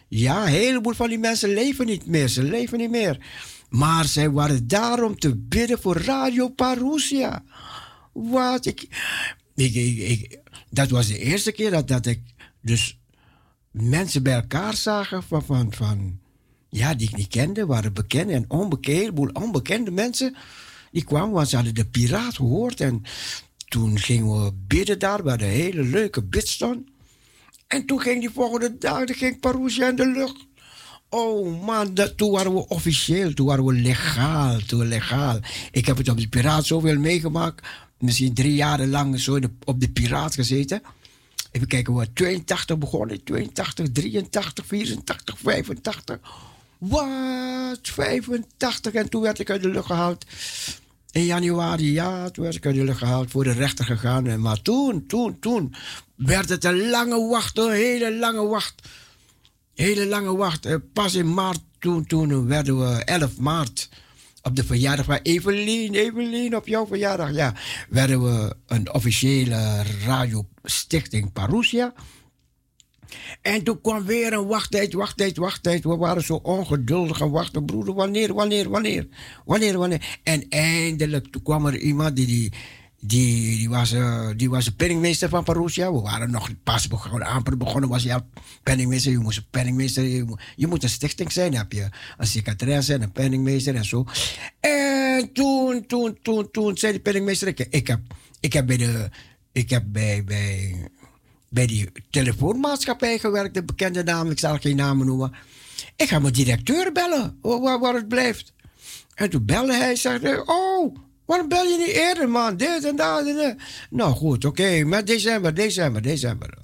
[0.08, 2.28] Ja, een heleboel van die mensen leven niet meer.
[2.28, 3.18] Ze leven niet meer.
[3.68, 7.42] Maar zij waren daar om te bidden voor Radio Parousia.
[8.12, 8.66] Wat?
[8.66, 8.88] Ik-
[10.70, 12.20] dat was de eerste keer dat, dat ik
[12.62, 13.00] dus
[13.72, 16.18] mensen bij elkaar zagen van, van, van
[16.68, 20.36] ja, die ik niet kende, waren bekende en onbekende, onbekende mensen.
[20.90, 22.80] Die kwamen, want ze hadden de piraat gehoord.
[22.80, 23.02] En
[23.68, 26.88] toen gingen we bidden daar, hadden een hele leuke bidstond.
[27.66, 30.46] En toen ging die volgende dag, toen ging Parousia in de lucht.
[31.08, 35.38] Oh man, dat, toen waren we officieel, toen waren we legaal, toen legaal.
[35.70, 37.66] Ik heb het op de Piraat zoveel meegemaakt.
[37.98, 40.82] Misschien drie jaren lang zo de- op de Piraat gezeten.
[41.52, 46.18] Even kijken, we 82 begonnen, 82, 83, 84, 85.
[46.78, 47.78] Wat?
[47.82, 50.24] 85 en toen werd ik uit de lucht gehaald.
[51.10, 54.26] In januari, ja, toen werd ik uit de lucht gehaald, voor de rechter gegaan.
[54.26, 55.74] En Maar toen, toen, toen
[56.14, 58.88] werd het een lange wacht, een hele lange wacht.
[59.74, 60.66] Hele lange wacht.
[60.66, 63.88] Eh, Pas in maart, toen, toen werden we 11 maart,
[64.42, 67.54] op de verjaardag van Evelien, Evelien, op jouw verjaardag, ja,
[67.88, 71.92] werden we een officiële radiostichting Parousia.
[73.42, 75.84] En toen kwam weer een wachttijd, wachttijd, wachttijd.
[75.84, 77.94] We waren zo ongeduldig en wachten, broeder.
[77.94, 79.08] Wanneer, wanneer, wanneer?
[79.44, 80.18] Wanneer, wanneer?
[80.22, 82.52] En eindelijk toen kwam er iemand die, die,
[83.04, 85.92] die, die was, eh, die was de penningmeester van Parousia.
[85.92, 88.26] We waren nog pas begonnen, amper begonnen was al
[88.62, 89.12] penningmeester.
[89.12, 91.50] Je moest penningmeester, je moet, je moet een stichting zijn.
[91.50, 91.88] Dan heb je
[92.18, 94.04] een secretaresse en een penningmeester en zo.
[94.60, 98.00] En toen, toen, toen, toen zei de penningmeester, ik, heb,
[98.40, 99.08] ik heb bij de,
[99.52, 100.74] ik heb bij, bij,
[101.48, 105.32] bij die telefoonmaatschappij gewerkt, de bekende naam, ik zal geen namen noemen.
[105.96, 108.52] Ik ga mijn directeur bellen, wa- waar, waar het blijft.
[109.14, 110.96] En toen belde hij, zegt oh,
[111.32, 112.56] waarom bel je niet eerder, man?
[112.56, 113.56] Dit en dat.
[113.90, 116.58] Nou goed, oké, met december, december, december.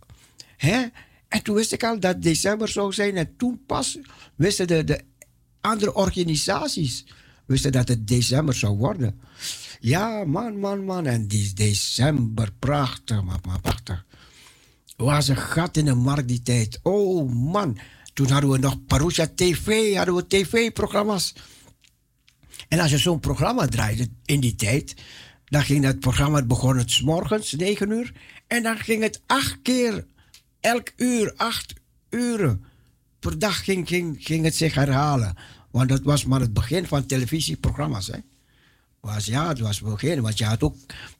[0.56, 0.86] Hè?
[1.28, 3.16] En toen wist ik al dat december zou zijn.
[3.16, 3.98] En toen pas
[4.34, 5.00] wisten de, de
[5.60, 7.04] andere organisaties
[7.46, 9.20] wisten dat het december zou worden.
[9.80, 11.06] Ja, man, man, man.
[11.06, 14.04] En die december, prachtig, man, man, prachtig.
[14.96, 16.80] Was een gat in de markt die tijd.
[16.82, 17.78] Oh, man.
[18.12, 21.34] Toen hadden we nog Parousia TV, hadden we tv-programma's.
[22.68, 24.94] En als je zo'n programma draaide in die tijd,
[25.44, 28.12] dan ging dat programma, begon het 's morgens, 9 uur.
[28.46, 30.06] En dan ging het acht keer,
[30.60, 31.74] elk uur, acht
[32.10, 32.64] uren
[33.18, 35.36] per dag ging, ging, ging het zich herhalen.
[35.70, 38.06] Want dat was maar het begin van televisieprogramma's.
[38.06, 38.18] Hè.
[39.00, 40.22] Was, ja, het was het begin.
[40.22, 40.76] Want je had ook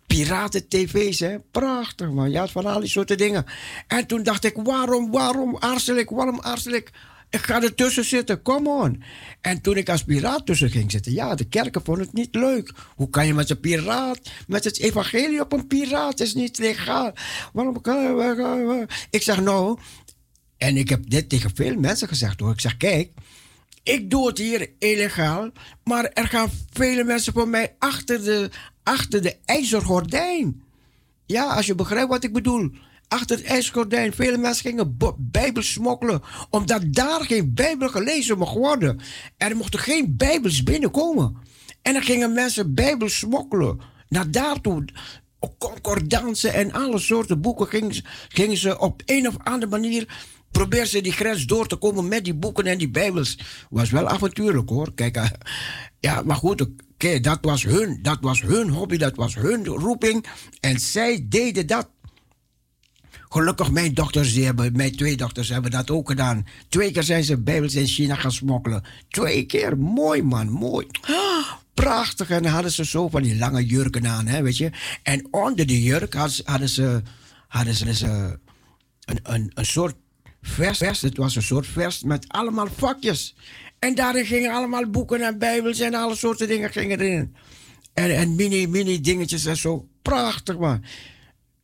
[0.07, 1.21] piraten-tv's.
[1.21, 1.39] Hè.
[1.39, 2.31] Prachtig, man.
[2.31, 3.45] Je had van al die soorten dingen.
[3.87, 6.93] En toen dacht ik, waarom, waarom aarzel ik, waarom aarzel ik?
[7.31, 9.03] Ik ga er tussen zitten, come on.
[9.41, 12.73] En toen ik als piraat tussen ging zitten, ja, de kerken vonden het niet leuk.
[12.95, 17.13] Hoe kan je met een piraat, met het evangelie op een piraat, is niet legaal.
[17.53, 18.87] Waarom kan je...
[19.11, 19.79] Ik zeg, nou,
[20.57, 22.53] en ik heb dit tegen veel mensen gezegd hoor.
[22.53, 23.11] Ik zeg, kijk,
[23.83, 25.51] ik doe het hier illegaal,
[25.85, 28.51] maar er gaan vele mensen voor mij achter de,
[28.83, 30.63] achter de ijzergordijn.
[31.27, 32.71] Ja, als je begrijpt wat ik bedoel.
[33.09, 34.13] Achter het ijzergordijn.
[34.13, 39.01] Vele mensen gingen Bijbel smokkelen, omdat daar geen Bijbel gelezen mocht worden.
[39.37, 41.37] Er mochten geen Bijbels binnenkomen.
[41.83, 43.81] En dan gingen mensen Bijbel smokkelen.
[44.09, 44.85] Naar daartoe.
[45.59, 50.07] Concordansen en alle soorten boeken gingen, gingen ze op een of andere manier
[50.51, 53.39] probeer ze die grens door te komen met die boeken en die bijbels.
[53.71, 54.95] Was wel avontuurlijk hoor.
[54.95, 55.31] Kijk, eh,
[56.01, 60.27] ja, maar goed, oké, dat was hun, dat was hun hobby, dat was hun roeping.
[60.61, 61.89] En zij deden dat.
[63.29, 66.47] Gelukkig mijn dochters, die hebben, mijn twee dochters hebben dat ook gedaan.
[66.69, 68.83] Twee keer zijn ze bijbels in China gaan smokkelen.
[69.09, 70.87] Twee keer, mooi man, mooi.
[71.75, 72.31] Prachtig.
[72.31, 74.71] En dan hadden ze zo van die lange jurken aan, hè, weet je.
[75.03, 77.03] En onder die jurk hadden ze,
[77.47, 78.31] hadden ze, dus, eh,
[79.05, 79.95] een, een, een soort
[80.43, 81.03] vest.
[81.03, 83.35] Het was een soort vest met allemaal vakjes.
[83.79, 87.35] En daarin gingen allemaal boeken en bijbels en alle soorten dingen gingen erin.
[87.95, 89.89] En, en mini, mini dingetjes en zo.
[90.03, 90.85] Prachtig, man.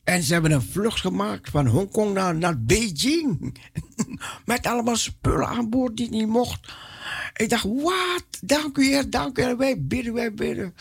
[0.05, 3.57] En ze hebben een vlucht gemaakt van Hongkong naar, naar Beijing.
[4.45, 6.73] Met allemaal spullen aan boord die niet mocht.
[7.35, 8.25] Ik dacht, wat?
[8.41, 9.41] Dank u, Heer, dank u.
[9.41, 10.75] En wij bidden, wij bidden.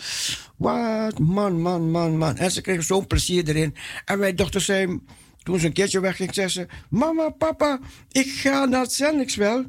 [0.57, 1.19] Wat?
[1.19, 2.37] Man, man, man, man.
[2.37, 3.75] En ze kregen zo'n plezier erin.
[4.05, 5.01] En mijn dochter zei,
[5.43, 6.67] toen ze een keertje wegging, zei ze...
[6.89, 7.79] Mama, papa,
[8.11, 9.65] ik ga naar Zendingswel.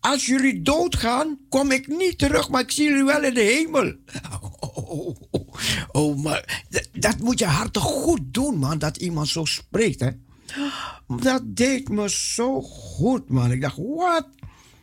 [0.00, 3.94] Als jullie doodgaan, kom ik niet terug, maar ik zie jullie wel in de hemel.
[4.72, 5.16] Oh,
[5.92, 10.10] oh, maar dat moet je hartig goed doen, man, dat iemand zo spreekt, hè.
[11.06, 13.52] Dat deed me zo goed, man.
[13.52, 14.28] Ik dacht, wat?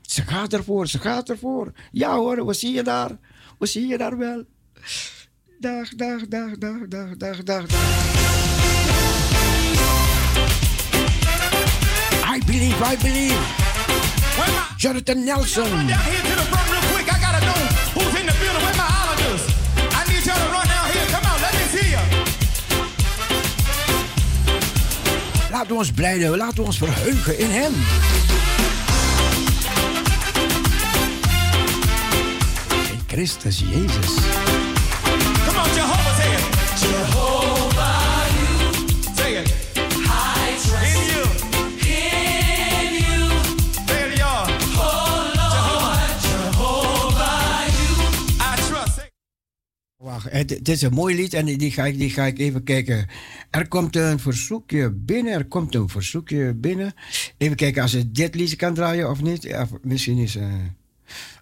[0.01, 1.71] Ze gaat ervoor, ze gaat ervoor.
[1.91, 3.17] Ja hoor, we zien je daar.
[3.59, 4.43] We zien je daar wel.
[5.59, 7.65] Dag, dag, dag, dag, dag, dag, dag, dag.
[12.35, 13.64] I believe, I believe.
[14.77, 15.63] Jonathan Nelson.
[15.63, 17.07] Down here to the front real quick.
[17.11, 17.59] I gotta know
[17.95, 18.63] who's in the building.
[18.65, 19.43] Where my islanders?
[19.95, 21.07] I need y'all to run down here.
[21.13, 22.01] Come on, let me see ya.
[25.51, 27.73] Laten we ons blijden, laten we ons verheugen in hem.
[32.91, 34.44] In Christus Jezus.
[50.23, 53.07] Het, het is een mooi lied en die ga, ik, die ga ik even kijken.
[53.49, 56.93] Er komt een verzoekje binnen, er komt een verzoekje binnen.
[57.37, 59.43] Even kijken als ik dit liedje kan draaien of niet.
[59.43, 60.35] Ja, misschien is...
[60.35, 60.53] eh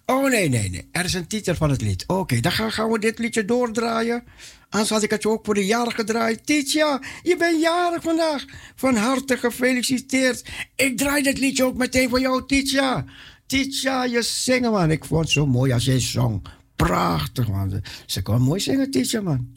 [0.06, 0.88] Oh nee, nee, nee.
[0.92, 2.04] Er is een titel van het lied.
[2.06, 4.24] Oké, dan gaan, we dit liedje doordraaien.
[4.68, 6.46] Anders had ik het ook voor de jarig gedraaid.
[6.46, 8.44] Titia, je bent jarig vandaag.
[8.74, 10.44] Van harte gefeliciteerd.
[10.76, 13.04] Ik draai dit liedje ook meteen voor jou, Titia.
[13.46, 14.90] Titia, je zingen, man.
[14.90, 16.42] Ik vond het zo mooi als jij zong.
[16.76, 17.82] Prachtig, man.
[18.06, 19.52] Ze kon mooi zingen, Titia, man.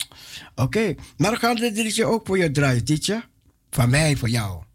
[0.56, 3.26] Oké, maar dan gaan we dit liedje ook voor je draaien, Titia.
[3.70, 4.67] Van mij, voor jou.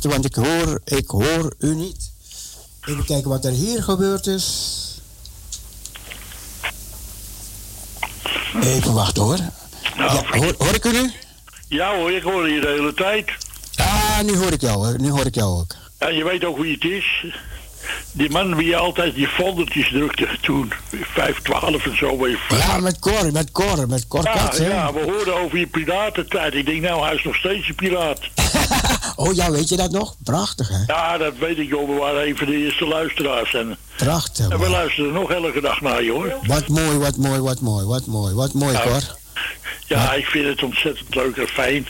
[0.00, 2.10] Wachten, want ik hoor, ik hoor u niet.
[2.84, 4.76] Even kijken wat er hier gebeurd is.
[8.62, 9.38] Even wachten hoor.
[9.96, 11.12] Ja, hoor, hoor ik u nu?
[11.68, 13.30] Ja hoor, ik hoor je de hele tijd.
[13.76, 15.00] Ah, nu hoor ik jou, hoor.
[15.00, 15.74] nu hoor ik jou ook.
[15.98, 17.24] Ja, je weet ook wie het is.
[18.12, 20.72] Die man wie je altijd die foldertjes drukte toen.
[20.90, 22.28] 512 en zo.
[22.48, 26.54] Ja, met Cor, met Cor, met Cor Ja, Kats, ja, we hoorden over je piratentijd.
[26.54, 28.20] Ik denk, nou, hij is nog steeds een piraat.
[29.16, 30.14] Oh ja, weet je dat nog?
[30.24, 30.82] Prachtig, hè?
[30.86, 31.88] Ja, dat weet ik, joh.
[31.88, 33.54] We waren een van de eerste luisteraars.
[33.54, 34.44] En, Prachtig.
[34.44, 34.70] en we man.
[34.70, 36.34] luisteren nog elke dag naar je, hoor.
[36.46, 38.78] Wat mooi, wat mooi, wat mooi, wat mooi, wat mooi.
[38.82, 39.18] Cor.
[39.86, 41.86] Ja, ik vind het ontzettend leuk en fijn.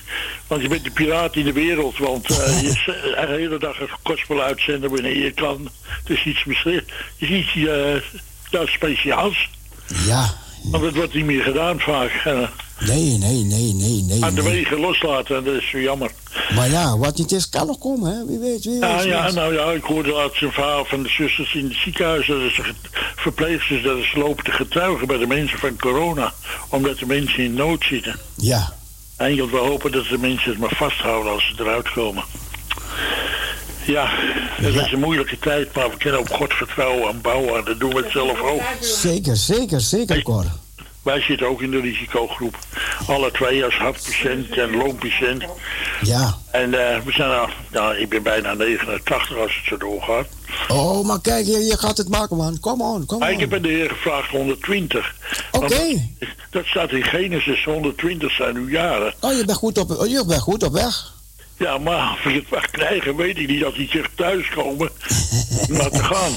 [0.47, 1.99] Want je bent de piraat in de wereld.
[1.99, 5.71] Want eh, je de hele dag een gospel uitzenden wanneer je kan.
[5.83, 6.85] Het is iets, het
[7.17, 7.53] is iets
[8.51, 9.49] ja, speciaals.
[9.87, 10.35] Ja.
[10.63, 12.23] Want het wordt niet meer gedaan vaak.
[12.25, 12.51] En,
[12.87, 14.25] Nee, nee, nee, nee, nee.
[14.25, 14.53] aan de nee.
[14.53, 16.11] wegen loslaten, en dat is zo jammer.
[16.55, 18.27] Maar ja, wat niet is, kan nog komen, hè?
[18.27, 18.91] Wie weet, wie weet.
[18.91, 22.27] Ja, ja, nou ja, ik hoorde laatst een verhaal van de zusters in het ziekenhuis.
[22.27, 22.61] Dat is
[23.17, 26.33] verpleegsters dat ze lopen te getuigen bij de mensen van corona.
[26.69, 28.17] Omdat de mensen in nood zitten.
[28.37, 28.73] Ja.
[29.17, 32.25] Enkel we hopen dat de mensen het maar vasthouden als ze eruit komen.
[33.91, 34.07] Ja,
[34.63, 37.57] het is een moeilijke tijd, maar we kunnen op God vertrouwen en bouwen.
[37.59, 38.61] En dat doen we het zelf ook.
[38.81, 40.45] Zeker, zeker, zeker, Cor.
[41.03, 42.59] Wij zitten ook in de risicogroep.
[43.07, 45.45] Alle twee als hartpatiënt en loompatiënt.
[46.03, 46.35] Ja.
[46.51, 50.27] En eh, we zijn al, ja, ik ben bijna 89 als het zo doorgaat.
[50.69, 52.61] Oh, maar kijk, je, je gaat het maken, man.
[52.61, 53.41] Kom on, kom Maar ik on.
[53.41, 55.15] heb aan de heer gevraagd 120.
[55.51, 56.09] Oké.
[56.51, 59.15] Dat staat in Genesis, 120 zijn uw jaren.
[59.21, 61.13] Oh, je bent goed op, oh, je bent goed op weg.
[61.61, 63.65] Ja, maar of ik het mag krijgen, weet ik niet.
[63.65, 64.91] Als die zegt thuiskomen,
[65.77, 66.33] maar te gaan.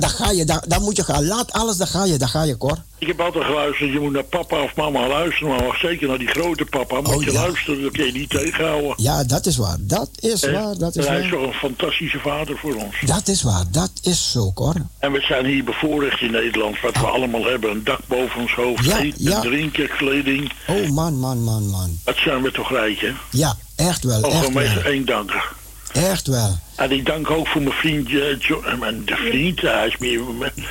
[0.00, 1.26] Daar, ga je, daar, daar moet je gaan.
[1.26, 2.76] Laat alles, daar ga je, daar ga je, Cor.
[2.98, 6.26] Ik heb altijd geluisterd, je moet naar papa of mama luisteren, maar zeker naar die
[6.28, 7.00] grote papa.
[7.00, 7.40] Moet Oh, je ja.
[7.42, 8.94] luisteren, dat kun je niet tegenhouden.
[8.96, 9.76] Ja, dat is waar.
[9.80, 12.96] Dat is waar, dat is hij is toch een fantastische vader voor ons.
[13.06, 14.74] Dat is waar, dat is zo, Cor.
[14.98, 17.70] En we zijn hier bevoorrecht in Nederland, wat we allemaal hebben.
[17.70, 19.40] Een dak boven ons hoofd, Ja, eten, ja.
[19.40, 20.52] drinken, kleding.
[20.66, 21.98] Oh, man, man, man, man.
[22.04, 23.10] Dat zijn we toch rijk, hè?
[23.30, 24.92] Ja, echt wel, Oh, meestal wel.
[24.92, 25.56] één dank.
[25.92, 26.58] Echt wel.
[26.76, 29.96] En ik dank ook voor mijn vriend, eh, Jo- eh, mijn de vriend, hij is
[29.98, 30.20] meer...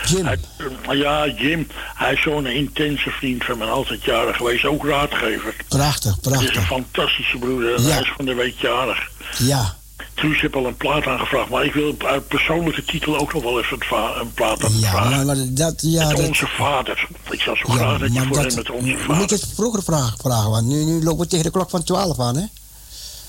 [0.05, 0.25] Jim.
[0.25, 0.37] Hij-
[0.89, 1.67] eh, ja, Jim.
[1.95, 5.55] Hij is zo'n intense vriend van mij, altijd jarig geweest, ook raadgever.
[5.67, 6.65] Prachtig, Hij is een prachtig.
[6.67, 7.89] fantastische broeder en Ja.
[7.89, 9.09] hij is van de week jarig.
[9.37, 9.75] Ja,
[10.13, 13.59] Truus heeft al een plaat aangevraagd, maar ik wil uit persoonlijke titel ook nog wel
[13.59, 13.77] even
[14.19, 15.09] een plaat ja, aanvragen.
[15.15, 17.07] maar, maar dat, ja, met dat, onze vader.
[17.29, 19.29] Ik zou zo ja, graag dat je voor dat, hem met onze moet vader...
[19.29, 22.19] je het vroeger vragen, vragen, want nu, nu lopen we tegen de klok van 12
[22.19, 22.43] aan, hè?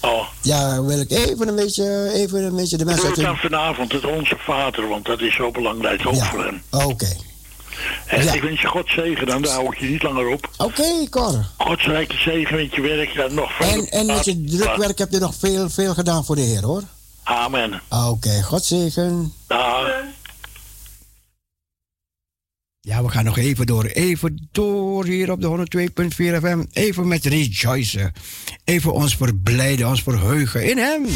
[0.01, 3.37] Oh, Ja, wil ik even een beetje, even een beetje de doe mensen het dan
[3.37, 6.63] vanavond, het onze vader, want dat is zo belangrijk ook voor hem.
[6.71, 7.17] Oké.
[8.07, 8.33] En Ja.
[8.33, 10.51] ik wens je God zegen, dan daar hou ik je niet langer op.
[10.57, 11.45] Oké, Cor.
[11.57, 13.75] Gods rijke zegen met je werk en nog verder.
[13.79, 16.83] En, en met je drukwerk heb je nog veel, veel gedaan voor de Heer, hoor.
[17.23, 17.81] Amen.
[18.07, 19.33] Oké, God zegen.
[19.47, 19.87] Dag.
[22.81, 23.85] Ja, we gaan nog even door.
[23.85, 25.67] Even door hier op de
[26.07, 26.65] 102.4 FM.
[26.73, 28.13] Even met rejoicen.
[28.65, 31.07] Even ons verblijden, ons verheugen in hem.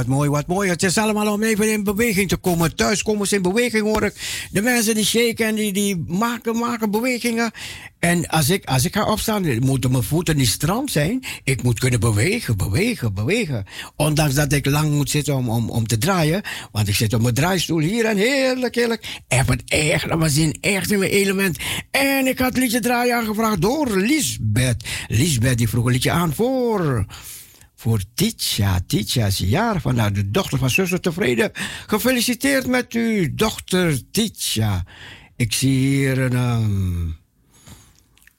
[0.00, 0.68] Wat mooi, wat mooi.
[0.68, 2.76] Het is allemaal om even in beweging te komen.
[2.76, 4.46] Thuis komen ze in beweging hoor ik.
[4.50, 7.50] De mensen die shaken en die, die maken, maken bewegingen.
[7.98, 11.24] En als ik, als ik ga opstaan, moeten mijn voeten niet stram zijn.
[11.44, 13.64] Ik moet kunnen bewegen, bewegen, bewegen.
[13.96, 16.42] Ondanks dat ik lang moet zitten om, om, om te draaien.
[16.72, 19.02] Want ik zit op mijn draaistoel hier en heerlijk, heerlijk.
[19.02, 21.58] Ik heb het echt naar mijn echt in mijn element.
[21.90, 24.84] En ik had liedje draaien aangevraagd door Lisbeth.
[25.08, 27.06] Lisbeth die vroeg een liedje aan voor
[27.80, 28.80] voor Titia.
[28.86, 31.50] Titia is jaar van nou, de dochter van zuster tevreden.
[31.86, 34.84] Gefeliciteerd met uw dochter Titia.
[35.36, 37.16] Ik zie hier een, um,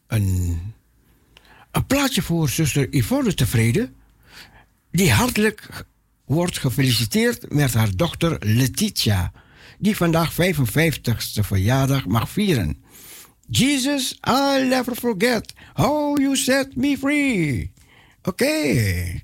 [0.07, 0.59] een,
[1.71, 3.95] een plaatje voor zuster Yvonne tevreden.
[4.91, 5.85] Die hartelijk
[6.25, 9.31] wordt gefeliciteerd met haar dochter Letitia.
[9.79, 12.83] Die vandaag 55ste verjaardag mag vieren.
[13.47, 17.71] Jesus, I'll never forget how you set me free.
[18.23, 18.43] Oké.
[18.43, 19.23] Okay.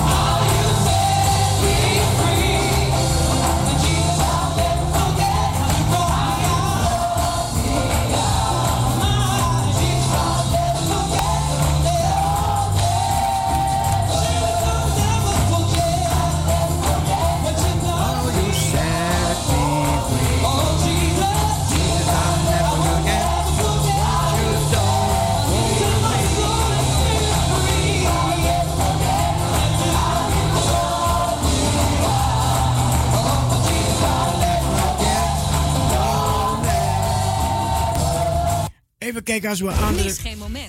[39.11, 40.13] Even kijken als we een andere,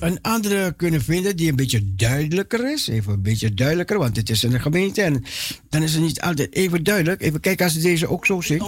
[0.01, 2.89] een andere kunnen vinden die een beetje duidelijker is.
[2.89, 5.25] Even een beetje duidelijker, want het is een gemeente en
[5.69, 7.21] dan is het niet altijd even duidelijk.
[7.21, 8.67] Even kijken als deze ook zo zingt.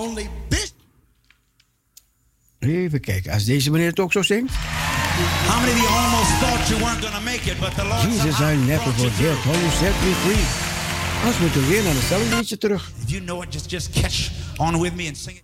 [2.58, 4.52] Even kijken, als deze meneer het ook zo zingt.
[4.52, 8.40] How many of you almost thought you weren't gonna make it, but the Lord Jesus,
[8.40, 10.44] I never forget how you set me free.
[11.24, 12.92] Als we moeten weer naar hetzelfde liedje terug.
[13.04, 15.42] If you know it, just, just catch on with me and sing it.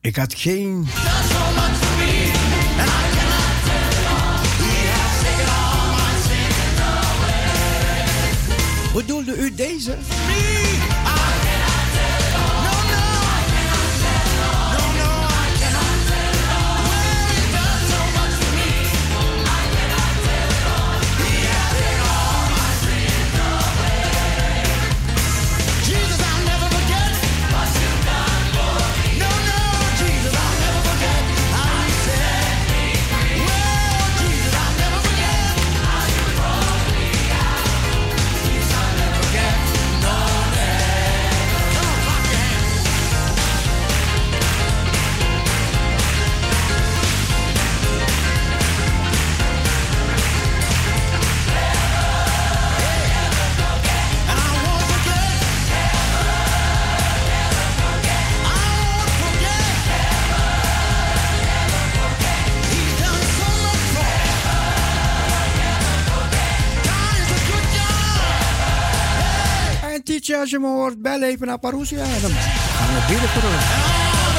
[0.00, 0.88] Ik had geen...
[8.94, 9.96] Bedoelde u deze?
[70.52, 71.98] Als je me hoort, bel even naar Parousia.
[71.98, 74.29] Dan gaan we bidden voor ons.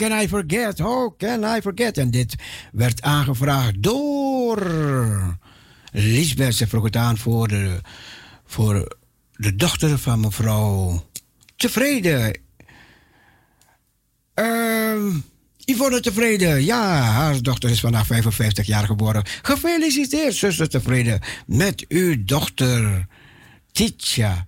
[0.00, 0.78] Can I forget?
[0.78, 1.98] How can I forget?
[1.98, 2.34] En dit
[2.72, 4.66] werd aangevraagd door
[5.92, 6.54] Lisbeth.
[6.54, 7.80] Ze vroeg het aan voor de,
[8.44, 8.96] voor
[9.32, 11.04] de dochter van mevrouw
[11.56, 12.38] Tevreden.
[14.34, 15.18] Ehm
[15.64, 16.64] Yvonne Tevreden.
[16.64, 19.22] Ja, haar dochter is vandaag 55 jaar geworden.
[19.42, 23.06] Gefeliciteerd, zuster Tevreden, met uw dochter
[23.72, 24.46] Titja.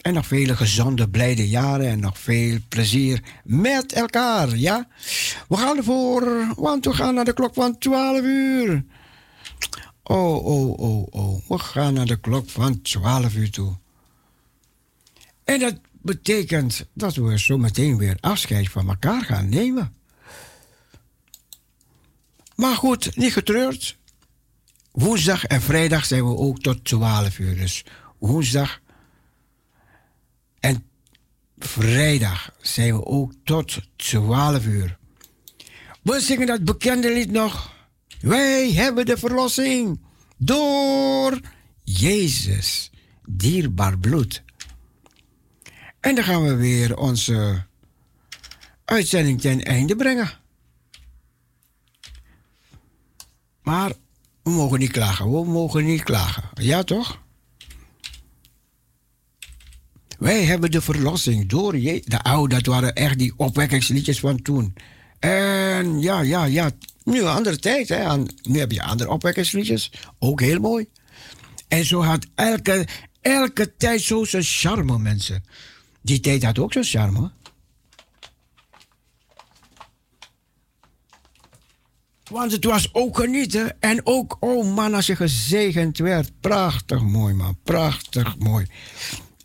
[0.00, 4.88] En nog vele gezonde, blijde jaren en nog veel plezier met elkaar, ja?
[5.48, 8.84] We gaan ervoor, want we gaan naar de klok van 12 uur.
[10.02, 11.48] Oh, oh, oh, oh.
[11.48, 13.76] We gaan naar de klok van 12 uur toe.
[15.44, 19.94] En dat betekent dat we zo meteen weer afscheid van elkaar gaan nemen.
[22.54, 23.98] Maar goed, niet getreurd.
[24.92, 27.56] Woensdag en vrijdag zijn we ook tot 12 uur.
[27.56, 27.84] Dus
[28.18, 28.89] woensdag en
[31.64, 34.98] vrijdag zijn we ook tot 12 uur.
[36.02, 37.72] We zingen dat bekende lied nog.
[38.20, 40.00] Wij hebben de verlossing
[40.36, 41.40] door
[41.82, 42.90] Jezus,
[43.24, 44.42] dierbaar bloed.
[46.00, 47.64] En dan gaan we weer onze
[48.84, 50.30] uitzending ten einde brengen.
[53.62, 53.92] Maar
[54.42, 56.42] we mogen niet klagen, we mogen niet klagen.
[56.54, 57.22] Ja toch?
[60.20, 62.02] Wij hebben de verlossing door je.
[62.04, 64.74] De oude, dat waren echt die opwekkingsliedjes van toen.
[65.18, 66.70] En ja, ja, ja.
[67.04, 68.16] Nu een andere tijd, hè.
[68.42, 69.92] Nu heb je andere opwekkingsliedjes.
[70.18, 70.88] Ook heel mooi.
[71.68, 72.86] En zo had elke,
[73.20, 75.44] elke tijd zo zijn charme, mensen.
[76.02, 77.30] Die tijd had ook zijn charme.
[82.30, 83.80] Want het was ook genieten.
[83.80, 86.32] En ook, oh man, als je gezegend werd.
[86.40, 87.58] Prachtig mooi, man.
[87.62, 88.66] Prachtig mooi.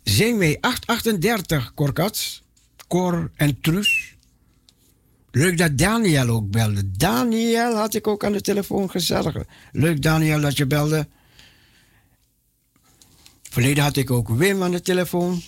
[0.08, 2.42] Zing mee 838, Korkats,
[2.88, 4.14] Cor en Truus.
[5.30, 6.90] Leuk dat Daniel ook belde.
[6.90, 9.36] Daniel had ik ook aan de telefoon gezellig.
[9.72, 11.08] Leuk, Daniel, dat je belde.
[13.50, 15.42] Verleden had ik ook Wim aan de telefoon.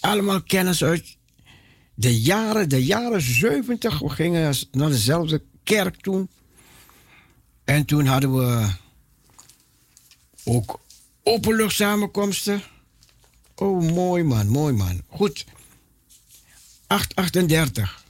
[0.00, 1.16] Allemaal kennis uit
[1.94, 3.98] de jaren, de jaren 70.
[3.98, 6.28] We gingen naar dezelfde kerk toen.
[7.64, 8.68] En toen hadden we
[10.44, 10.80] ook
[11.22, 12.62] openluchtsamenkomsten.
[13.58, 15.02] Oh, mooi man, mooi man.
[15.08, 15.44] Goed.
[16.86, 18.04] 838.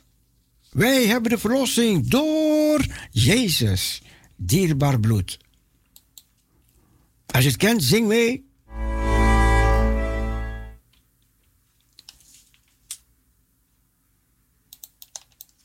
[0.71, 4.03] Wij hebben de verlossing door Jezus,
[4.37, 5.39] dierbaar bloed.
[7.27, 8.45] Als je het kent, zing mee.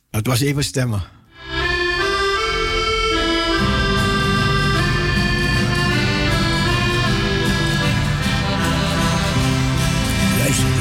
[0.10, 1.21] Het was even stemmen.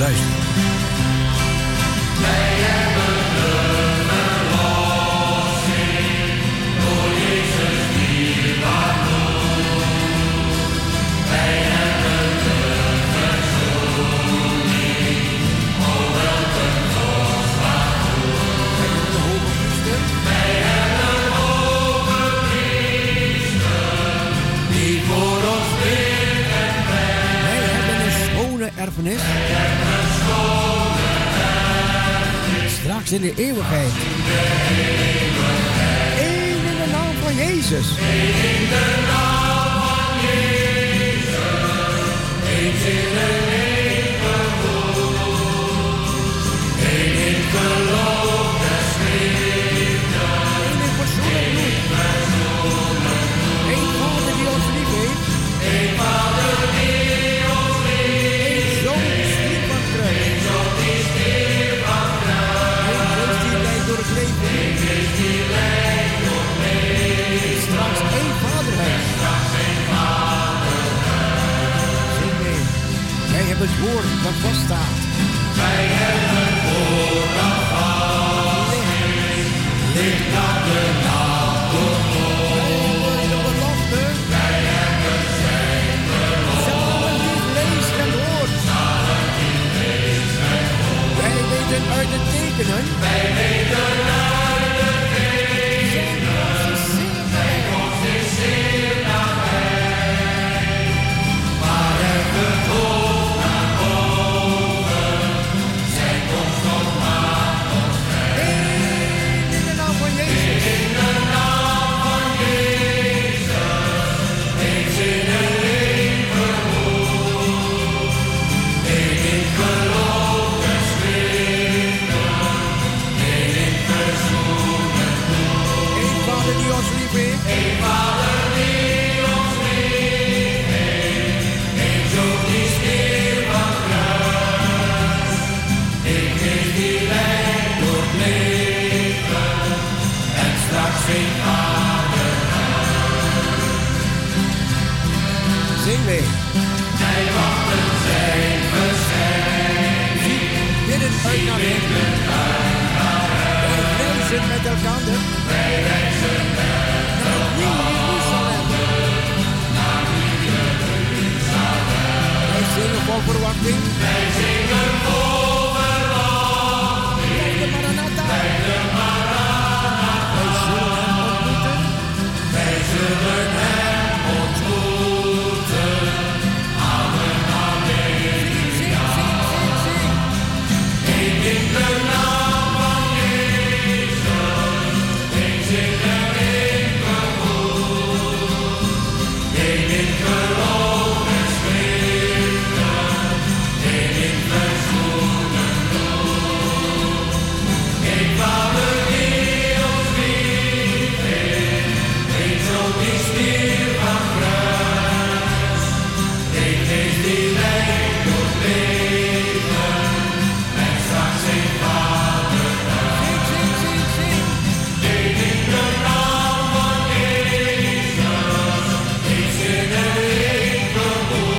[0.00, 0.39] Luister,